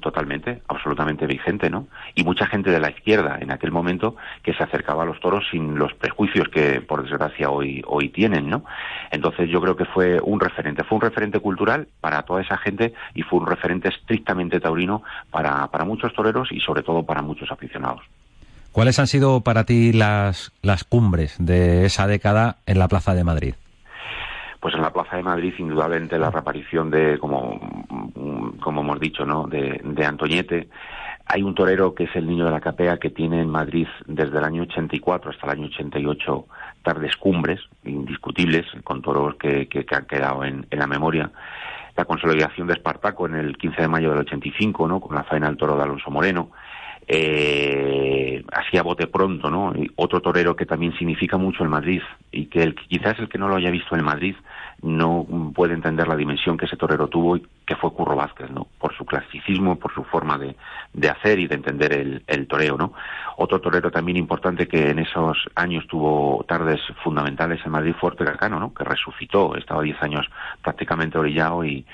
totalmente, 0.00 0.62
absolutamente 0.68 1.26
vigente, 1.26 1.70
¿no? 1.70 1.88
Y 2.14 2.22
mucha 2.22 2.46
gente 2.46 2.70
de 2.70 2.80
la 2.80 2.90
izquierda 2.90 3.38
en 3.40 3.50
aquel 3.50 3.70
momento 3.70 4.16
que 4.42 4.52
se 4.52 4.62
acercaba 4.62 5.04
a 5.04 5.06
los 5.06 5.20
toros 5.20 5.44
sin 5.50 5.78
los 5.78 5.94
prejuicios 5.94 6.48
que, 6.48 6.80
por 6.80 7.02
desgracia, 7.02 7.50
hoy, 7.50 7.82
hoy 7.86 8.10
tienen, 8.10 8.48
¿no? 8.48 8.64
Entonces 9.10 9.48
yo 9.50 9.60
creo 9.60 9.76
que 9.76 9.86
fue 9.86 10.20
un 10.22 10.40
referente, 10.40 10.84
fue 10.84 10.96
un 10.96 11.02
referente 11.02 11.40
cultural 11.40 11.88
para 12.00 12.22
toda 12.22 12.42
esa 12.42 12.58
gente 12.58 12.92
y 13.14 13.22
fue 13.22 13.40
un 13.40 13.46
referente 13.46 13.88
estrictamente 13.88 14.60
taurino 14.60 15.02
para, 15.30 15.66
para 15.68 15.84
muchos 15.84 16.12
toreros 16.12 16.52
y 16.52 16.60
sobre 16.60 16.82
todo 16.82 17.04
para 17.04 17.22
muchos 17.22 17.50
aficionados. 17.50 18.02
¿Cuáles 18.72 18.98
han 18.98 19.06
sido 19.06 19.40
para 19.40 19.64
ti 19.64 19.92
las, 19.92 20.52
las 20.62 20.84
cumbres 20.84 21.36
de 21.38 21.84
esa 21.84 22.06
década 22.06 22.58
en 22.66 22.78
la 22.78 22.88
Plaza 22.88 23.14
de 23.14 23.24
Madrid? 23.24 23.54
Pues 24.60 24.74
en 24.74 24.82
la 24.82 24.92
Plaza 24.92 25.16
de 25.16 25.22
Madrid, 25.22 25.54
indudablemente, 25.58 26.18
la 26.18 26.30
reaparición 26.30 26.90
de, 26.90 27.18
como, 27.18 27.60
como 28.60 28.80
hemos 28.80 29.00
dicho, 29.00 29.24
¿no? 29.24 29.46
de, 29.46 29.80
de 29.84 30.04
Antoñete. 30.04 30.68
Hay 31.26 31.42
un 31.42 31.54
torero 31.54 31.94
que 31.94 32.04
es 32.04 32.16
el 32.16 32.26
niño 32.26 32.46
de 32.46 32.50
la 32.50 32.60
capea 32.60 32.96
que 32.96 33.10
tiene 33.10 33.42
en 33.42 33.50
Madrid 33.50 33.86
desde 34.06 34.38
el 34.38 34.44
año 34.44 34.62
84 34.62 35.30
hasta 35.30 35.46
el 35.46 35.52
año 35.52 35.66
88 35.66 36.46
tardes 36.82 37.16
cumbres 37.16 37.60
indiscutibles 37.84 38.64
con 38.82 39.02
toros 39.02 39.34
que, 39.36 39.68
que, 39.68 39.84
han 39.94 40.06
quedado 40.06 40.42
en, 40.44 40.66
la 40.70 40.86
memoria. 40.86 41.30
La 41.96 42.06
consolidación 42.06 42.66
de 42.66 42.74
Espartaco 42.74 43.26
en 43.26 43.34
el 43.34 43.58
15 43.58 43.82
de 43.82 43.88
mayo 43.88 44.10
del 44.10 44.20
85, 44.20 44.88
¿no? 44.88 45.00
con 45.00 45.14
la 45.14 45.24
faena 45.24 45.48
del 45.48 45.58
toro 45.58 45.76
de 45.76 45.82
Alonso 45.82 46.10
Moreno 46.10 46.50
eh, 47.10 48.44
así 48.52 48.78
bote 48.80 49.06
pronto, 49.06 49.50
¿no? 49.50 49.72
otro 49.96 50.20
torero 50.20 50.54
que 50.54 50.66
también 50.66 50.96
significa 50.98 51.38
mucho 51.38 51.62
el 51.62 51.70
Madrid 51.70 52.02
y 52.30 52.46
que 52.46 52.62
el, 52.62 52.74
quizás 52.74 53.18
el 53.18 53.30
que 53.30 53.38
no 53.38 53.48
lo 53.48 53.56
haya 53.56 53.70
visto 53.70 53.96
en 53.96 54.04
Madrid 54.04 54.36
no 54.82 55.26
puede 55.54 55.72
entender 55.72 56.06
la 56.06 56.16
dimensión 56.16 56.58
que 56.58 56.66
ese 56.66 56.76
torero 56.76 57.08
tuvo 57.08 57.36
y 57.36 57.46
que 57.66 57.76
fue 57.76 57.92
Curro 57.92 58.14
Vázquez, 58.14 58.50
¿no? 58.50 58.68
Por 58.78 58.94
su 58.94 59.04
clasicismo, 59.06 59.76
por 59.76 59.92
su 59.92 60.04
forma 60.04 60.38
de, 60.38 60.54
de 60.92 61.08
hacer 61.08 61.38
y 61.38 61.48
de 61.48 61.56
entender 61.56 61.92
el, 61.94 62.22
el, 62.26 62.46
toreo, 62.46 62.76
¿no? 62.76 62.92
Otro 63.38 63.60
torero 63.60 63.90
también 63.90 64.18
importante 64.18 64.68
que 64.68 64.90
en 64.90 65.00
esos 65.00 65.48
años 65.54 65.86
tuvo 65.88 66.44
tardes 66.46 66.80
fundamentales 67.02 67.60
en 67.64 67.72
Madrid 67.72 67.94
Fuerte 67.98 68.24
Cacano, 68.24 68.60
¿no? 68.60 68.72
Que 68.72 68.84
resucitó, 68.84 69.56
estaba 69.56 69.82
10 69.82 70.00
años 70.02 70.26
prácticamente 70.62 71.18
orillado 71.18 71.64
y, 71.64 71.84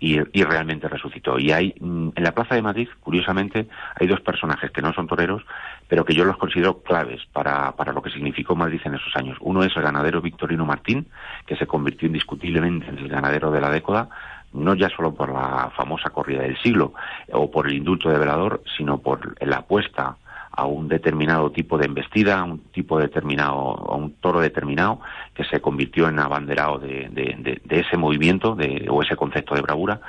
y, 0.00 0.42
realmente 0.42 0.88
resucitó. 0.88 1.38
Y 1.38 1.52
hay, 1.52 1.74
mm, 1.78 2.08
en 2.16 2.24
la 2.24 2.32
Plaza 2.32 2.54
de 2.54 2.62
Madrid, 2.62 2.88
curiosamente, 3.00 3.68
hay 3.94 4.06
dos 4.06 4.20
personajes 4.22 4.70
que 4.70 4.80
no 4.80 4.94
son 4.94 5.06
toreros, 5.06 5.42
pero 5.86 6.04
que 6.04 6.14
yo 6.14 6.24
los 6.24 6.38
considero 6.38 6.82
claves 6.82 7.20
para, 7.32 7.72
para 7.72 7.92
lo 7.92 8.00
que 8.00 8.10
significó 8.10 8.56
Madrid 8.56 8.80
en 8.84 8.94
esos 8.94 9.14
años. 9.14 9.36
Uno 9.40 9.62
es 9.62 9.76
el 9.76 9.82
ganadero 9.82 10.22
Victorino 10.22 10.64
Martín, 10.64 11.06
que 11.46 11.56
se 11.56 11.66
convirtió 11.66 12.06
indiscutiblemente 12.06 12.88
en 12.88 12.98
el 12.98 13.08
ganadero 13.08 13.50
de 13.50 13.60
la 13.60 13.70
década, 13.70 14.08
no 14.54 14.74
ya 14.74 14.88
solo 14.88 15.14
por 15.14 15.30
la 15.30 15.70
famosa 15.76 16.10
corrida 16.10 16.42
del 16.42 16.58
siglo 16.58 16.94
o 17.30 17.50
por 17.50 17.68
el 17.68 17.74
indulto 17.74 18.08
de 18.08 18.18
velador, 18.18 18.62
sino 18.76 18.98
por 18.98 19.36
la 19.46 19.58
apuesta 19.58 20.16
a 20.60 20.66
un 20.66 20.88
determinado 20.88 21.50
tipo 21.50 21.78
de 21.78 21.86
embestida, 21.86 22.38
a 22.38 22.44
un 22.44 22.58
tipo 22.70 22.98
determinado, 22.98 23.56
a 23.90 23.96
un 23.96 24.12
toro 24.20 24.40
determinado 24.40 25.00
que 25.34 25.44
se 25.44 25.60
convirtió 25.60 26.08
en 26.08 26.18
abanderado 26.18 26.78
de, 26.78 27.08
de, 27.08 27.60
de, 27.64 27.80
ese 27.80 27.96
movimiento 27.96 28.54
de, 28.54 28.86
o 28.90 29.02
ese 29.02 29.16
concepto 29.16 29.54
de 29.54 29.62
bravura. 29.62 30.00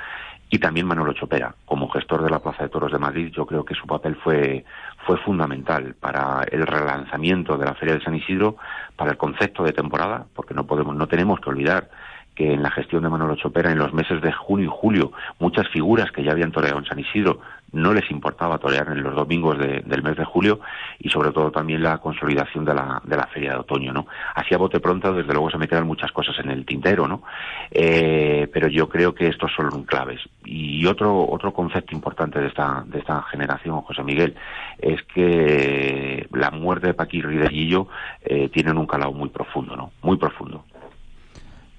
Y 0.50 0.58
también 0.58 0.86
Manolo 0.86 1.14
Chopera, 1.14 1.54
como 1.64 1.88
gestor 1.88 2.22
de 2.22 2.28
la 2.28 2.40
Plaza 2.40 2.64
de 2.64 2.68
Toros 2.68 2.92
de 2.92 2.98
Madrid, 2.98 3.32
yo 3.34 3.46
creo 3.46 3.64
que 3.64 3.74
su 3.74 3.86
papel 3.86 4.16
fue, 4.16 4.66
fue 5.06 5.16
fundamental 5.16 5.94
para 5.98 6.44
el 6.50 6.66
relanzamiento 6.66 7.56
de 7.56 7.64
la 7.64 7.74
Feria 7.74 7.94
de 7.94 8.04
San 8.04 8.14
Isidro, 8.14 8.56
para 8.94 9.12
el 9.12 9.16
concepto 9.16 9.64
de 9.64 9.72
temporada, 9.72 10.26
porque 10.34 10.52
no 10.52 10.66
podemos, 10.66 10.94
no 10.94 11.06
tenemos 11.06 11.40
que 11.40 11.48
olvidar 11.48 11.88
que 12.34 12.52
en 12.52 12.62
la 12.62 12.70
gestión 12.70 13.02
de 13.02 13.08
Manolo 13.08 13.36
Chopera 13.36 13.72
en 13.72 13.78
los 13.78 13.94
meses 13.94 14.20
de 14.20 14.32
junio 14.32 14.66
y 14.66 14.70
julio 14.70 15.12
muchas 15.38 15.68
figuras 15.68 16.10
que 16.12 16.22
ya 16.22 16.32
habían 16.32 16.52
toreado 16.52 16.78
en 16.78 16.84
San 16.84 16.98
Isidro 16.98 17.40
no 17.72 17.92
les 17.92 18.10
importaba 18.10 18.58
torear 18.58 18.88
en 18.88 19.02
los 19.02 19.14
domingos 19.14 19.58
del 19.58 20.02
mes 20.02 20.16
de 20.16 20.24
julio 20.24 20.60
y 20.98 21.08
sobre 21.08 21.32
todo 21.32 21.50
también 21.50 21.82
la 21.82 21.98
consolidación 21.98 22.64
de 22.64 22.74
la, 22.74 23.00
de 23.04 23.16
la 23.16 23.26
feria 23.26 23.52
de 23.52 23.58
otoño, 23.58 23.92
¿no? 23.92 24.06
Así 24.34 24.54
a 24.54 24.58
bote 24.58 24.80
pronto, 24.80 25.12
desde 25.12 25.32
luego 25.32 25.50
se 25.50 25.58
me 25.58 25.68
quedan 25.68 25.86
muchas 25.86 26.12
cosas 26.12 26.38
en 26.38 26.50
el 26.50 26.64
tintero, 26.66 27.08
¿no? 27.08 27.22
Eh, 27.70 28.48
pero 28.52 28.68
yo 28.68 28.88
creo 28.88 29.14
que 29.14 29.28
estos 29.28 29.50
son 29.54 29.84
claves. 29.84 30.20
Y 30.44 30.84
otro, 30.86 31.28
otro 31.28 31.52
concepto 31.52 31.94
importante 31.94 32.40
de 32.40 32.48
esta, 32.48 32.84
de 32.86 32.98
esta 32.98 33.22
generación, 33.22 33.80
José 33.82 34.02
Miguel, 34.02 34.34
es 34.78 35.02
que 35.04 36.26
la 36.32 36.50
muerte 36.50 36.88
de 36.88 36.94
Paquirri 36.94 37.36
y 37.36 37.38
de 37.38 37.86
eh, 38.24 38.48
tienen 38.48 38.76
un 38.76 38.86
calado 38.86 39.12
muy 39.12 39.28
profundo, 39.28 39.76
¿no? 39.76 39.92
Muy 40.02 40.16
profundo. 40.16 40.64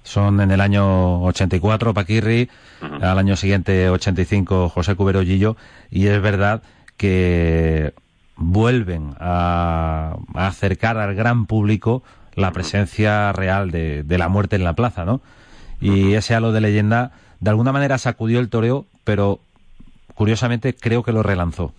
Son 0.04 0.40
en 0.40 0.50
el 0.50 0.60
año 0.60 1.22
84 1.24 1.94
Paquirri, 1.94 2.48
al 3.00 3.18
año 3.18 3.36
siguiente 3.36 3.88
85 3.88 4.68
José 4.68 4.94
Cubero 4.94 5.22
Gillo, 5.22 5.56
y 5.90 6.06
es 6.06 6.20
verdad 6.20 6.62
que 6.96 7.94
vuelven 8.36 9.14
a, 9.18 10.16
acercar 10.34 10.98
al 10.98 11.14
gran 11.14 11.46
público 11.46 12.02
la 12.34 12.52
presencia 12.52 13.32
real 13.32 13.70
de, 13.70 14.02
de, 14.02 14.18
la 14.18 14.28
muerte 14.28 14.56
en 14.56 14.64
la 14.64 14.74
plaza, 14.74 15.04
¿no? 15.04 15.22
Y 15.80 16.14
ese 16.14 16.34
halo 16.34 16.52
de 16.52 16.60
leyenda 16.60 17.12
de 17.40 17.50
alguna 17.50 17.72
manera 17.72 17.98
sacudió 17.98 18.40
el 18.40 18.50
toreo, 18.50 18.86
pero 19.04 19.40
curiosamente 20.14 20.74
creo 20.74 21.02
que 21.02 21.12
lo 21.12 21.22
relanzó. 21.22 21.72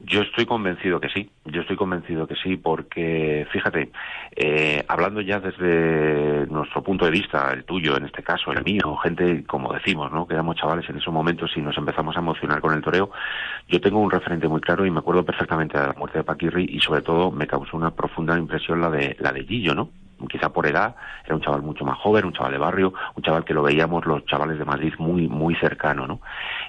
Yo 0.00 0.20
estoy 0.20 0.44
convencido 0.44 1.00
que 1.00 1.08
sí, 1.08 1.30
yo 1.46 1.62
estoy 1.62 1.76
convencido 1.76 2.26
que 2.26 2.34
sí, 2.36 2.58
porque 2.58 3.46
fíjate, 3.50 3.90
eh, 4.36 4.84
hablando 4.88 5.22
ya 5.22 5.40
desde 5.40 6.46
nuestro 6.48 6.82
punto 6.82 7.06
de 7.06 7.10
vista, 7.10 7.50
el 7.52 7.64
tuyo 7.64 7.96
en 7.96 8.04
este 8.04 8.22
caso, 8.22 8.52
el 8.52 8.62
mío, 8.62 8.94
gente, 8.96 9.44
como 9.44 9.72
decimos, 9.72 10.12
¿no? 10.12 10.26
que 10.26 10.34
éramos 10.34 10.56
chavales 10.56 10.88
en 10.90 10.98
esos 10.98 11.14
momentos 11.14 11.50
y 11.56 11.62
nos 11.62 11.78
empezamos 11.78 12.14
a 12.14 12.20
emocionar 12.20 12.60
con 12.60 12.74
el 12.74 12.82
toreo, 12.82 13.10
yo 13.68 13.80
tengo 13.80 13.98
un 13.98 14.10
referente 14.10 14.48
muy 14.48 14.60
claro 14.60 14.84
y 14.84 14.90
me 14.90 14.98
acuerdo 14.98 15.24
perfectamente 15.24 15.78
de 15.78 15.86
la 15.86 15.94
muerte 15.94 16.18
de 16.18 16.24
Paquirri 16.24 16.66
y 16.68 16.80
sobre 16.80 17.00
todo 17.00 17.30
me 17.30 17.46
causó 17.46 17.76
una 17.76 17.90
profunda 17.90 18.38
impresión 18.38 18.82
la 18.82 18.90
de 18.90 19.16
la 19.18 19.32
de 19.32 19.44
Gillo, 19.44 19.74
¿no? 19.74 19.88
Quizá 20.28 20.48
por 20.50 20.66
edad, 20.66 20.96
era 21.24 21.34
un 21.34 21.40
chaval 21.40 21.62
mucho 21.62 21.84
más 21.84 21.98
joven, 21.98 22.24
un 22.24 22.32
chaval 22.32 22.52
de 22.52 22.58
barrio, 22.58 22.94
un 23.14 23.22
chaval 23.22 23.44
que 23.44 23.54
lo 23.54 23.62
veíamos 23.62 24.06
los 24.06 24.24
chavales 24.26 24.58
de 24.58 24.64
Madrid 24.64 24.94
muy, 24.98 25.28
muy 25.28 25.54
cercano, 25.56 26.06
¿no? 26.06 26.20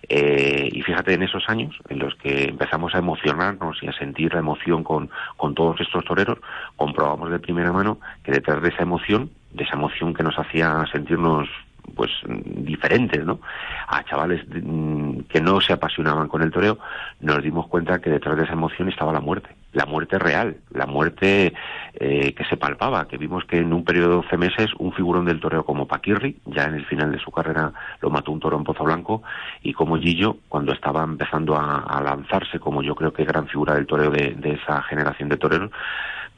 Eh, 0.07 0.69
y 0.71 0.81
fíjate 0.81 1.13
en 1.13 1.23
esos 1.23 1.47
años 1.47 1.75
en 1.89 1.99
los 1.99 2.15
que 2.15 2.45
empezamos 2.45 2.93
a 2.95 2.99
emocionarnos 2.99 3.81
y 3.81 3.87
a 3.87 3.93
sentir 3.93 4.33
la 4.33 4.39
emoción 4.39 4.83
con, 4.83 5.09
con 5.37 5.55
todos 5.55 5.79
estos 5.79 6.03
toreros, 6.05 6.39
comprobamos 6.75 7.31
de 7.31 7.39
primera 7.39 7.71
mano 7.71 7.99
que 8.23 8.31
detrás 8.31 8.61
de 8.61 8.69
esa 8.69 8.83
emoción, 8.83 9.31
de 9.51 9.63
esa 9.63 9.75
emoción 9.75 10.13
que 10.13 10.23
nos 10.23 10.37
hacía 10.37 10.83
sentirnos 10.91 11.47
pues 11.95 12.11
diferentes, 12.27 13.25
¿no? 13.25 13.39
A 13.87 14.03
chavales 14.03 14.45
mm, 14.47 15.21
que 15.29 15.41
no 15.41 15.61
se 15.61 15.73
apasionaban 15.73 16.27
con 16.27 16.41
el 16.41 16.51
toreo, 16.51 16.77
nos 17.21 17.41
dimos 17.41 17.67
cuenta 17.67 17.99
que 17.99 18.09
detrás 18.09 18.35
de 18.37 18.43
esa 18.43 18.53
emoción 18.53 18.89
estaba 18.89 19.13
la 19.13 19.21
muerte, 19.21 19.49
la 19.77 19.85
muerte 19.85 20.17
real, 20.17 20.57
la 20.71 20.87
muerte 20.87 21.53
eh, 21.93 22.33
que 22.33 22.43
se 22.45 22.57
palpaba, 22.57 23.07
que 23.07 23.17
vimos 23.17 23.45
que 23.45 23.59
en 23.59 23.71
un 23.71 23.85
periodo 23.85 24.09
de 24.09 24.15
12 24.15 24.37
meses 24.37 24.69
un 24.79 24.91
figurón 24.91 25.25
del 25.25 25.39
toreo 25.39 25.63
como 25.63 25.87
Paquirri, 25.87 26.35
ya 26.47 26.63
en 26.63 26.73
el 26.73 26.85
final 26.87 27.11
de 27.11 27.19
su 27.19 27.29
carrera 27.29 27.71
lo 28.01 28.09
mató 28.09 28.31
un 28.31 28.39
toro 28.39 28.57
en 28.57 28.63
Pozo 28.63 28.83
Blanco, 28.83 29.21
y 29.61 29.73
como 29.73 29.99
Gillo, 29.99 30.37
cuando 30.49 30.73
estaba 30.73 31.03
empezando 31.03 31.55
a, 31.55 32.01
lanzarse 32.03 32.59
como 32.59 32.81
yo 32.81 32.95
creo 32.95 33.13
que 33.13 33.23
gran 33.23 33.47
figura 33.47 33.75
del 33.75 33.85
toreo 33.85 34.09
de, 34.09 34.59
esa 34.59 34.81
generación 34.81 35.29
de 35.29 35.37
toreros, 35.37 35.69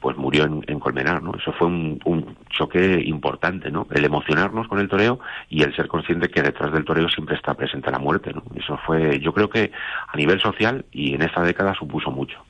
pues 0.00 0.16
murió 0.16 0.44
en, 0.44 0.80
Colmenar, 0.80 1.22
¿no? 1.22 1.32
Eso 1.34 1.52
fue 1.52 1.66
un, 1.66 2.00
un, 2.04 2.36
choque 2.50 3.02
importante, 3.06 3.70
¿no? 3.70 3.86
El 3.90 4.04
emocionarnos 4.04 4.68
con 4.68 4.80
el 4.80 4.88
toreo 4.88 5.20
y 5.48 5.62
el 5.62 5.74
ser 5.76 5.88
consciente 5.88 6.28
que 6.28 6.42
detrás 6.42 6.72
del 6.72 6.84
toreo 6.84 7.08
siempre 7.08 7.36
está 7.36 7.54
presente 7.54 7.90
la 7.90 7.98
muerte, 7.98 8.32
¿no? 8.34 8.42
Eso 8.54 8.78
fue, 8.86 9.18
yo 9.20 9.32
creo 9.32 9.48
que 9.48 9.70
a 10.08 10.16
nivel 10.16 10.40
social 10.40 10.84
y 10.90 11.14
en 11.14 11.22
esta 11.22 11.42
década 11.42 11.74
supuso 11.74 12.10
mucho. 12.10 12.42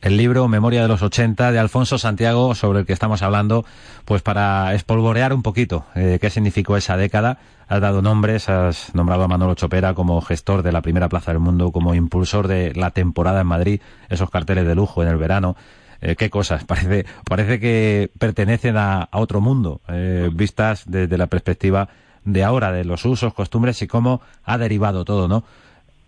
El 0.00 0.16
libro 0.16 0.48
Memoria 0.48 0.82
de 0.82 0.88
los 0.88 1.02
80 1.02 1.52
de 1.52 1.58
Alfonso 1.58 1.98
Santiago, 1.98 2.54
sobre 2.54 2.80
el 2.80 2.86
que 2.86 2.92
estamos 2.92 3.22
hablando, 3.22 3.64
pues 4.04 4.22
para 4.22 4.72
espolvorear 4.74 5.32
un 5.32 5.42
poquito 5.42 5.84
eh, 5.94 6.18
qué 6.20 6.30
significó 6.30 6.76
esa 6.76 6.96
década. 6.96 7.38
Has 7.68 7.80
dado 7.80 8.00
nombres, 8.00 8.48
has 8.48 8.94
nombrado 8.94 9.24
a 9.24 9.28
Manolo 9.28 9.54
Chopera 9.54 9.92
como 9.92 10.20
gestor 10.22 10.62
de 10.62 10.72
la 10.72 10.80
primera 10.80 11.08
plaza 11.08 11.32
del 11.32 11.40
mundo, 11.40 11.72
como 11.72 11.94
impulsor 11.94 12.48
de 12.48 12.72
la 12.74 12.92
temporada 12.92 13.42
en 13.42 13.46
Madrid, 13.46 13.80
esos 14.08 14.30
carteles 14.30 14.66
de 14.66 14.74
lujo 14.74 15.02
en 15.02 15.08
el 15.08 15.16
verano. 15.16 15.56
Eh, 16.00 16.16
qué 16.16 16.30
cosas, 16.30 16.64
parece, 16.66 17.04
parece 17.28 17.60
que 17.60 18.10
pertenecen 18.18 18.76
a, 18.76 19.08
otro 19.12 19.40
mundo, 19.40 19.80
eh, 19.88 20.30
vistas 20.32 20.84
desde 20.86 21.18
la 21.18 21.26
perspectiva 21.26 21.88
de 22.24 22.44
ahora, 22.44 22.72
de 22.72 22.84
los 22.84 23.04
usos, 23.04 23.34
costumbres 23.34 23.82
y 23.82 23.86
cómo 23.86 24.22
ha 24.44 24.58
derivado 24.58 25.04
todo, 25.04 25.28
¿no? 25.28 25.44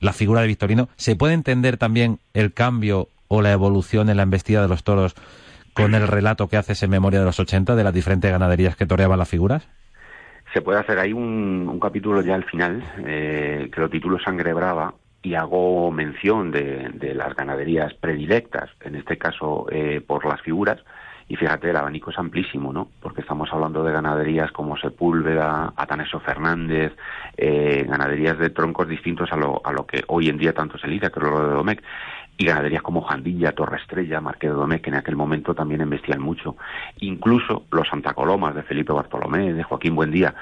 La 0.01 0.13
figura 0.13 0.41
de 0.41 0.47
Victorino. 0.47 0.89
¿Se 0.97 1.17
puede 1.17 1.35
entender 1.35 1.77
también 1.77 2.21
el 2.33 2.55
cambio 2.55 3.09
o 3.33 3.43
la 3.43 3.53
evolución 3.53 4.11
en 4.11 4.17
la 4.17 4.25
embestida 4.25 4.61
de 4.61 4.69
los 4.69 4.83
toros 4.83 5.15
con 5.73 5.95
el 5.95 6.09
relato 6.09 6.49
que 6.49 6.57
haces 6.57 6.83
en 6.83 6.91
Memoria 6.91 7.21
de 7.21 7.25
los 7.25 7.39
80 7.39 7.77
de 7.77 7.85
las 7.85 7.95
diferentes 7.95 8.31
ganaderías 8.31 8.75
que 8.75 8.87
toreaban 8.87 9.21
las 9.21 9.29
figuras? 9.29 9.69
Se 10.53 10.63
puede 10.63 10.81
hacer 10.81 10.99
ahí 10.99 11.13
un, 11.13 11.79
capítulo 11.81 12.23
ya 12.23 12.35
al 12.35 12.43
final, 12.45 12.83
eh, 13.07 13.71
que 13.73 13.81
lo 13.81 13.89
titulo 13.89 14.19
Sangre 14.19 14.53
Brava, 14.53 14.95
y 15.23 15.35
hago 15.35 15.93
mención 15.93 16.51
de, 16.51 17.15
las 17.15 17.37
ganaderías 17.37 17.95
predilectas, 17.95 18.69
en 18.81 18.97
este 18.97 19.17
caso 19.17 19.67
eh, 19.71 20.03
por 20.05 20.27
las 20.27 20.41
figuras, 20.41 20.81
y 21.29 21.37
fíjate, 21.37 21.71
el 21.71 21.77
abanico 21.77 22.11
es 22.11 22.19
amplísimo, 22.19 22.73
¿no? 22.73 22.89
Porque 23.01 23.21
estamos 23.21 23.49
hablando 23.53 23.85
de 23.85 23.93
ganaderías 23.93 24.51
como 24.51 24.77
Sepúlveda, 24.77 25.73
Ataneso 25.77 26.19
Fernández, 26.19 26.93
eh, 27.37 27.87
ganaderías 27.89 28.37
de 28.37 28.51
troncos 28.51 28.89
distintos 28.89 29.31
a 29.31 29.37
lo, 29.37 29.65
a 29.65 29.71
lo 29.71 29.87
que 29.87 30.03
hoy 30.09 30.29
en 30.29 30.39
día 30.39 30.53
tanto 30.53 30.77
se 30.77 30.89
lidia, 30.89 31.11
que 31.11 31.21
es 31.21 31.25
lo 31.25 31.47
de 31.47 31.55
Domecq 31.55 31.85
y 32.41 32.47
ganaderías 32.47 32.83
como 32.83 33.03
Jandilla, 33.03 33.53
Torre 33.53 33.77
Estrella, 33.77 34.19
Marqués 34.23 34.51
de 34.51 34.57
Domé, 34.57 34.81
que 34.81 34.89
en 34.89 34.97
aquel 34.97 35.15
momento 35.15 35.55
también 35.55 35.83
embestían 35.83 36.23
mucho. 36.23 36.57
Incluso 37.01 37.65
los 37.71 37.87
Santa 37.87 38.15
Colomas 38.15 38.55
de 38.55 38.63
Felipe 38.63 38.95
Bartolomé, 38.95 39.53
de 39.53 39.63
Joaquín 39.63 39.95
Buendía. 39.95 40.35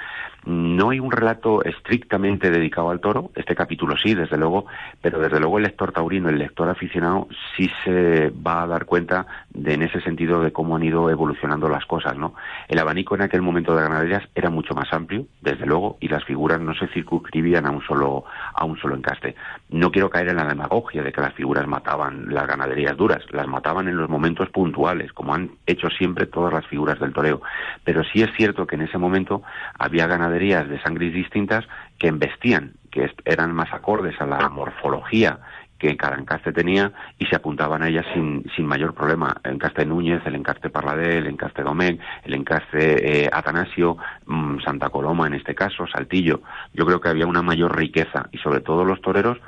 No 0.44 0.90
hay 0.90 1.00
un 1.00 1.10
relato 1.10 1.64
estrictamente 1.64 2.50
dedicado 2.50 2.90
al 2.90 3.00
toro, 3.00 3.32
este 3.34 3.56
capítulo 3.56 3.96
sí, 3.96 4.14
desde 4.14 4.38
luego, 4.38 4.66
pero 5.02 5.18
desde 5.18 5.40
luego 5.40 5.58
el 5.58 5.64
lector 5.64 5.90
taurino, 5.90 6.28
el 6.28 6.38
lector 6.38 6.68
aficionado, 6.68 7.26
sí 7.56 7.68
se 7.84 8.30
va 8.30 8.62
a 8.62 8.66
dar 8.68 8.86
cuenta 8.86 9.26
de, 9.50 9.74
en 9.74 9.82
ese 9.82 10.00
sentido 10.00 10.40
de 10.40 10.52
cómo 10.52 10.76
han 10.76 10.84
ido 10.84 11.10
evolucionando 11.10 11.68
las 11.68 11.84
cosas, 11.84 12.16
¿no? 12.16 12.34
El 12.68 12.78
abanico 12.78 13.16
en 13.16 13.22
aquel 13.22 13.42
momento 13.42 13.74
de 13.74 13.82
ganaderías 13.82 14.22
era 14.36 14.48
mucho 14.48 14.72
más 14.72 14.90
amplio, 14.92 15.26
desde 15.42 15.66
luego, 15.66 15.98
y 16.00 16.06
las 16.06 16.24
figuras 16.24 16.60
no 16.60 16.72
se 16.74 16.86
circunscribían 16.86 17.66
a 17.66 17.72
un 17.72 17.82
solo, 17.82 18.24
a 18.54 18.64
un 18.64 18.78
solo 18.78 18.94
encaste. 18.94 19.34
No 19.70 19.90
quiero 19.90 20.08
caer 20.08 20.28
en 20.28 20.36
la 20.36 20.46
demagogia 20.46 21.02
de 21.02 21.12
que 21.12 21.20
las 21.20 21.34
figuras 21.34 21.66
las 21.96 22.46
ganaderías 22.46 22.96
duras, 22.96 23.22
las 23.30 23.46
mataban 23.46 23.88
en 23.88 23.96
los 23.96 24.08
momentos 24.08 24.50
puntuales, 24.50 25.12
como 25.12 25.34
han 25.34 25.50
hecho 25.66 25.88
siempre 25.88 26.26
todas 26.26 26.52
las 26.52 26.66
figuras 26.66 26.98
del 27.00 27.12
toreo. 27.12 27.40
Pero 27.84 28.02
sí 28.04 28.22
es 28.22 28.30
cierto 28.36 28.66
que 28.66 28.76
en 28.76 28.82
ese 28.82 28.98
momento 28.98 29.42
había 29.78 30.06
ganaderías 30.06 30.68
de 30.68 30.80
sangres 30.80 31.12
distintas 31.12 31.64
que 31.98 32.08
embestían, 32.08 32.72
que 32.90 33.10
eran 33.24 33.54
más 33.54 33.72
acordes 33.72 34.20
a 34.20 34.26
la 34.26 34.48
morfología 34.48 35.38
que 35.78 35.96
cada 35.96 36.16
encaste 36.16 36.52
tenía 36.52 36.92
y 37.18 37.26
se 37.26 37.36
apuntaban 37.36 37.82
a 37.82 37.88
ellas 37.88 38.04
sin, 38.12 38.44
sin 38.56 38.66
mayor 38.66 38.94
problema. 38.94 39.36
El 39.44 39.54
encaste 39.54 39.86
Núñez, 39.86 40.20
el 40.26 40.34
encaste 40.34 40.70
Parladé, 40.70 41.18
el 41.18 41.28
encaste 41.28 41.62
Domecq, 41.62 42.00
el 42.24 42.34
encaste 42.34 43.24
eh, 43.24 43.30
Atanasio, 43.32 43.96
mm, 44.26 44.58
Santa 44.60 44.88
Coloma 44.90 45.28
en 45.28 45.34
este 45.34 45.54
caso, 45.54 45.86
Saltillo. 45.86 46.42
Yo 46.74 46.84
creo 46.84 47.00
que 47.00 47.08
había 47.08 47.26
una 47.26 47.42
mayor 47.42 47.76
riqueza 47.76 48.28
y 48.32 48.38
sobre 48.38 48.60
todo 48.60 48.84
los 48.84 49.00
toreros 49.00 49.38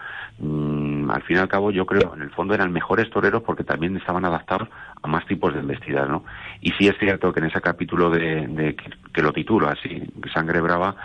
Mm, 0.42 1.10
al 1.10 1.22
fin 1.22 1.36
y 1.36 1.40
al 1.40 1.48
cabo 1.48 1.70
yo 1.70 1.84
creo 1.84 2.14
en 2.14 2.22
el 2.22 2.30
fondo 2.30 2.54
eran 2.54 2.72
mejores 2.72 3.10
toreros 3.10 3.42
porque 3.42 3.62
también 3.62 3.94
estaban 3.98 4.24
adaptados 4.24 4.68
a 5.02 5.06
más 5.06 5.26
tipos 5.26 5.52
de 5.52 5.60
embestidas, 5.60 6.08
¿no? 6.08 6.24
Y 6.62 6.70
sí 6.72 6.88
es 6.88 6.96
cierto 6.98 7.30
que 7.30 7.40
en 7.40 7.46
ese 7.46 7.60
capítulo 7.60 8.08
de, 8.08 8.74
que, 9.12 9.22
lo 9.22 9.32
titulo 9.32 9.68
así, 9.68 10.02
Sangre 10.32 10.62
Brava, 10.62 10.96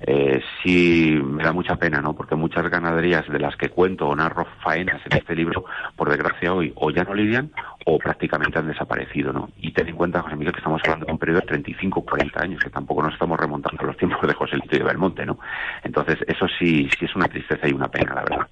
eh, 0.00 0.40
sí 0.62 1.18
me 1.24 1.42
da 1.42 1.52
mucha 1.52 1.74
pena, 1.74 2.00
¿no? 2.00 2.14
Porque 2.14 2.36
muchas 2.36 2.70
ganaderías 2.70 3.26
de 3.28 3.40
las 3.40 3.56
que 3.56 3.68
cuento 3.68 4.06
o 4.06 4.14
narro 4.14 4.46
faenas 4.62 5.00
en 5.10 5.18
este 5.18 5.34
libro, 5.34 5.64
por 5.96 6.08
desgracia 6.08 6.52
hoy, 6.54 6.72
o 6.76 6.92
ya 6.92 7.02
no 7.02 7.14
lidian 7.14 7.50
o 7.86 7.98
prácticamente 7.98 8.60
han 8.60 8.68
desaparecido, 8.68 9.32
¿no? 9.32 9.50
Y 9.58 9.72
ten 9.72 9.88
en 9.88 9.96
cuenta, 9.96 10.22
José 10.22 10.36
Miguel, 10.36 10.52
que 10.52 10.60
estamos 10.60 10.80
hablando 10.84 11.06
de 11.06 11.12
un 11.12 11.18
periodo 11.18 11.40
de 11.40 11.46
35, 11.46 12.02
40 12.02 12.42
años, 12.42 12.62
que 12.62 12.70
tampoco 12.70 13.02
nos 13.02 13.14
estamos 13.14 13.40
remontando 13.40 13.82
a 13.82 13.86
los 13.86 13.96
tiempos 13.96 14.20
de 14.22 14.34
José 14.34 14.54
Lito 14.56 14.76
y 14.76 14.78
de 14.78 14.84
Belmonte, 14.84 15.26
¿no? 15.26 15.40
Entonces, 15.82 16.18
eso 16.28 16.46
sí, 16.58 16.88
sí 16.96 17.06
es 17.06 17.16
una 17.16 17.26
tristeza 17.26 17.68
y 17.68 17.72
una 17.72 17.88
pena, 17.88 18.14
la 18.14 18.22
verdad. 18.22 18.46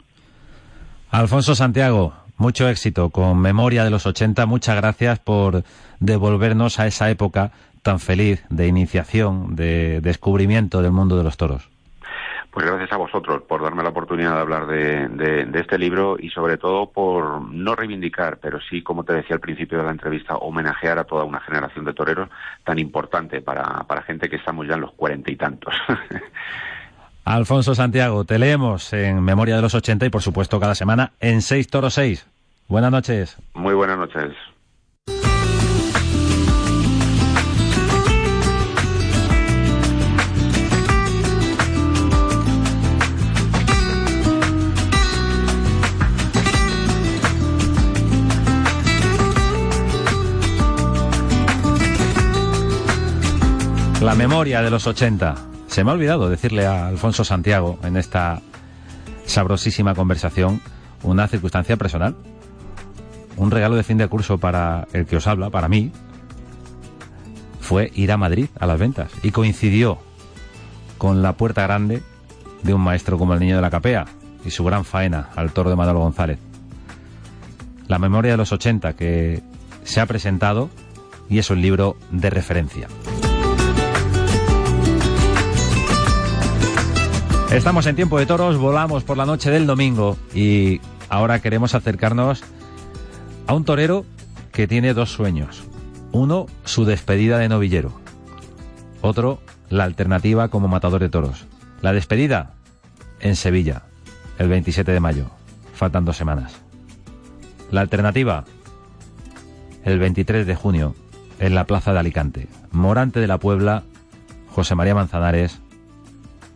Alfonso 1.13 1.55
Santiago, 1.55 2.15
mucho 2.39 2.67
éxito 2.71 3.11
con 3.11 3.39
Memoria 3.39 3.85
de 3.85 3.91
los 3.91 4.07
80. 4.07 4.47
Muchas 4.47 4.77
gracias 4.77 5.19
por 5.19 5.63
devolvernos 6.01 6.81
a 6.81 6.87
esa 6.87 7.11
época 7.11 7.53
tan 7.83 8.01
feliz 8.01 8.43
de 8.49 8.67
iniciación, 8.67 9.55
de 9.55 10.01
descubrimiento 10.01 10.81
del 10.81 10.93
mundo 10.93 11.19
de 11.19 11.25
los 11.25 11.37
toros. 11.37 11.69
Pues 12.51 12.65
gracias 12.65 12.93
a 12.93 12.97
vosotros 12.97 13.43
por 13.43 13.63
darme 13.63 13.83
la 13.83 13.91
oportunidad 13.91 14.37
de 14.37 14.41
hablar 14.41 14.67
de, 14.67 15.51
este 15.53 15.77
libro 15.77 16.17
y 16.19 16.31
sobre 16.31 16.57
todo 16.57 16.91
por 16.91 17.43
no 17.43 17.75
reivindicar, 17.75 18.39
pero 18.39 18.59
sí, 18.63 18.83
como 18.83 19.05
te 19.05 19.13
decía 19.13 19.37
al 19.37 19.41
principio 19.41 19.77
de 19.77 19.85
la 19.85 19.91
entrevista, 19.91 20.37
homenajear 20.37 20.99
a 20.99 21.05
toda 21.05 21.25
una 21.25 21.41
generación 21.41 21.85
de 21.85 21.93
toreros 21.93 22.31
tan 22.65 22.79
importante 22.79 23.43
para, 23.43 23.85
para 23.85 24.01
gente 24.01 24.31
que 24.31 24.37
estamos 24.37 24.67
ya 24.67 24.75
en 24.75 24.81
los 24.81 24.93
cuarenta 24.93 25.31
y 25.31 25.37
tantos. 25.37 25.75
Alfonso 27.25 27.75
Santiago, 27.75 28.25
te 28.25 28.39
leemos 28.39 28.93
en 28.93 29.23
Memoria 29.23 29.57
de 29.57 29.63
los 29.63 29.75
80 29.75 30.07
y 30.07 30.11
por 30.11 30.23
supuesto 30.23 30.59
cada 30.59 30.75
semana 30.75 31.13
en 31.21 31.41
6 31.41 31.69
Toro 31.69 31.89
6. 31.89 32.27
Buenas 32.69 32.91
noches. 32.91 33.37
Muy 33.55 33.75
buenas 33.75 33.99
noches. 33.99 34.33
La 54.01 54.17
memoria 54.17 54.63
de 54.63 54.71
los 54.71 54.89
80. 54.89 55.52
Se 55.73 55.85
me 55.85 55.91
ha 55.91 55.95
olvidado 55.95 56.29
decirle 56.29 56.67
a 56.67 56.87
Alfonso 56.87 57.25
Santiago 57.25 57.79
en 57.83 57.97
esta 57.97 58.43
sabrosísima 59.25 59.95
conversación 59.95 60.61
una 61.03 61.27
circunstancia 61.29 61.79
personal. 61.79 62.15
Un 63.39 63.51
regalo 63.51 63.77
de 63.77 63.83
fin 63.83 63.97
de 63.97 64.07
curso 64.07 64.37
para 64.37 64.87
el 64.93 65.07
que 65.07 65.17
os 65.17 65.27
habla, 65.27 65.49
para 65.49 65.69
mí, 65.69 65.91
fue 67.63 67.91
ir 67.95 68.13
a 68.13 68.19
Madrid 68.19 68.49
a 68.61 68.67
las 68.67 68.79
ventas 68.79 69.11
y 69.23 69.31
coincidió 69.31 69.97
con 70.99 71.23
la 71.23 71.39
puerta 71.39 71.63
grande 71.63 72.03
de 72.63 72.75
un 72.75 72.83
maestro 72.83 73.17
como 73.17 73.33
el 73.33 73.41
niño 73.41 73.57
de 73.57 73.63
la 73.63 73.71
capea 73.71 74.05
y 74.45 74.51
su 74.51 74.65
gran 74.65 74.85
faena 74.85 75.31
al 75.37 75.53
toro 75.53 75.71
de 75.71 75.77
Manolo 75.77 76.01
González. 76.01 76.39
La 77.89 77.99
memoria 77.99 78.33
de 78.33 78.37
los 78.37 78.53
80 78.53 78.93
que 78.93 79.43
se 79.85 80.03
ha 80.03 80.07
presentado 80.07 80.69
y 81.31 81.39
es 81.39 81.49
un 81.49 81.63
libro 81.63 81.97
de 82.11 82.29
referencia. 82.29 82.89
Estamos 87.53 87.85
en 87.87 87.97
tiempo 87.97 88.19
de 88.19 88.25
toros, 88.25 88.57
volamos 88.57 89.05
por 89.05 89.19
la 89.19 89.27
noche 89.27 89.51
del 89.51 89.67
domingo 89.67 90.17
y 90.35 90.81
ahora 91.11 91.41
queremos 91.41 91.75
acercarnos 91.75 92.43
a 93.47 93.53
un 93.53 93.67
torero 93.67 94.07
que 94.53 94.67
tiene 94.67 94.95
dos 94.95 95.13
sueños. 95.13 95.63
Uno, 96.13 96.47
su 96.65 96.87
despedida 96.87 97.37
de 97.37 97.51
novillero. 97.51 97.93
Otro, 99.03 99.39
la 99.69 99.85
alternativa 99.85 100.49
como 100.49 100.67
matador 100.67 101.03
de 101.03 101.11
toros. 101.11 101.45
La 101.83 101.93
despedida 101.93 102.55
en 103.21 103.37
Sevilla, 103.37 103.83
el 104.39 104.49
27 104.49 104.91
de 104.91 105.01
mayo. 105.01 105.27
Faltan 105.75 106.07
dos 106.07 106.17
semanas. 106.17 106.55
La 107.71 107.83
alternativa, 107.83 108.45
el 109.85 109.99
23 109.99 110.47
de 110.47 110.55
junio, 110.55 110.95
en 111.39 111.55
la 111.55 111.67
Plaza 111.67 111.93
de 111.93 111.99
Alicante. 111.99 112.49
Morante 112.71 113.21
de 113.21 113.27
la 113.27 113.39
Puebla, 113.39 113.83
José 114.49 114.75
María 114.75 114.95
Manzanares, 114.95 115.61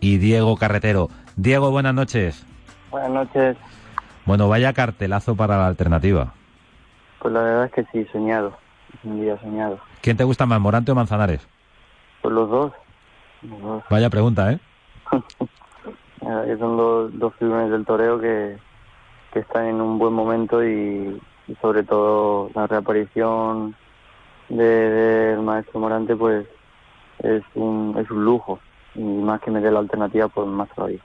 y 0.01 0.19
Diego 0.19 0.57
Carretero. 0.57 1.09
Diego, 1.37 1.71
buenas 1.71 1.95
noches. 1.95 2.47
Buenas 2.91 3.11
noches. 3.11 3.57
Bueno, 4.25 4.49
vaya 4.49 4.73
cartelazo 4.73 5.37
para 5.37 5.57
la 5.57 5.67
alternativa. 5.67 6.33
Pues 7.21 7.33
la 7.33 7.43
verdad 7.43 7.65
es 7.67 7.73
que 7.73 7.85
sí, 7.93 8.09
soñado. 8.13 8.57
un 9.05 9.21
día 9.21 9.39
soñado. 9.41 9.79
¿Quién 10.01 10.17
te 10.17 10.25
gusta 10.25 10.47
más, 10.47 10.61
Morante 10.61 10.93
o 10.93 10.95
Manzanares? 10.95 11.47
Pues 12.23 12.35
los 12.35 12.51
dos. 12.51 12.73
Vaya 13.91 14.11
pregunta, 14.11 14.53
¿eh? 14.53 14.59
son 16.59 16.77
los 16.77 17.19
dos 17.19 17.35
figuras 17.39 17.71
del 17.71 17.85
toreo 17.85 18.19
que, 18.19 18.59
que 19.33 19.41
están 19.41 19.67
en 19.67 19.81
un 19.81 19.99
buen 19.99 20.13
momento 20.13 20.65
y, 20.65 21.21
sobre 21.61 21.85
todo 21.85 22.51
la 22.55 22.67
reaparición 22.67 23.77
del 24.49 25.41
maestro 25.43 25.79
Morante 25.79 26.17
pues 26.17 26.47
es 27.21 27.43
un, 27.55 27.97
es 27.99 28.11
un 28.11 28.25
lujo 28.25 28.59
y 28.97 29.03
más 29.03 29.41
que 29.41 29.51
me 29.51 29.61
dé 29.61 29.71
la 29.71 29.81
alternativa, 29.81 30.29
pues 30.29 30.47
más 30.47 30.69
todavía. 30.75 31.01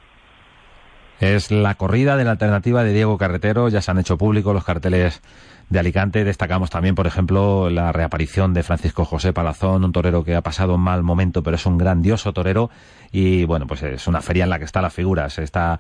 Es 1.20 1.52
la 1.52 1.76
corrida 1.76 2.18
de 2.18 2.24
la 2.24 2.32
alternativa 2.32 2.84
de 2.84 2.94
Diego 2.94 3.18
Carretero. 3.20 3.70
Ya 3.70 3.82
se 3.82 3.92
han 3.92 4.00
hecho 4.00 4.18
públicos 4.18 4.56
los 4.56 4.64
carteles 4.64 5.22
de 5.70 5.78
Alicante. 5.78 6.24
Destacamos 6.24 6.72
también, 6.72 6.96
por 6.96 7.06
ejemplo, 7.06 7.70
la 7.70 7.92
reaparición 7.92 8.56
de 8.56 8.64
Francisco 8.64 9.06
José 9.06 9.32
Palazón, 9.32 9.84
un 9.84 9.92
torero 9.92 10.24
que 10.24 10.36
ha 10.36 10.42
pasado 10.42 10.74
un 10.74 10.82
mal 10.82 11.04
momento, 11.04 11.44
pero 11.44 11.58
es 11.58 11.66
un 11.68 11.78
grandioso 11.78 12.34
torero. 12.34 12.72
Y 13.12 13.46
bueno, 13.46 13.68
pues 13.68 13.84
es 13.84 14.08
una 14.08 14.22
feria 14.22 14.46
en 14.46 14.50
la 14.50 14.58
que 14.58 14.66
están 14.66 14.82
las 14.82 14.96
figuras. 14.96 15.38
Está 15.38 15.80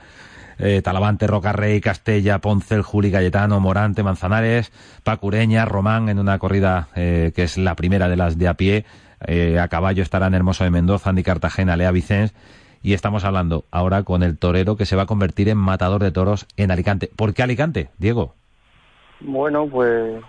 eh, 0.59 0.83
Talavante, 0.83 1.25
Rocarrey, 1.25 1.81
Castella, 1.81 2.37
Poncel, 2.37 2.83
Juli, 2.83 3.11
Cayetano, 3.11 3.59
Morante, 3.59 4.03
Manzanares, 4.03 4.71
Pacureña, 5.03 5.65
Román 5.65 6.07
en 6.09 6.19
una 6.19 6.37
corrida 6.37 6.89
eh, 6.95 7.31
que 7.35 7.41
es 7.41 7.57
la 7.57 7.75
primera 7.75 8.09
de 8.09 8.15
las 8.15 8.37
de 8.37 8.47
a 8.47 8.53
pie. 8.53 8.85
Eh, 9.27 9.59
a 9.59 9.67
caballo 9.67 10.03
estarán 10.03 10.33
Hermoso 10.33 10.63
de 10.63 10.71
Mendoza, 10.71 11.09
Andy 11.09 11.23
Cartagena, 11.23 11.77
Lea 11.77 11.91
Vicens 11.91 12.33
y 12.83 12.93
estamos 12.93 13.23
hablando 13.23 13.65
ahora 13.71 14.03
con 14.03 14.23
el 14.23 14.37
torero 14.37 14.75
que 14.75 14.85
se 14.85 14.95
va 14.95 15.03
a 15.03 15.07
convertir 15.07 15.49
en 15.49 15.57
matador 15.57 16.01
de 16.01 16.11
toros 16.11 16.47
en 16.57 16.71
Alicante. 16.71 17.09
¿Por 17.15 17.33
qué 17.33 17.43
Alicante, 17.43 17.89
Diego? 17.97 18.33
Bueno, 19.19 19.67
pues 19.67 20.19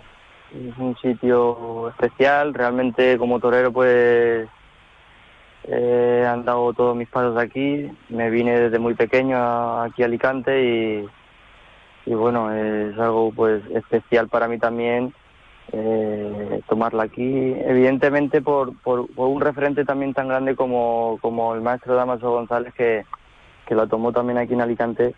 es 0.53 0.77
un 0.77 0.95
sitio 1.01 1.89
especial. 1.89 2.53
Realmente 2.53 3.17
como 3.17 3.39
torero 3.39 3.73
pues 3.73 4.47
he 5.67 6.25
andado 6.27 6.73
todos 6.73 6.95
mis 6.95 7.09
pasos 7.09 7.37
aquí. 7.37 7.89
Me 8.09 8.29
vine 8.29 8.59
desde 8.59 8.77
muy 8.77 8.93
pequeño 8.93 9.81
aquí 9.81 10.03
a 10.03 10.05
Alicante 10.05 10.63
y, 10.63 11.09
y 12.05 12.13
bueno, 12.13 12.51
es 12.53 12.97
algo 12.99 13.31
pues 13.33 13.63
especial 13.71 14.29
para 14.29 14.47
mí 14.47 14.59
también 14.59 15.13
eh, 15.71 16.61
tomarla 16.67 17.03
aquí. 17.03 17.55
Evidentemente 17.65 18.41
por, 18.41 18.77
por, 18.81 19.07
un 19.15 19.41
referente 19.41 19.85
también 19.85 20.13
tan 20.13 20.27
grande 20.27 20.55
como, 20.55 21.17
como 21.21 21.55
el 21.55 21.61
maestro 21.61 21.95
Damaso 21.95 22.31
González 22.31 22.73
que, 22.73 23.05
que 23.65 23.75
la 23.75 23.87
tomó 23.87 24.11
también 24.11 24.37
aquí 24.37 24.53
en 24.53 24.61
Alicante 24.61 25.15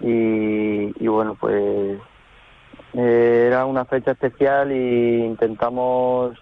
y, 0.00 1.04
y 1.04 1.08
bueno 1.08 1.36
pues 1.38 1.98
eh, 2.94 3.44
era 3.46 3.66
una 3.66 3.84
fecha 3.84 4.12
especial 4.12 4.72
y 4.72 5.24
intentamos 5.24 6.38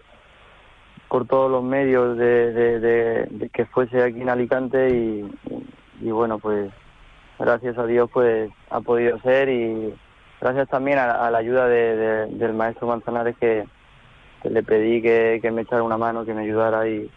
por 1.09 1.27
todos 1.27 1.51
los 1.51 1.63
medios 1.63 2.17
de, 2.19 3.51
que 3.53 3.65
fuese 3.67 4.03
aquí 4.03 4.21
en 4.21 4.29
Alicante 4.29 4.91
y, 4.91 6.11
bueno 6.11 6.39
pues 6.39 6.71
gracias 7.39 7.79
a 7.79 7.87
Dios 7.87 8.11
pues 8.13 8.51
ha 8.71 8.81
podido 8.81 9.19
ser 9.21 9.49
y 9.49 9.95
gracias 10.41 10.69
también 10.69 10.99
a, 10.99 11.31
la 11.31 11.39
ayuda 11.39 11.69
de, 11.69 12.27
del 12.27 12.53
maestro 12.55 12.87
Manzanares 12.87 13.37
que, 13.39 13.65
le 14.45 14.63
pedí 14.63 15.03
que, 15.03 15.51
me 15.53 15.63
echara 15.63 15.83
una 15.83 15.99
mano, 15.99 16.25
que 16.25 16.35
me 16.35 16.43
ayudara 16.43 16.89
y 16.89 17.11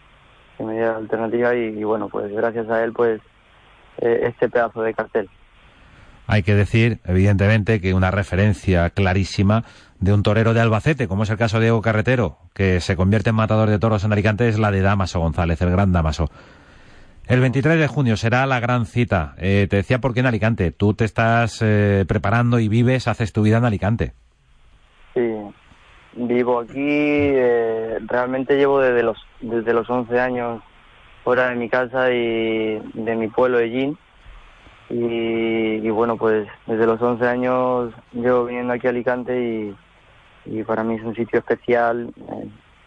que 0.56 0.64
me 0.64 0.72
diera 0.72 0.96
alternativa 0.96 1.54
y, 1.54 1.82
bueno, 1.84 2.08
pues 2.08 2.32
gracias 2.32 2.68
a 2.68 2.82
él 2.82 2.92
pues 2.92 3.20
eh, 3.98 4.20
este 4.24 4.48
pedazo 4.48 4.82
de 4.82 4.94
cartel. 4.94 5.28
Hay 6.26 6.44
que 6.44 6.54
decir, 6.54 7.00
evidentemente, 7.06 7.80
que 7.80 7.92
una 7.92 8.12
referencia 8.12 8.90
clarísima 8.90 9.64
de 9.98 10.12
un 10.12 10.22
torero 10.22 10.54
de 10.54 10.60
Albacete, 10.60 11.08
como 11.08 11.24
es 11.24 11.30
el 11.30 11.36
caso 11.36 11.58
de 11.58 11.64
Diego 11.64 11.82
Carretero, 11.82 12.38
que 12.54 12.80
se 12.80 12.94
convierte 12.94 13.30
en 13.30 13.36
matador 13.36 13.68
de 13.68 13.80
toros 13.80 14.04
en 14.04 14.12
Alicante, 14.12 14.48
es 14.48 14.58
la 14.58 14.70
de 14.70 14.80
Damaso 14.80 15.18
González, 15.18 15.60
el 15.60 15.70
gran 15.70 15.92
Damaso. 15.92 16.30
El 17.30 17.38
23 17.38 17.78
de 17.78 17.86
junio 17.86 18.16
será 18.16 18.44
la 18.44 18.58
gran 18.58 18.86
cita. 18.86 19.36
Eh, 19.38 19.68
te 19.70 19.76
decía 19.76 20.00
por 20.00 20.12
qué 20.12 20.18
en 20.18 20.26
Alicante. 20.26 20.72
Tú 20.72 20.94
te 20.94 21.04
estás 21.04 21.62
eh, 21.62 22.04
preparando 22.08 22.58
y 22.58 22.66
vives, 22.66 23.06
haces 23.06 23.32
tu 23.32 23.42
vida 23.42 23.58
en 23.58 23.64
Alicante. 23.64 24.14
Sí, 25.14 25.32
vivo 26.16 26.58
aquí. 26.58 26.74
Eh, 26.74 27.98
realmente 28.08 28.56
llevo 28.56 28.80
desde 28.80 29.04
los 29.04 29.16
desde 29.40 29.72
los 29.72 29.88
11 29.88 30.18
años 30.18 30.60
fuera 31.22 31.50
de 31.50 31.54
mi 31.54 31.68
casa 31.68 32.10
y 32.10 32.80
de 32.94 33.14
mi 33.14 33.28
pueblo 33.28 33.58
de 33.58 33.70
Gin. 33.70 33.98
Y, 34.88 35.88
bueno, 35.90 36.16
pues 36.16 36.48
desde 36.66 36.84
los 36.84 37.00
11 37.00 37.28
años 37.28 37.94
llevo 38.12 38.46
viniendo 38.46 38.72
aquí 38.72 38.88
a 38.88 38.90
Alicante 38.90 39.40
y, 39.40 39.76
y 40.46 40.64
para 40.64 40.82
mí 40.82 40.96
es 40.96 41.04
un 41.04 41.14
sitio 41.14 41.38
especial 41.38 42.12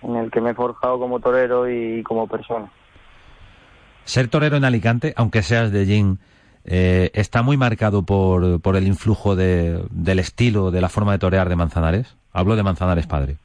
en 0.02 0.16
el 0.18 0.30
que 0.30 0.42
me 0.42 0.50
he 0.50 0.54
forjado 0.54 1.00
como 1.00 1.22
torero 1.22 1.70
y 1.70 2.04
como 2.04 2.28
persona. 2.28 2.70
Ser 4.06 4.28
torero 4.28 4.58
en 4.58 4.66
Alicante, 4.66 5.14
aunque 5.16 5.42
seas 5.42 5.72
de 5.72 5.86
Gin, 5.86 6.20
eh, 6.66 7.12
está 7.14 7.42
muy 7.42 7.58
marcado 7.58 8.04
por, 8.04 8.62
por 8.62 8.76
el 8.76 8.88
influjo 8.88 9.36
de, 9.36 9.84
del 9.92 10.20
estilo, 10.20 10.72
de 10.72 10.82
la 10.82 10.90
forma 10.90 11.12
de 11.14 11.20
torear 11.20 11.50
de 11.50 11.56
Manzanares. 11.56 12.16
Hablo 12.32 12.56
de 12.56 12.64
Manzanares 12.64 13.08
padre. 13.08 13.38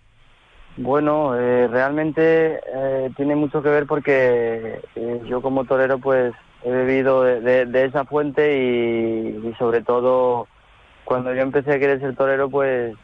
Bueno, 0.77 1.35
eh, 1.37 1.67
realmente 1.69 2.61
eh, 2.75 3.11
tiene 3.17 3.35
mucho 3.35 3.63
que 3.63 3.69
ver 3.69 3.87
porque 3.87 4.81
yo 5.29 5.43
como 5.43 5.65
torero 5.65 5.99
pues 5.99 6.33
he 6.65 6.71
bebido 6.71 7.23
de, 7.23 7.85
esa 7.85 8.05
fuente 8.05 8.59
y, 8.59 9.55
sobre 9.59 9.83
todo 9.83 10.47
cuando 11.05 11.35
yo 11.35 11.43
empecé 11.43 11.73
a 11.73 11.79
querer 11.79 12.01
ser 12.01 12.15
torero 12.15 12.49
pues 12.49 12.95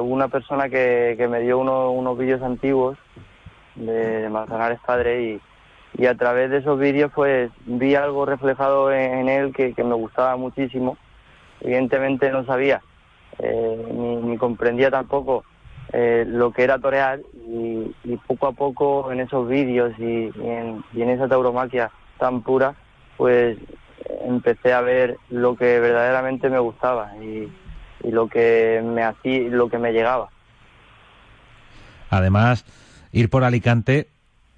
una 0.00 0.28
persona 0.28 0.68
que, 0.68 1.14
que 1.16 1.28
me 1.28 1.40
dio 1.40 1.58
unos 1.58 2.18
vídeos 2.18 2.42
antiguos 2.42 2.96
de 3.74 4.28
Manzanares 4.28 4.80
padre 4.84 5.22
y 5.22 5.40
y 5.94 6.06
a 6.06 6.14
través 6.14 6.50
de 6.50 6.58
esos 6.58 6.78
vídeos 6.78 7.10
pues 7.14 7.50
vi 7.64 7.94
algo 7.94 8.26
reflejado 8.26 8.92
en, 8.92 9.28
él 9.28 9.52
que, 9.52 9.74
me 9.82 9.94
gustaba 9.94 10.36
muchísimo. 10.36 10.96
Evidentemente 11.60 12.30
no 12.30 12.44
sabía 12.44 12.82
eh, 13.38 14.20
ni, 14.22 14.36
comprendía 14.36 14.90
tampoco 14.90 15.44
eh, 15.92 16.24
lo 16.26 16.52
que 16.52 16.64
era 16.64 16.78
torear 16.78 17.20
y, 17.48 18.16
poco 18.26 18.48
a 18.48 18.52
poco 18.52 19.12
en 19.12 19.20
esos 19.20 19.48
vídeos 19.48 19.92
y, 19.98 20.30
en, 20.42 20.82
esa 20.94 21.28
tauromaquia 21.28 21.90
tan 22.18 22.42
pura 22.42 22.74
pues 23.16 23.56
empecé 24.24 24.72
a 24.72 24.82
ver 24.82 25.16
lo 25.30 25.56
que 25.56 25.80
verdaderamente 25.80 26.50
me 26.50 26.58
gustaba 26.58 27.16
y, 27.16 27.50
y 28.02 28.10
lo 28.10 28.28
que 28.28 28.82
me 28.84 29.02
hacía 29.02 29.48
lo 29.48 29.68
que 29.68 29.78
me 29.78 29.92
llegaba. 29.92 30.28
Además, 32.10 32.64
ir 33.12 33.30
por 33.30 33.42
Alicante 33.44 34.08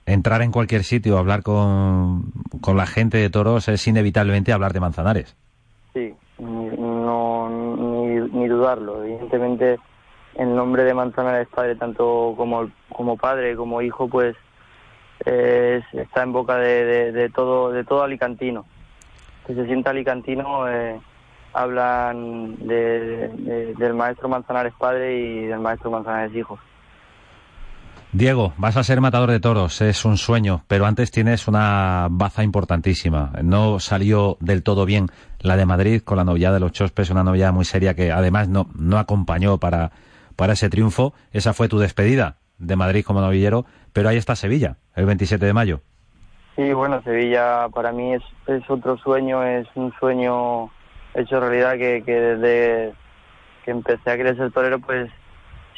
entrar 0.09 0.43
en 0.43 0.51
cualquier 0.51 0.85
sitio, 0.85 1.19
hablar 1.19 1.43
con, 1.43 2.33
con 2.61 2.77
la 2.77 2.87
gente 2.87 3.19
de 3.19 3.31
toros 3.31 3.69
es 3.69 3.87
inevitablemente 3.87 4.53
hablar 4.53 4.73
de 4.73 4.81
Manzanares. 4.81 5.37
Sí, 5.93 6.15
no, 6.39 7.49
ni, 8.33 8.49
dudarlo. 8.49 9.05
Evidentemente, 9.05 9.79
el 10.35 10.55
nombre 10.55 10.85
de 10.85 10.95
Manzanares 10.95 11.49
padre, 11.49 11.77
tanto 11.77 12.35
como, 12.37 12.71
como 12.91 13.17
padre 13.17 13.57
como 13.57 13.83
hijo, 13.83 14.09
pues 14.09 14.37
está 15.25 16.23
en 16.23 16.33
boca 16.33 16.57
de, 16.57 17.13
de, 17.13 17.29
todo 17.29 17.71
de 17.71 17.85
todo 17.85 18.03
alicantino. 18.03 18.65
Que 19.47 19.55
se 19.55 19.67
sienta 19.67 19.91
alicantino, 19.91 20.69
eh, 20.69 21.01
hablan 21.53 22.57
del 22.67 23.95
maestro 23.95 24.29
Manzanares 24.29 24.75
padre 24.79 25.19
y 25.19 25.47
del 25.47 25.61
maestro 25.61 25.91
Manzanares 25.91 26.35
hijo. 26.35 26.59
Diego, 28.13 28.55
vas 28.57 28.75
a 28.79 28.83
ser 28.83 29.03
matador 29.03 29.31
de 29.31 29.39
toros, 29.39 29.83
es 29.83 30.07
un 30.07 30.17
sueño, 30.17 30.63
pero 30.67 30.87
antes 30.87 31.11
tienes 31.11 31.47
una 31.47 32.09
baza 32.11 32.43
importantísima. 32.43 33.33
No 33.43 33.81
salió 33.81 34.39
del 34.41 34.63
todo 34.63 34.87
bien 34.87 35.09
la 35.41 35.59
de 35.59 35.67
Madrid 35.67 36.01
con 36.03 36.17
la 36.17 36.25
novia 36.25 36.51
de 36.51 36.59
los 36.59 36.73
Chospes, 36.73 37.11
una 37.11 37.23
novia 37.23 37.53
muy 37.53 37.67
seria 37.67 37.93
que 37.93 38.11
además 38.11 38.49
no, 38.49 38.67
no 38.75 38.99
acompañó 38.99 39.59
para, 39.59 39.93
para 40.37 40.55
ese 40.55 40.71
triunfo. 40.71 41.13
Esa 41.33 41.53
fue 41.53 41.69
tu 41.69 41.79
despedida 41.79 42.37
de 42.57 42.77
Madrid 42.77 43.05
como 43.05 43.21
novillero, 43.21 43.67
pero 43.93 44.09
ahí 44.09 44.17
está 44.17 44.37
Sevilla, 44.37 44.77
el 44.97 45.05
27 45.05 45.45
de 45.45 45.53
mayo. 45.53 45.83
Sí, 46.57 46.73
bueno, 46.73 47.03
Sevilla 47.03 47.69
para 47.69 47.93
mí 47.93 48.15
es, 48.15 48.23
es 48.47 48.63
otro 48.71 48.97
sueño, 48.97 49.45
es 49.45 49.69
un 49.75 49.93
sueño 50.01 50.71
hecho 51.15 51.41
realidad 51.41 51.75
que, 51.75 52.03
que 52.07 52.13
desde 52.13 52.95
que 53.67 53.71
empecé 53.71 54.11
a 54.11 54.17
querer 54.17 54.35
ser 54.35 54.51
torero, 54.51 54.79
pues 54.79 55.11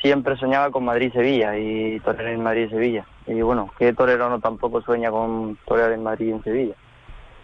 siempre 0.01 0.37
soñaba 0.37 0.71
con 0.71 0.85
Madrid-Sevilla 0.85 1.57
y 1.59 2.01
torear 2.01 2.29
en 2.29 2.43
Madrid-Sevilla. 2.43 3.05
Y 3.27 3.41
bueno, 3.43 3.71
que 3.79 3.93
torero 3.93 4.29
no 4.29 4.41
tampoco 4.41 4.81
sueña 4.81 5.11
con 5.11 5.59
torear 5.67 5.93
en 5.93 6.03
Madrid 6.03 6.29
y 6.29 6.33
en 6.33 6.43
Sevilla. 6.43 6.75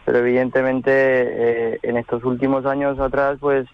Pero 0.04 0.18
evidentemente 0.18 0.90
eh, 0.92 1.78
en 1.82 1.96
estos 1.96 2.24
últimos 2.24 2.64
años 2.64 2.98
atrás 2.98 3.38
pues 3.40 3.66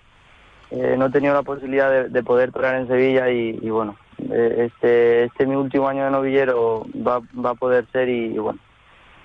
eh, 0.70 0.96
no 0.98 1.06
he 1.06 1.10
tenido 1.10 1.34
la 1.34 1.42
posibilidad 1.42 2.08
de, 2.08 2.22
poder 2.22 2.50
torear 2.52 2.76
en 2.76 2.88
Sevilla 2.88 3.30
y, 3.30 3.68
bueno, 3.68 3.96
eh, 4.30 4.70
este, 4.70 5.24
este 5.24 5.46
mi 5.46 5.54
último 5.54 5.88
año 5.88 6.04
de 6.04 6.10
novillero 6.10 6.86
va, 7.06 7.20
va 7.38 7.50
a 7.50 7.54
poder 7.54 7.86
ser 7.92 8.08
y, 8.08 8.38
bueno, 8.38 8.58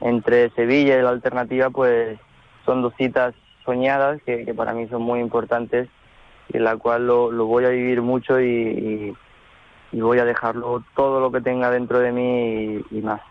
entre 0.01 0.49
Sevilla 0.51 0.99
y 0.99 1.01
la 1.01 1.09
alternativa 1.09 1.69
pues 1.69 2.19
son 2.65 2.81
dos 2.81 2.93
citas 2.97 3.33
soñadas 3.63 4.21
que, 4.23 4.53
para 4.53 4.73
mí 4.73 4.87
son 4.87 5.01
muy 5.01 5.19
importantes 5.19 5.87
y 6.49 6.57
en 6.57 6.65
la 6.65 6.75
cual 6.75 7.07
lo, 7.07 7.31
voy 7.45 7.65
a 7.65 7.69
vivir 7.69 8.01
mucho 8.01 8.39
y 8.41 9.15
voy 9.91 10.19
a 10.19 10.25
dejarlo 10.25 10.83
todo 10.95 11.19
lo 11.19 11.31
que 11.31 11.41
tenga 11.41 11.71
dentro 11.71 11.99
de 11.99 12.11
mí 12.11 12.83
y, 12.91 13.01
más. 13.01 13.21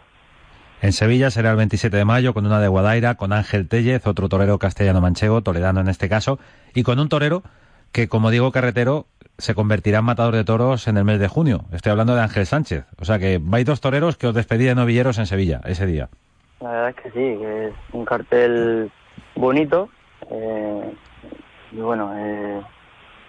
En 0.82 0.92
Sevilla 0.92 1.30
será 1.30 1.50
el 1.50 1.56
27 1.56 1.96
de 1.96 2.04
mayo 2.04 2.34
con 2.34 2.46
una 2.46 2.60
de 2.60 2.68
Guadaira, 2.68 3.14
con 3.14 3.32
Ángel 3.32 3.68
Tellez, 3.68 4.06
otro 4.06 4.28
torero 4.28 4.58
castellano-manchego, 4.58 5.42
toledano 5.42 5.80
en 5.80 5.88
este 5.88 6.08
caso, 6.08 6.38
y 6.74 6.82
con 6.82 6.98
un 6.98 7.08
torero 7.08 7.42
que, 7.92 8.08
como 8.08 8.30
digo, 8.30 8.52
carretero, 8.52 9.06
se 9.38 9.54
convertirá 9.54 10.00
en 10.00 10.04
matador 10.04 10.34
de 10.34 10.44
toros 10.44 10.86
en 10.88 10.96
el 10.96 11.04
mes 11.04 11.18
de 11.18 11.28
junio. 11.28 11.64
Estoy 11.72 11.92
hablando 11.92 12.14
de 12.14 12.22
Ángel 12.22 12.46
Sánchez. 12.46 12.84
O 12.98 13.04
sea 13.04 13.18
que 13.18 13.38
vais 13.40 13.64
dos 13.64 13.80
toreros 13.80 14.16
que 14.16 14.26
os 14.26 14.34
despedí 14.34 14.64
de 14.64 14.74
novilleros 14.74 15.18
en 15.18 15.26
Sevilla 15.26 15.60
ese 15.64 15.86
día. 15.86 16.08
La 16.60 16.70
verdad 16.70 16.88
es 16.90 16.96
que 16.96 17.10
sí, 17.10 17.38
que 17.38 17.68
es 17.68 17.74
un 17.92 18.04
cartel 18.04 18.90
bonito, 19.34 19.88
Eh, 20.30 20.94
y 21.72 21.76
bueno, 21.76 22.12
eh, 22.16 22.62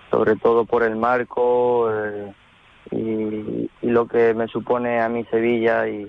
sobre 0.09 0.35
todo 0.37 0.65
por 0.65 0.83
el 0.83 0.95
marco 0.95 1.91
eh, 1.93 2.33
y, 2.91 3.69
y 3.81 3.89
lo 3.89 4.07
que 4.07 4.33
me 4.33 4.47
supone 4.47 5.01
a 5.01 5.09
mí 5.09 5.25
Sevilla 5.29 5.87
y, 5.87 6.07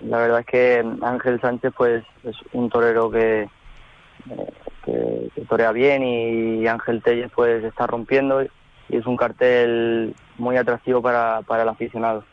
la 0.00 0.18
verdad 0.18 0.40
es 0.40 0.46
que 0.46 0.84
Ángel 1.02 1.40
Sánchez 1.40 1.72
pues 1.76 2.04
es 2.22 2.36
un 2.52 2.68
torero 2.70 3.10
que, 3.10 3.48
eh, 4.30 4.52
que 4.84 5.42
torea 5.48 5.72
bien 5.72 6.04
y 6.04 6.66
Ángel 6.66 7.02
Telles 7.02 7.32
pues 7.34 7.64
está 7.64 7.86
rompiendo 7.86 8.42
y 8.42 8.48
es 8.96 9.06
un 9.06 9.16
cartel 9.16 10.14
muy 10.38 10.56
atractivo 10.56 11.02
para, 11.02 11.42
para 11.42 11.62
el 11.62 11.68
aficionado. 11.68 12.24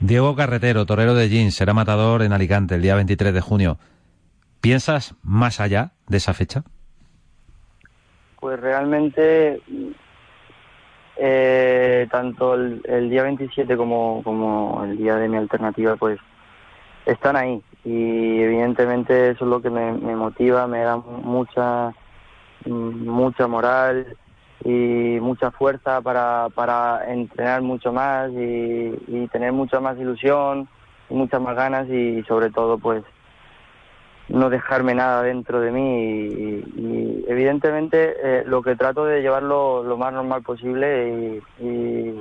Diego 0.00 0.36
Carretero, 0.36 0.86
torero 0.86 1.14
de 1.14 1.28
jeans, 1.28 1.56
será 1.56 1.74
matador 1.74 2.22
en 2.22 2.32
Alicante 2.32 2.76
el 2.76 2.82
día 2.82 2.94
23 2.94 3.34
de 3.34 3.40
junio. 3.40 3.78
¿Piensas 4.60 5.16
más 5.22 5.60
allá 5.60 5.92
de 6.06 6.18
esa 6.18 6.34
fecha? 6.34 6.62
Pues 8.48 8.60
realmente 8.60 9.60
eh, 11.18 12.08
tanto 12.10 12.54
el, 12.54 13.10
día 13.10 13.24
27 13.24 13.76
como, 13.76 14.22
como 14.24 14.84
el 14.84 14.96
día 14.96 15.16
de 15.16 15.28
mi 15.28 15.36
alternativa 15.36 15.96
pues 15.96 16.18
están 17.04 17.36
ahí. 17.36 17.62
Y 17.84 18.40
evidentemente 18.40 19.32
eso 19.32 19.44
es 19.44 19.50
lo 19.50 19.60
que 19.60 19.68
me, 19.68 19.92
motiva, 19.92 20.66
me 20.66 20.80
da 20.80 20.96
mucha 20.96 21.92
mucha 22.64 23.46
moral 23.46 24.16
y 24.64 25.18
mucha 25.20 25.50
fuerza 25.50 26.00
para, 26.00 26.48
para 26.54 27.12
entrenar 27.12 27.60
mucho 27.60 27.92
más 27.92 28.30
y, 28.30 28.94
y 29.08 29.28
tener 29.30 29.52
mucha 29.52 29.78
más 29.78 29.98
ilusión 29.98 30.70
y 31.10 31.14
muchas 31.14 31.42
más 31.42 31.54
ganas 31.54 31.86
y 31.90 32.22
sobre 32.22 32.48
todo 32.48 32.78
pues 32.78 33.04
no 34.28 34.50
dejarme 34.50 34.94
nada 34.94 35.22
dentro 35.22 35.60
de 35.60 35.70
mí 35.70 36.04
y, 36.04 37.24
evidentemente 37.28 38.16
eh, 38.22 38.42
lo 38.46 38.62
que 38.62 38.76
trato 38.76 39.04
de 39.04 39.20
llevarlo 39.20 39.82
lo 39.82 39.96
más 39.96 40.12
normal 40.12 40.42
posible 40.42 41.42
y, 41.60 42.14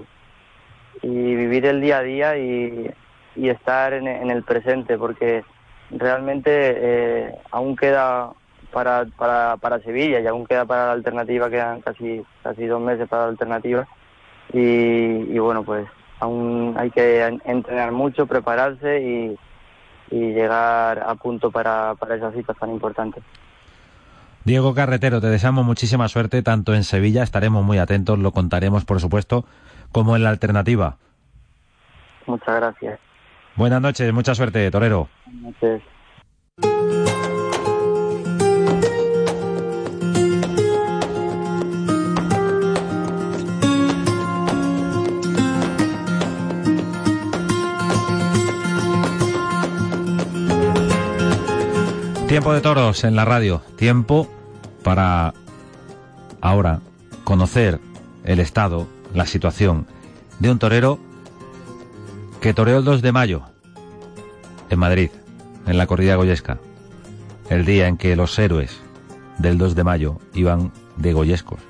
vivir 1.03 1.65
el 1.65 1.79
día 1.79 1.99
a 1.99 2.03
día 2.03 2.37
y, 2.37 2.91
y 3.35 3.49
estar 3.49 3.93
en, 3.93 4.07
en 4.07 4.31
el 4.31 4.43
presente 4.43 4.97
porque 4.97 5.43
realmente 5.91 6.51
eh, 6.51 7.35
aún 7.51 7.75
queda 7.75 8.31
para, 8.73 9.05
para, 9.17 9.57
para 9.57 9.79
Sevilla 9.79 10.19
y 10.19 10.27
aún 10.27 10.45
queda 10.45 10.65
para 10.65 10.87
la 10.87 10.91
alternativa, 10.93 11.49
quedan 11.49 11.81
casi, 11.81 12.23
casi 12.43 12.65
dos 12.65 12.81
meses 12.81 13.07
para 13.07 13.23
la 13.23 13.29
alternativa 13.29 13.87
y, 14.51 14.59
y 14.59 15.39
bueno 15.39 15.63
pues 15.63 15.87
aún 16.19 16.75
hay 16.77 16.89
que 16.89 17.39
entrenar 17.45 17.91
mucho, 17.91 18.25
prepararse 18.25 19.01
y, 19.01 19.37
y 20.11 20.33
llegar 20.33 20.99
a 20.99 21.15
punto 21.15 21.51
para, 21.51 21.95
para 21.95 22.15
esas 22.15 22.33
citas 22.33 22.57
tan 22.57 22.71
importantes. 22.71 23.23
Diego 24.43 24.73
Carretero, 24.73 25.19
te 25.19 25.27
deseamos 25.27 25.65
muchísima 25.65 26.07
suerte 26.07 26.41
tanto 26.41 26.73
en 26.73 26.85
Sevilla, 26.85 27.21
estaremos 27.21 27.65
muy 27.65 27.79
atentos, 27.79 28.17
lo 28.17 28.31
contaremos 28.31 28.85
por 28.85 29.01
supuesto, 29.01 29.45
como 29.91 30.15
en 30.15 30.23
la 30.23 30.29
alternativa. 30.29 30.95
Muchas 32.25 32.55
gracias. 32.55 32.99
Buenas 33.55 33.81
noches, 33.81 34.13
mucha 34.13 34.35
suerte, 34.35 34.71
Torero. 34.71 35.09
Buenas 35.25 35.55
noches. 35.61 37.26
Tiempo 52.27 52.51
de 52.51 52.59
toros 52.59 53.05
en 53.05 53.15
la 53.15 53.23
radio. 53.23 53.61
Tiempo 53.77 54.27
para 54.83 55.33
ahora 56.41 56.81
conocer 57.23 57.79
el 58.25 58.41
estado, 58.41 58.85
la 59.13 59.25
situación 59.25 59.87
de 60.39 60.51
un 60.51 60.59
torero 60.59 60.99
que 62.41 62.53
toreó 62.53 62.79
el 62.79 62.83
2 62.83 63.01
de 63.01 63.13
mayo 63.13 63.43
en 64.69 64.77
Madrid, 64.77 65.09
en 65.67 65.77
la 65.77 65.87
corrida 65.87 66.17
goyesca. 66.17 66.57
El 67.49 67.65
día 67.65 67.87
en 67.87 67.95
que 67.95 68.17
los 68.17 68.37
héroes 68.37 68.77
del 69.37 69.57
2 69.57 69.75
de 69.75 69.85
mayo 69.85 70.19
iban 70.33 70.73
de 70.97 71.13
goyescos. 71.13 71.61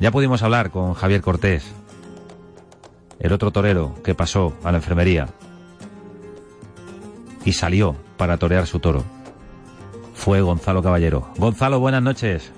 Ya 0.00 0.10
pudimos 0.10 0.42
hablar 0.42 0.70
con 0.70 0.94
Javier 0.94 1.20
Cortés, 1.20 1.70
el 3.18 3.34
otro 3.34 3.50
torero 3.50 3.94
que 4.02 4.14
pasó 4.14 4.54
a 4.64 4.72
la 4.72 4.78
enfermería 4.78 5.28
y 7.44 7.52
salió 7.52 7.96
para 8.16 8.36
torear 8.36 8.66
su 8.66 8.78
toro. 8.78 9.04
Fue 10.14 10.40
Gonzalo 10.40 10.82
Caballero. 10.82 11.28
Gonzalo, 11.38 11.80
buenas 11.80 12.02
noches. 12.02 12.52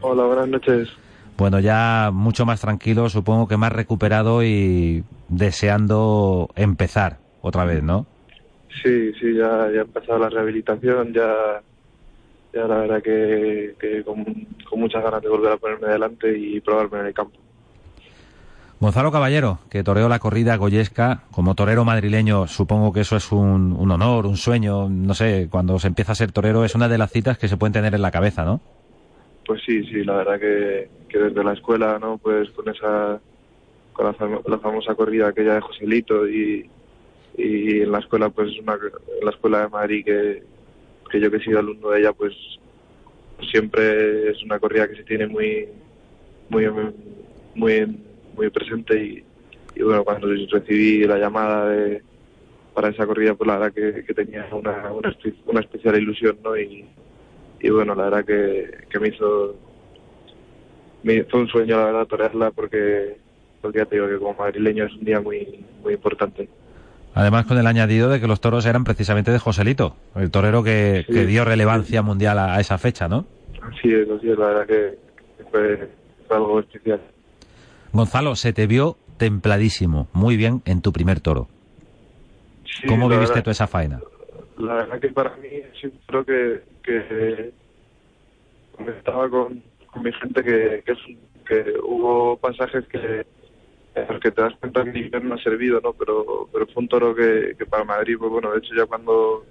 Hola, 0.00 0.24
buenas 0.24 0.48
noches. 0.48 0.88
Bueno, 1.36 1.60
ya 1.60 2.10
mucho 2.12 2.44
más 2.46 2.60
tranquilo, 2.60 3.08
supongo 3.08 3.46
que 3.46 3.56
más 3.56 3.72
recuperado 3.72 4.42
y 4.42 5.04
deseando 5.28 6.48
empezar 6.56 7.18
otra 7.42 7.64
vez, 7.64 7.82
¿no? 7.82 8.06
Sí, 8.82 9.12
sí, 9.14 9.34
ya, 9.34 9.70
ya 9.72 9.80
ha 9.80 9.84
empezado 9.84 10.18
la 10.18 10.28
rehabilitación, 10.28 11.12
ya, 11.12 11.62
ya 12.52 12.66
la 12.66 12.78
verdad 12.78 13.02
que, 13.02 13.74
que 13.80 14.02
con, 14.04 14.24
con 14.68 14.80
muchas 14.80 15.02
ganas 15.02 15.22
de 15.22 15.28
volver 15.28 15.52
a 15.52 15.56
ponerme 15.56 15.88
delante 15.88 16.36
y 16.36 16.60
probarme 16.60 17.00
en 17.00 17.06
el 17.06 17.14
campo. 17.14 17.38
Gonzalo 18.80 19.10
Caballero, 19.10 19.58
que 19.70 19.82
toreó 19.82 20.08
la 20.08 20.20
corrida 20.20 20.56
goyesca, 20.56 21.24
como 21.32 21.56
torero 21.56 21.84
madrileño, 21.84 22.46
supongo 22.46 22.92
que 22.92 23.00
eso 23.00 23.16
es 23.16 23.32
un, 23.32 23.76
honor, 23.90 24.24
un 24.24 24.36
sueño, 24.36 24.88
no 24.88 25.14
sé, 25.14 25.48
cuando 25.50 25.80
se 25.80 25.88
empieza 25.88 26.12
a 26.12 26.14
ser 26.14 26.30
torero 26.30 26.64
es 26.64 26.76
una 26.76 26.88
de 26.88 26.98
las 26.98 27.10
citas 27.10 27.38
que 27.38 27.48
se 27.48 27.56
pueden 27.56 27.72
tener 27.72 27.94
en 27.94 28.02
la 28.02 28.12
cabeza, 28.12 28.44
¿no? 28.44 28.60
Pues 29.44 29.62
sí, 29.66 29.82
sí, 29.84 30.04
la 30.04 30.18
verdad 30.18 30.38
que, 30.38 30.88
desde 31.12 31.42
la 31.42 31.54
escuela, 31.54 31.98
¿no? 31.98 32.18
Pues 32.18 32.50
con 32.50 32.68
esa, 32.68 33.18
con 33.92 34.06
la, 34.06 34.40
la 34.46 34.58
famosa 34.58 34.94
corrida 34.94 35.28
aquella 35.28 35.54
de 35.54 35.60
Joselito 35.60 36.28
y, 36.28 36.70
y 37.36 37.80
en 37.80 37.90
la 37.90 37.98
escuela, 37.98 38.30
pues 38.30 38.50
una, 38.60 38.74
en 38.74 39.24
la 39.24 39.30
escuela 39.32 39.62
de 39.62 39.68
Madrid 39.68 40.04
que, 40.04 40.42
que 41.10 41.20
yo 41.20 41.30
que 41.32 41.38
he 41.38 41.44
sido 41.44 41.58
alumno 41.58 41.90
de 41.90 42.00
ella, 42.00 42.12
pues 42.12 42.32
siempre 43.50 44.30
es 44.30 44.40
una 44.44 44.60
corrida 44.60 44.86
que 44.86 44.96
se 44.96 45.04
tiene 45.04 45.26
muy, 45.26 45.68
muy, 46.48 46.70
muy 46.70 46.94
muy 47.58 47.98
presente 48.50 49.02
y, 49.02 49.24
y, 49.74 49.82
bueno, 49.82 50.04
cuando 50.04 50.28
recibí 50.28 51.04
la 51.04 51.18
llamada 51.18 51.68
de, 51.68 52.02
para 52.74 52.90
esa 52.90 53.06
corrida, 53.06 53.34
pues 53.34 53.48
la 53.48 53.58
verdad 53.58 53.74
que, 53.74 54.04
que 54.04 54.14
tenía 54.14 54.46
una, 54.52 54.92
una, 54.92 55.10
una, 55.46 55.60
especial 55.60 56.00
ilusión, 56.00 56.38
¿no? 56.44 56.56
Y, 56.56 56.84
y 57.60 57.70
bueno, 57.70 57.94
la 57.94 58.04
verdad 58.04 58.24
que, 58.24 58.86
que, 58.88 59.00
me 59.00 59.08
hizo 59.08 59.56
me 61.02 61.14
hizo 61.14 61.36
un 61.36 61.48
sueño, 61.48 61.76
la 61.76 61.86
verdad, 61.86 62.06
torearla 62.06 62.50
porque, 62.52 63.16
porque 63.60 63.78
ya 63.78 63.84
te 63.84 63.96
digo 63.96 64.08
que 64.08 64.18
como 64.18 64.34
madrileño 64.34 64.84
es 64.84 64.92
un 64.92 65.04
día 65.04 65.20
muy, 65.20 65.64
muy 65.82 65.94
importante. 65.94 66.48
Además, 67.14 67.46
con 67.46 67.58
el 67.58 67.66
añadido 67.66 68.08
de 68.10 68.20
que 68.20 68.28
los 68.28 68.40
toros 68.40 68.64
eran 68.64 68.84
precisamente 68.84 69.32
de 69.32 69.40
Joselito, 69.40 69.96
el 70.14 70.30
torero 70.30 70.62
que, 70.62 71.04
sí, 71.06 71.12
que 71.12 71.26
dio 71.26 71.44
relevancia 71.44 72.02
mundial 72.02 72.38
a, 72.38 72.54
a, 72.54 72.60
esa 72.60 72.78
fecha, 72.78 73.08
¿no? 73.08 73.26
Así 73.60 73.92
es, 73.92 74.08
así 74.08 74.30
es, 74.30 74.38
la 74.38 74.46
verdad 74.46 74.66
que, 74.66 74.98
fue, 75.50 75.88
fue 76.28 76.36
algo 76.36 76.60
especial. 76.60 77.00
Gonzalo, 77.92 78.36
se 78.36 78.52
te 78.52 78.66
vio 78.66 78.96
templadísimo, 79.16 80.08
muy 80.12 80.36
bien 80.36 80.62
en 80.64 80.82
tu 80.82 80.92
primer 80.92 81.20
toro. 81.20 81.48
Sí, 82.64 82.86
¿Cómo 82.86 83.08
viviste 83.08 83.30
verdad, 83.30 83.44
toda 83.44 83.52
esa 83.52 83.66
faena? 83.66 84.00
La 84.58 84.74
verdad 84.74 85.00
que 85.00 85.08
para 85.08 85.36
mí 85.36 85.48
sí 85.80 85.90
creo 86.06 86.24
que, 86.24 86.62
que 86.82 87.52
estaba 88.98 89.28
con, 89.28 89.62
con, 89.92 90.02
mi 90.02 90.12
gente 90.12 90.42
que, 90.42 90.82
que, 90.84 90.94
que, 91.46 91.74
hubo 91.82 92.36
pasajes 92.36 92.86
que 92.88 93.26
que 94.22 94.30
te 94.30 94.42
das 94.42 94.54
cuenta 94.60 94.84
que 94.84 94.90
el 94.90 95.28
no 95.28 95.34
ha 95.34 95.42
servido, 95.42 95.80
¿no? 95.80 95.92
Pero, 95.92 96.48
pero 96.52 96.66
fue 96.68 96.82
un 96.82 96.88
toro 96.88 97.14
que, 97.16 97.56
que 97.58 97.66
para 97.66 97.82
Madrid, 97.82 98.16
pues 98.16 98.30
bueno, 98.30 98.52
de 98.52 98.58
hecho 98.58 98.72
ya 98.76 98.86
cuando 98.86 99.44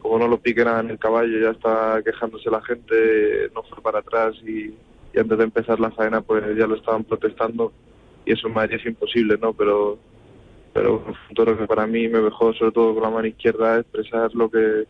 como 0.00 0.18
no 0.18 0.28
lo 0.28 0.38
pique 0.38 0.64
nada 0.64 0.80
en 0.80 0.90
el 0.90 0.98
caballo, 0.98 1.38
ya 1.38 1.50
está 1.50 2.02
quejándose 2.04 2.50
la 2.50 2.60
gente, 2.62 3.50
no 3.54 3.62
fue 3.62 3.80
para 3.82 4.00
atrás 4.00 4.34
y, 4.42 4.74
y 5.14 5.18
antes 5.18 5.38
de 5.38 5.44
empezar 5.44 5.80
la 5.80 5.90
faena 5.90 6.20
pues 6.20 6.42
ya 6.56 6.66
lo 6.66 6.74
estaban 6.74 7.04
protestando 7.04 7.72
y 8.26 8.32
eso 8.32 8.48
en 8.48 8.54
Madrid 8.54 8.76
es 8.80 8.86
imposible, 8.86 9.38
¿no? 9.40 9.52
Pero 9.52 9.98
pero 10.72 11.04
un 11.06 11.34
toro 11.36 11.56
que 11.56 11.66
para 11.66 11.86
mí 11.86 12.08
me 12.08 12.18
dejó 12.18 12.52
sobre 12.54 12.72
todo 12.72 12.94
con 12.94 13.02
la 13.02 13.10
mano 13.10 13.28
izquierda 13.28 13.78
expresar 13.78 14.34
lo 14.34 14.50
que 14.50 14.84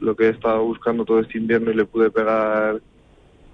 lo 0.00 0.14
que 0.14 0.26
he 0.26 0.30
estado 0.30 0.64
buscando 0.64 1.04
todo 1.04 1.20
este 1.20 1.38
invierno 1.38 1.70
y 1.70 1.74
le 1.74 1.84
pude 1.84 2.10
pegar 2.10 2.80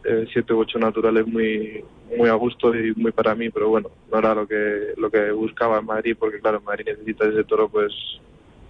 eh, 0.04 0.26
siete 0.32 0.52
u 0.52 0.60
ocho 0.60 0.78
naturales 0.78 1.26
muy 1.26 1.84
muy 2.16 2.28
a 2.28 2.34
gusto 2.34 2.74
y 2.74 2.94
muy 2.94 3.12
para 3.12 3.34
mí, 3.34 3.50
pero 3.50 3.68
bueno, 3.68 3.90
no 4.10 4.18
era 4.18 4.34
lo 4.34 4.46
que 4.46 4.94
lo 4.96 5.10
que 5.10 5.30
buscaba 5.32 5.78
en 5.78 5.86
Madrid 5.86 6.16
porque 6.18 6.40
claro, 6.40 6.58
en 6.58 6.64
Madrid 6.64 6.86
necesita 6.86 7.26
ese 7.26 7.44
toro 7.44 7.68
pues 7.68 7.92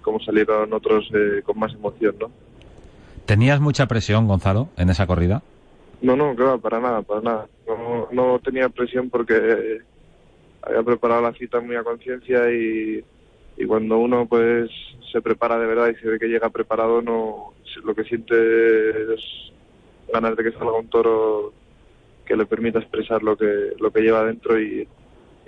como 0.03 0.21
salieron 0.21 0.73
otros 0.73 1.11
eh, 1.15 1.43
con 1.45 1.59
más 1.59 1.75
emoción, 1.75 2.15
¿no? 2.21 2.31
¿Tenías 3.27 3.61
mucha 3.61 3.87
presión, 3.87 4.27
Gonzalo, 4.27 4.69
en 4.77 4.89
esa 4.89 5.07
corrida? 5.07 5.43
No, 6.01 6.15
no, 6.17 6.35
claro, 6.35 6.61
para 6.61 6.81
nada, 6.81 7.03
para 7.03 7.21
nada. 7.21 7.49
No, 7.67 8.09
no 8.13 8.39
tenía 8.39 8.69
presión 8.69 9.11
porque 9.11 9.81
había 10.63 10.83
preparado 10.83 11.23
la 11.23 11.33
cita 11.33 11.61
muy 11.61 11.77
a 11.77 11.83
conciencia 11.83 12.51
y, 12.53 13.05
cuando 13.67 13.99
uno 13.99 14.27
pues 14.27 14.71
se 15.11 15.21
prepara 15.21 15.59
de 15.59 15.67
verdad 15.67 15.89
y 15.89 15.97
se 15.97 16.09
ve 16.09 16.19
que 16.19 16.29
llega 16.29 16.49
preparado, 16.49 17.03
no 17.03 17.55
lo 17.85 17.95
que 17.95 18.05
siente 18.05 18.35
es 19.15 19.21
ganas 20.13 20.37
de 20.37 20.45
que 20.45 20.53
salga 20.53 20.79
un 20.79 20.89
toro 20.89 21.53
que 22.25 22.37
le 22.37 22.47
permita 22.47 22.79
expresar 22.79 23.23
lo 23.23 23.37
que 23.37 23.73
lo 23.79 23.91
que 23.91 24.01
lleva 24.01 24.25
dentro 24.25 24.61
y, 24.61 24.87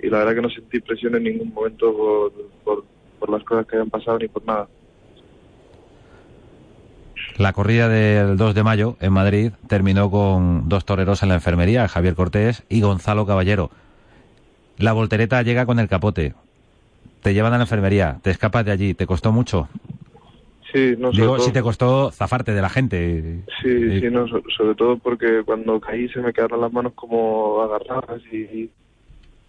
y 0.01 0.09
la 0.09 0.19
verdad 0.19 0.35
que 0.35 0.41
no 0.41 0.49
sentí 0.49 0.81
presión 0.81 1.15
en 1.15 1.23
ningún 1.23 1.53
momento 1.53 1.95
por, 1.95 2.31
por, 2.63 2.83
por 3.17 3.29
las 3.29 3.43
cosas 3.43 3.65
que 3.65 3.77
hayan 3.77 3.89
pasado 3.89 4.19
ni 4.19 4.27
por 4.27 4.45
nada. 4.45 4.67
La 7.37 7.53
corrida 7.53 7.87
del 7.89 8.37
2 8.37 8.53
de 8.53 8.63
mayo 8.63 8.97
en 8.99 9.13
Madrid 9.13 9.51
terminó 9.67 10.11
con 10.11 10.69
dos 10.69 10.85
toreros 10.85 11.23
en 11.23 11.29
la 11.29 11.35
enfermería, 11.35 11.87
Javier 11.87 12.13
Cortés 12.15 12.63
y 12.69 12.81
Gonzalo 12.81 13.25
Caballero. 13.25 13.71
La 14.77 14.93
voltereta 14.93 15.41
llega 15.41 15.65
con 15.65 15.79
el 15.79 15.87
capote. 15.87 16.33
Te 17.21 17.33
llevan 17.33 17.53
a 17.53 17.57
la 17.57 17.63
enfermería, 17.63 18.19
te 18.21 18.31
escapas 18.31 18.65
de 18.65 18.71
allí. 18.71 18.93
¿Te 18.93 19.05
costó 19.05 19.31
mucho? 19.31 19.69
Sí, 20.73 20.95
no 20.97 21.11
Digo, 21.11 21.35
todo- 21.35 21.39
si 21.45 21.51
te 21.51 21.61
costó 21.61 22.11
zafarte 22.11 22.53
de 22.53 22.61
la 22.61 22.69
gente. 22.69 23.41
Sí, 23.61 23.99
sí, 23.99 24.07
no, 24.11 24.27
so- 24.27 24.41
sobre 24.57 24.75
todo 24.75 24.97
porque 24.97 25.43
cuando 25.45 25.79
caí 25.79 26.07
se 26.09 26.19
me 26.19 26.33
quedaron 26.33 26.61
las 26.61 26.71
manos 26.71 26.93
como 26.95 27.61
agarradas 27.61 28.21
y, 28.31 28.69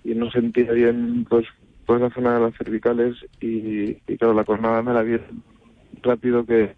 y 0.05 0.15
no 0.15 0.31
sentía 0.31 0.73
bien 0.73 1.25
pues, 1.29 1.47
pues 1.87 2.01
la 2.01 2.11
zona 2.11 2.35
de 2.35 2.41
las 2.41 2.57
cervicales 2.57 3.15
y, 3.41 3.97
y 4.07 4.17
claro, 4.19 4.35
la 4.35 4.45
cornada 4.45 4.83
me 4.83 4.93
la 4.93 5.03
vi 5.03 5.17
rápido 6.03 6.45
que, 6.45 6.75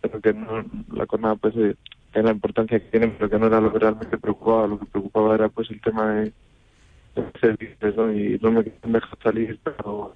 pero 0.00 0.20
que 0.20 0.32
no, 0.32 0.64
la 0.92 1.06
cornada 1.06 1.36
pues 1.36 1.54
eh, 1.56 1.76
la 2.14 2.30
importancia 2.30 2.78
que 2.80 2.86
tiene, 2.86 3.08
pero 3.08 3.28
que 3.28 3.38
no 3.38 3.46
era 3.46 3.60
lo 3.60 3.72
que 3.72 3.78
realmente 3.78 4.18
preocupaba, 4.18 4.66
lo 4.66 4.78
que 4.78 4.86
preocupaba 4.86 5.34
era 5.34 5.48
pues 5.48 5.70
el 5.70 5.80
tema 5.80 6.14
de, 6.14 6.32
de 7.14 7.92
¿no? 7.96 8.12
Y 8.12 8.38
no 8.40 8.50
me 8.52 8.64
querían 8.64 8.92
dejar 8.92 9.18
salir, 9.22 9.58
pero 9.62 10.14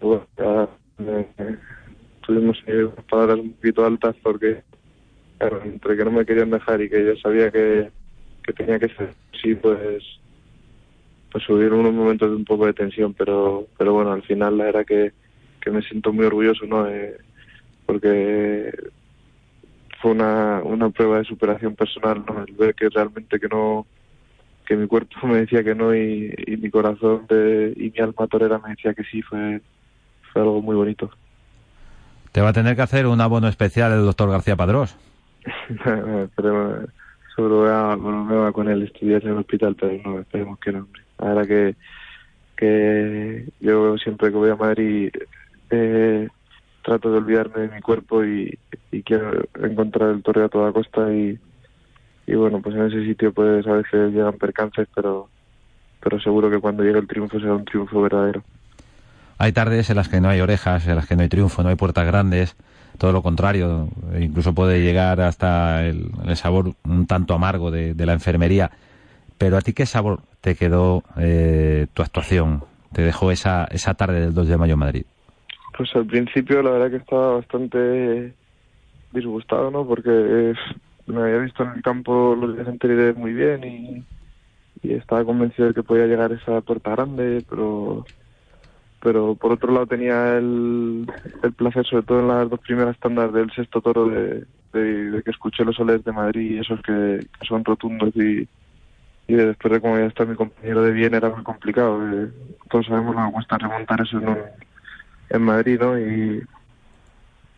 bueno, 0.00 0.26
ya, 0.36 0.68
eh, 0.98 1.58
tuvimos 2.26 2.62
eh, 2.66 2.88
palabras 3.08 3.38
un 3.38 3.52
poquito 3.52 3.84
altas 3.84 4.16
porque 4.22 4.62
claro, 5.38 5.62
entre 5.64 5.96
que 5.96 6.04
no 6.04 6.10
me 6.10 6.24
querían 6.24 6.50
dejar 6.50 6.80
y 6.80 6.88
que 6.88 7.04
yo 7.04 7.16
sabía 7.16 7.50
que, 7.50 7.90
que 8.42 8.52
tenía 8.52 8.78
que 8.78 8.88
ser 8.88 9.14
sí 9.42 9.54
pues 9.54 10.02
pues 11.30 11.48
hubieron 11.48 11.80
unos 11.80 11.94
momentos 11.94 12.30
de 12.30 12.36
un 12.36 12.44
poco 12.44 12.66
de 12.66 12.74
tensión 12.74 13.14
pero 13.14 13.66
pero 13.78 13.94
bueno 13.94 14.12
al 14.12 14.22
final 14.22 14.58
la 14.58 14.68
era 14.68 14.84
que, 14.84 15.12
que 15.60 15.70
me 15.70 15.82
siento 15.82 16.12
muy 16.12 16.26
orgulloso 16.26 16.66
no 16.66 16.88
Eh, 16.88 17.16
porque 17.86 18.72
fue 20.00 20.10
una, 20.12 20.60
una 20.64 20.90
prueba 20.90 21.18
de 21.18 21.24
superación 21.24 21.74
personal 21.74 22.24
no 22.26 22.44
el 22.44 22.54
ver 22.54 22.74
que 22.74 22.88
realmente 22.88 23.38
que 23.38 23.48
no 23.48 23.86
que 24.66 24.76
mi 24.76 24.86
cuerpo 24.86 25.14
me 25.26 25.38
decía 25.38 25.62
que 25.62 25.74
no 25.74 25.94
y, 25.94 26.34
y 26.46 26.56
mi 26.56 26.70
corazón 26.70 27.26
de, 27.28 27.72
y 27.76 27.90
mi 27.90 27.98
alma 27.98 28.26
torera 28.26 28.58
me 28.58 28.70
decía 28.70 28.94
que 28.94 29.04
sí 29.04 29.22
fue 29.22 29.60
fue 30.32 30.42
algo 30.42 30.62
muy 30.62 30.76
bonito 30.76 31.10
Te 32.32 32.40
va 32.40 32.48
a 32.48 32.52
tener 32.52 32.74
que 32.74 32.82
hacer 32.82 33.06
un 33.06 33.20
abono 33.20 33.48
especial 33.48 33.92
el 33.92 34.04
doctor 34.04 34.30
García 34.30 34.56
Padrós. 34.56 34.96
pero 36.36 36.86
solo 37.34 37.56
voy 37.60 37.70
a, 37.70 37.96
bueno, 37.96 38.24
me 38.24 38.36
va 38.36 38.52
con 38.52 38.68
él 38.68 38.82
estudiar 38.82 39.22
en 39.24 39.30
el 39.30 39.38
hospital, 39.38 39.76
pero 39.78 39.92
no, 40.04 40.20
esperemos 40.20 40.58
que 40.58 40.72
no, 40.72 40.80
hombre. 40.80 41.02
Verdad 41.18 41.46
que, 41.46 41.76
que 42.56 43.48
yo 43.60 43.96
siempre 43.98 44.30
que 44.30 44.36
voy 44.36 44.50
a 44.50 44.56
Madrid 44.56 45.10
eh, 45.70 46.28
trato 46.82 47.10
de 47.10 47.18
olvidarme 47.18 47.62
de 47.62 47.74
mi 47.74 47.80
cuerpo 47.80 48.24
y, 48.24 48.58
quiero 49.04 49.44
encontrar 49.62 50.10
el 50.10 50.22
torreo 50.22 50.46
a 50.46 50.48
toda 50.48 50.72
costa 50.72 51.12
y, 51.12 51.38
bueno, 52.34 52.60
pues 52.60 52.76
en 52.76 52.86
ese 52.86 53.04
sitio 53.04 53.32
pues 53.32 53.66
a 53.66 53.72
veces 53.72 54.12
llegan 54.12 54.34
percances, 54.34 54.86
pero, 54.94 55.28
pero 56.00 56.20
seguro 56.20 56.50
que 56.50 56.58
cuando 56.58 56.82
llegue 56.82 56.98
el 56.98 57.06
triunfo 57.06 57.40
será 57.40 57.54
un 57.54 57.64
triunfo 57.64 58.02
verdadero. 58.02 58.42
Hay 59.38 59.52
tardes 59.52 59.90
en 59.90 59.96
las 59.96 60.08
que 60.08 60.20
no 60.20 60.28
hay 60.28 60.40
orejas, 60.40 60.86
en 60.86 60.96
las 60.96 61.06
que 61.06 61.16
no 61.16 61.22
hay 61.22 61.28
triunfo, 61.28 61.62
no 61.62 61.70
hay 61.70 61.76
puertas 61.76 62.06
grandes, 62.06 62.56
todo 62.98 63.12
lo 63.12 63.22
contrario, 63.22 63.88
e 64.12 64.22
incluso 64.22 64.54
puede 64.54 64.82
llegar 64.82 65.20
hasta 65.20 65.84
el, 65.84 66.10
sabor 66.36 66.74
un 66.84 67.06
tanto 67.06 67.34
amargo 67.34 67.70
de, 67.70 67.94
de 67.94 68.06
la 68.06 68.12
enfermería. 68.12 68.70
Pero 69.38 69.56
a 69.56 69.60
ti, 69.60 69.72
¿qué 69.72 69.86
sabor 69.86 70.20
te 70.40 70.54
quedó 70.54 71.02
eh, 71.16 71.88
tu 71.94 72.02
actuación? 72.02 72.62
¿Te 72.92 73.02
dejó 73.02 73.32
esa, 73.32 73.64
esa 73.64 73.94
tarde 73.94 74.20
del 74.20 74.34
2 74.34 74.46
de 74.46 74.56
mayo 74.56 74.74
en 74.74 74.78
Madrid? 74.78 75.04
Pues 75.76 75.94
al 75.94 76.06
principio 76.06 76.62
la 76.62 76.70
verdad 76.70 76.90
que 76.90 76.96
estaba 76.96 77.36
bastante 77.36 78.34
disgustado, 79.12 79.70
¿no? 79.70 79.86
Porque 79.86 80.10
eh, 80.10 80.54
me 81.06 81.22
había 81.22 81.38
visto 81.38 81.62
en 81.62 81.70
el 81.70 81.82
campo 81.82 82.34
los 82.34 82.54
días 82.54 82.68
anteriores 82.68 83.16
muy 83.16 83.32
bien 83.32 83.64
y, 83.64 84.04
estaba 84.82 85.24
convencido 85.24 85.68
de 85.68 85.74
que 85.74 85.84
podía 85.84 86.06
llegar 86.06 86.32
esa 86.32 86.60
puerta 86.60 86.90
grande, 86.90 87.44
pero 87.48 88.04
pero 89.00 89.36
por 89.36 89.52
otro 89.52 89.72
lado 89.72 89.86
tenía 89.86 90.36
el, 90.38 91.06
el 91.42 91.52
placer, 91.52 91.86
sobre 91.86 92.02
todo 92.04 92.20
en 92.20 92.28
las 92.28 92.50
dos 92.50 92.58
primeras 92.60 92.98
tandas 92.98 93.32
del 93.32 93.50
sexto 93.52 93.80
toro, 93.80 94.08
de, 94.08 94.44
que 94.72 95.30
escuché 95.30 95.64
los 95.64 95.76
soles 95.76 96.02
de 96.04 96.12
Madrid 96.12 96.60
esos 96.60 96.80
que, 96.82 97.24
son 97.46 97.64
rotundos 97.64 98.10
y, 98.16 98.48
y 99.28 99.34
de 99.34 99.46
después 99.46 99.72
de 99.72 99.80
como 99.80 99.98
ya 99.98 100.06
está 100.06 100.24
mi 100.24 100.34
compañero 100.34 100.82
de 100.82 100.92
bien 100.92 101.14
era 101.14 101.30
muy 101.30 101.44
complicado. 101.44 102.00
eh, 102.10 102.30
todos 102.68 102.86
sabemos 102.86 103.14
lo 103.14 103.26
que 103.26 103.32
cuesta 103.32 103.58
remontar 103.58 104.00
eso 104.00 104.20
en 105.32 105.42
Madrid, 105.42 105.80
¿no? 105.80 105.98
Y, 105.98 106.42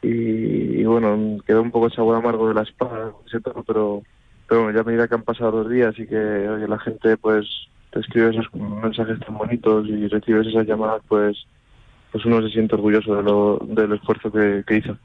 y, 0.02 0.84
bueno, 0.84 1.38
quedó 1.44 1.62
un 1.62 1.70
poco 1.70 1.86
el 1.86 1.92
sabor 1.92 2.16
amargo 2.16 2.48
de 2.48 2.54
la 2.54 2.62
espada, 2.62 3.12
toro, 3.42 3.64
pero, 3.66 4.02
pero 4.48 4.62
bueno, 4.62 4.76
ya 4.76 4.82
a 4.82 4.84
medida 4.84 5.08
que 5.08 5.14
han 5.14 5.22
pasado 5.22 5.62
los 5.62 5.70
días 5.70 5.94
y 5.98 6.06
que 6.06 6.16
oye, 6.16 6.68
la 6.68 6.78
gente 6.78 7.16
pues 7.16 7.46
te 7.90 8.00
escribe 8.00 8.30
esos 8.30 8.52
mensajes 8.54 9.18
tan 9.20 9.36
bonitos 9.36 9.86
y 9.88 10.06
recibes 10.08 10.46
esas 10.46 10.66
llamadas, 10.66 11.02
pues 11.08 11.46
pues 12.12 12.24
uno 12.26 12.40
se 12.42 12.50
siente 12.50 12.76
orgulloso 12.76 13.16
de 13.16 13.22
lo, 13.24 13.58
del 13.66 13.92
esfuerzo 13.92 14.30
que, 14.30 14.62
que 14.64 14.76
hizo. 14.76 14.96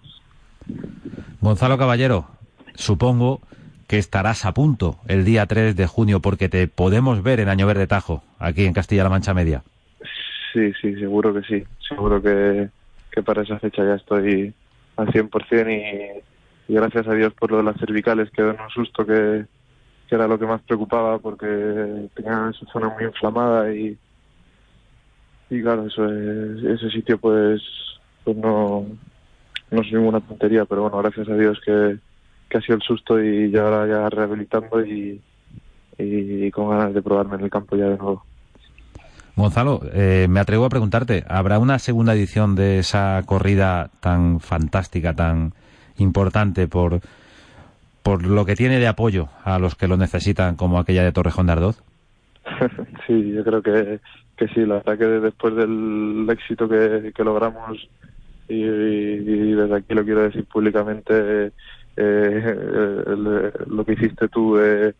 Gonzalo 1.41 1.79
Caballero, 1.79 2.27
supongo 2.75 3.41
que 3.87 3.97
estarás 3.97 4.45
a 4.45 4.53
punto 4.53 4.99
el 5.07 5.25
día 5.25 5.47
3 5.47 5.75
de 5.75 5.87
junio 5.87 6.19
porque 6.19 6.49
te 6.49 6.67
podemos 6.67 7.23
ver 7.23 7.39
en 7.39 7.49
Año 7.49 7.65
Verde 7.65 7.87
Tajo, 7.87 8.21
aquí 8.37 8.65
en 8.65 8.73
Castilla-La 8.73 9.09
Mancha 9.09 9.33
Media. 9.33 9.63
Sí, 10.53 10.73
sí, 10.81 10.95
seguro 10.95 11.33
que 11.33 11.41
sí. 11.43 11.63
Seguro 11.87 12.21
que, 12.21 12.69
para 13.25 13.41
esa 13.43 13.59
fecha 13.59 13.83
ya 13.83 13.95
estoy 13.95 14.53
al 14.95 15.11
100% 15.11 15.69
y, 15.69 16.71
y 16.71 16.75
gracias 16.75 17.07
a 17.07 17.13
Dios 17.13 17.33
por 17.33 17.51
lo 17.51 17.57
de 17.57 17.63
las 17.63 17.77
cervicales, 17.77 18.29
que 18.31 18.41
era 18.41 18.51
un 18.63 18.69
susto 18.69 19.05
que, 19.05 19.45
que 20.07 20.15
era 20.15 20.27
lo 20.27 20.39
que 20.39 20.45
más 20.45 20.61
preocupaba 20.61 21.19
porque 21.19 22.09
tenía 22.15 22.49
esa 22.53 22.65
zona 22.71 22.89
muy 22.89 23.03
inflamada 23.05 23.73
y, 23.73 23.97
y 25.49 25.61
claro, 25.61 25.87
eso 25.87 26.05
es- 26.05 26.63
ese 26.63 26.89
sitio 26.91 27.17
pues, 27.17 27.61
pues 28.23 28.37
no, 28.37 28.85
no 29.71 29.81
es 29.81 29.91
ninguna 29.91 30.21
tontería, 30.21 30.65
pero 30.65 30.83
bueno, 30.83 30.97
gracias 30.99 31.27
a 31.27 31.35
Dios 31.35 31.59
que, 31.65 31.97
que 32.49 32.57
ha 32.57 32.61
sido 32.61 32.75
el 32.77 32.81
susto 32.83 33.21
y 33.21 33.51
ya 33.51 33.63
ahora 33.63 33.87
ya 33.87 34.09
rehabilitando 34.09 34.85
y, 34.85 35.21
y 35.97 36.51
con 36.51 36.69
ganas 36.69 36.93
de 36.93 37.01
probarme 37.01 37.35
en 37.35 37.43
el 37.43 37.49
campo 37.49 37.75
ya 37.75 37.89
de 37.89 37.97
nuevo. 37.97 38.28
Gonzalo, 39.39 39.81
eh, 39.93 40.27
me 40.29 40.39
atrevo 40.39 40.65
a 40.65 40.69
preguntarte, 40.69 41.23
¿habrá 41.27 41.59
una 41.59 41.79
segunda 41.79 42.13
edición 42.13 42.55
de 42.55 42.79
esa 42.79 43.21
corrida 43.25 43.89
tan 44.01 44.39
fantástica, 44.39 45.13
tan 45.13 45.53
importante 45.97 46.67
por, 46.67 47.01
por 48.03 48.25
lo 48.25 48.45
que 48.45 48.55
tiene 48.55 48.79
de 48.79 48.87
apoyo 48.87 49.29
a 49.43 49.59
los 49.59 49.75
que 49.75 49.87
lo 49.87 49.97
necesitan, 49.97 50.55
como 50.55 50.79
aquella 50.79 51.03
de 51.03 51.11
Torrejón 51.11 51.47
de 51.47 51.51
Ardoz? 51.53 51.83
Sí, 53.07 53.31
yo 53.33 53.43
creo 53.43 53.61
que, 53.63 53.99
que 54.37 54.47
sí, 54.49 54.59
la 54.65 54.75
verdad 54.75 54.97
que 54.97 55.05
después 55.05 55.55
del 55.55 56.27
éxito 56.29 56.69
que, 56.69 57.11
que 57.15 57.23
logramos 57.23 57.77
y, 58.47 58.61
desde 58.63 59.75
aquí 59.75 59.93
lo 59.95 60.03
quiero 60.05 60.21
decir 60.23 60.45
públicamente, 60.45 61.51
eh, 61.97 62.55
el- 63.07 63.51
lo 63.67 63.83
que 63.85 63.93
hiciste 63.93 64.27
tú 64.27 64.55
de 64.57 64.93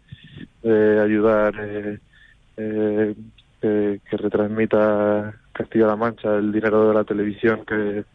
ayudar 1.04 1.54
eh, 1.60 2.00
eh, 2.58 3.16
que, 3.62 4.02
retransmita 4.18 5.34
Castilla-La 5.54 5.96
Mancha 5.96 6.36
el 6.38 6.52
dinero 6.52 6.88
de 6.90 6.94
la 6.94 7.04
televisión, 7.04 7.66
que, 7.66 8.06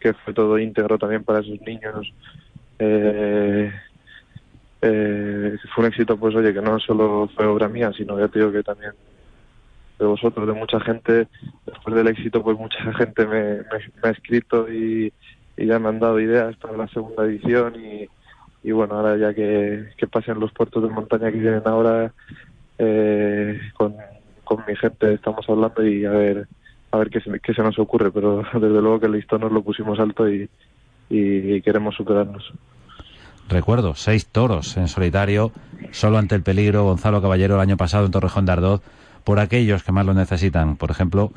que 0.00 0.12
fue 0.14 0.34
todo 0.34 0.58
íntegro 0.58 0.98
también 0.98 1.24
para 1.24 1.40
esos 1.40 1.60
niños. 1.62 2.12
Eh, 2.78 3.72
eh, 4.82 5.56
fue 5.74 5.84
un 5.84 5.88
éxito, 5.90 6.16
pues 6.16 6.34
oye, 6.34 6.52
que 6.52 6.60
no 6.60 6.78
solo 6.80 7.28
fue 7.34 7.46
obra 7.46 7.68
mía, 7.68 7.92
sino 7.96 8.18
ya 8.18 8.28
te 8.28 8.38
digo 8.40 8.52
que 8.52 8.62
también 8.62 8.92
de 9.98 10.06
vosotros, 10.06 10.46
de 10.46 10.52
mucha 10.52 10.80
gente. 10.80 11.28
Después 11.66 11.94
del 11.94 12.08
éxito, 12.08 12.42
pues 12.42 12.58
mucha 12.58 12.78
gente 12.94 13.26
me, 13.26 13.42
me- 13.58 13.92
me 14.02 14.08
ha 14.08 14.10
escrito 14.10 14.72
y, 14.72 15.12
y 15.56 15.66
ya 15.66 15.78
me 15.78 15.88
han 15.88 16.00
dado 16.00 16.18
ideas 16.20 16.56
para 16.56 16.76
la 16.76 16.88
segunda 16.88 17.24
edición 17.24 17.74
y, 17.76 18.08
y 18.64 18.72
bueno, 18.72 18.94
ahora 18.96 19.16
ya 19.16 19.34
que, 19.34 19.90
que 19.96 20.06
pasen 20.08 20.40
los 20.40 20.52
puertos 20.52 20.82
de 20.82 20.88
montaña 20.88 21.30
que 21.30 21.38
vienen 21.38 21.62
ahora, 21.64 22.12
eh, 22.78 23.60
con, 23.74 23.94
con 24.56 24.64
mi 24.66 24.76
gente 24.76 25.14
estamos 25.14 25.48
hablando 25.48 25.86
y 25.86 26.04
a 26.04 26.10
ver 26.10 26.48
a 26.90 26.98
ver 26.98 27.08
qué 27.08 27.20
se, 27.20 27.54
se 27.54 27.62
nos 27.62 27.78
ocurre, 27.78 28.10
pero 28.10 28.42
desde 28.52 28.82
luego 28.82 29.00
que 29.00 29.06
el 29.06 29.12
listón 29.12 29.40
nos 29.40 29.52
lo 29.52 29.62
pusimos 29.62 29.98
alto 29.98 30.28
y, 30.28 30.48
y 31.08 31.60
queremos 31.62 31.94
superarnos. 31.94 32.52
Recuerdo, 33.48 33.94
seis 33.94 34.26
toros 34.26 34.76
en 34.76 34.88
solitario, 34.88 35.52
solo 35.90 36.18
ante 36.18 36.34
el 36.34 36.42
peligro 36.42 36.84
Gonzalo 36.84 37.20
Caballero 37.20 37.54
el 37.56 37.60
año 37.60 37.76
pasado 37.76 38.06
en 38.06 38.12
Torrejón 38.12 38.46
de 38.46 38.52
Ardoz, 38.52 38.82
por 39.24 39.40
aquellos 39.40 39.82
que 39.82 39.92
más 39.92 40.06
lo 40.06 40.14
necesitan. 40.14 40.76
Por 40.76 40.90
ejemplo, 40.90 41.32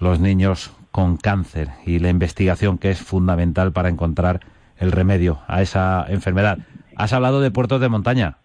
los 0.00 0.20
niños 0.20 0.72
con 0.90 1.16
cáncer 1.16 1.70
y 1.86 1.98
la 1.98 2.08
investigación 2.08 2.78
que 2.78 2.90
es 2.90 3.00
fundamental 3.00 3.72
para 3.72 3.88
encontrar 3.88 4.40
el 4.78 4.92
remedio 4.92 5.40
a 5.48 5.62
esa 5.62 6.06
enfermedad. 6.08 6.58
Has 6.96 7.12
hablado 7.12 7.40
de 7.40 7.50
puertos 7.50 7.80
de 7.80 7.88
montaña. 7.88 8.38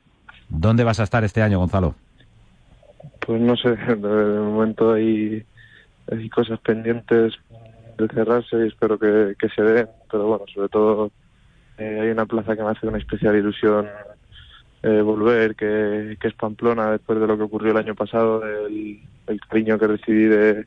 ¿Dónde 0.49 0.83
vas 0.83 0.99
a 0.99 1.03
estar 1.03 1.23
este 1.23 1.43
año, 1.43 1.59
Gonzalo? 1.59 1.95
Pues 3.29 3.41
no 3.41 3.55
sé, 3.57 3.69
de 3.75 4.39
momento 4.39 4.93
hay, 4.93 5.45
hay 6.11 6.29
cosas 6.29 6.59
pendientes 6.61 7.35
de 7.95 8.07
cerrarse 8.07 8.57
y 8.57 8.69
espero 8.69 8.97
que, 8.97 9.35
se 9.55 9.61
den, 9.61 9.87
pero 10.09 10.25
bueno, 10.25 10.45
sobre 10.51 10.67
todo 10.69 11.11
eh, 11.77 11.99
hay 12.01 12.09
una 12.09 12.25
plaza 12.25 12.55
que 12.55 12.63
me 12.63 12.69
hace 12.69 12.87
una 12.87 12.97
especial 12.97 13.35
ilusión 13.35 13.87
eh, 14.81 15.01
volver, 15.01 15.55
que, 15.55 16.17
es 16.19 16.33
Pamplona, 16.33 16.93
después 16.93 17.19
de 17.19 17.27
lo 17.27 17.37
que 17.37 17.43
ocurrió 17.43 17.69
el 17.69 17.77
año 17.77 17.93
pasado, 17.93 18.43
el, 18.43 18.99
el 19.27 19.41
cariño 19.41 19.77
que 19.77 19.85
recibí 19.85 20.23
de, 20.23 20.65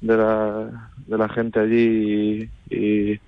de, 0.00 0.16
la, 0.16 0.90
de 1.08 1.18
la 1.18 1.28
gente 1.28 1.58
allí 1.58 2.48
y, 2.70 3.10
y, 3.10 3.20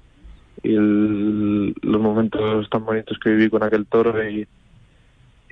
los 0.63 2.01
momentos 2.01 2.71
tan 2.71 2.85
bonitos 2.85 3.19
que 3.19 3.31
viví 3.31 3.51
con 3.51 3.65
aquel 3.65 3.87
toro 3.87 4.25
y, 4.25 4.47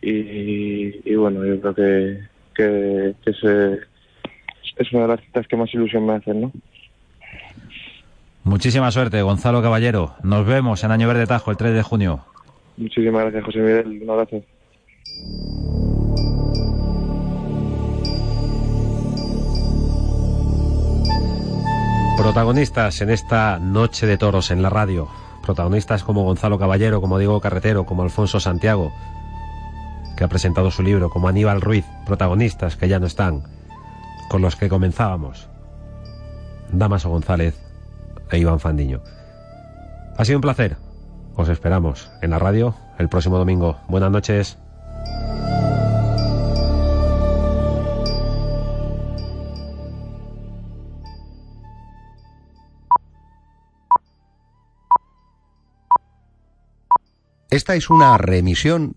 y, 0.01 1.15
bueno, 1.17 1.45
yo 1.45 1.61
creo 1.61 1.75
que, 1.75 2.34
que, 2.55 3.15
que 3.25 3.31
es 3.31 4.93
una 4.93 5.03
de 5.03 5.09
las 5.09 5.21
citas 5.21 5.47
que 5.47 5.57
más 5.57 5.73
ilusión 5.75 6.07
me 6.07 6.15
hacen, 6.15 6.43
¿no? 6.43 6.53
Muchísima 8.45 8.91
suerte, 8.91 9.23
Gonzalo 9.23 9.63
Caballero. 9.63 10.15
Nos 10.23 10.47
vemos 10.47 10.85
en 10.85 10.91
Año 10.91 11.09
Verde 11.09 11.27
Tajo 11.27 11.51
el 11.51 11.57
3 11.57 11.75
de 11.75 11.83
junio. 11.83 12.21
Muchísimas 12.77 13.23
gracias, 13.23 13.45
José 13.45 13.59
Miguel. 13.59 14.03
Un 14.03 14.11
abrazo. 14.11 14.43
Protagonistas 22.19 23.01
en 23.01 23.11
esta 23.11 23.59
noche 23.59 24.07
de 24.07 24.19
toros 24.19 24.51
en 24.51 24.63
la 24.63 24.71
radio. 24.71 25.09
Protagonistas 25.43 26.05
como 26.05 26.25
Gonzalo 26.25 26.59
Caballero, 26.59 27.01
como 27.01 27.19
Diego 27.19 27.41
Carretero, 27.41 27.85
como 27.85 28.03
Alfonso 28.03 28.41
Santiago, 28.41 28.93
que 30.17 30.25
ha 30.25 30.29
presentado 30.29 30.71
su 30.71 30.83
libro, 30.83 31.11
como 31.11 31.29
Aníbal 31.29 31.61
Ruiz. 31.61 31.85
Protagonistas 32.07 32.77
que 32.77 32.89
ya 32.89 32.99
no 32.99 33.07
están, 33.07 33.45
con 34.29 34.43
los 34.43 34.57
que 34.57 34.69
comenzábamos. 34.69 35.49
Damaso 36.71 37.11
González, 37.11 37.59
e 38.31 38.39
Iván 38.39 38.61
Fandiño. 38.61 39.03
Ha 40.17 40.25
sido 40.25 40.39
un 40.39 40.43
placer. 40.43 40.77
Os 41.37 41.49
esperamos 41.49 42.11
en 42.23 42.31
la 42.31 42.39
radio 42.39 42.75
el 42.99 43.09
próximo 43.09 43.39
domingo. 43.39 43.79
Buenas 43.89 44.11
noches. 44.11 44.59
Esta 57.51 57.77
es 57.77 57.89
una 57.89 58.19
remisión 58.19 58.97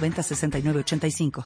906985. 0.01 1.31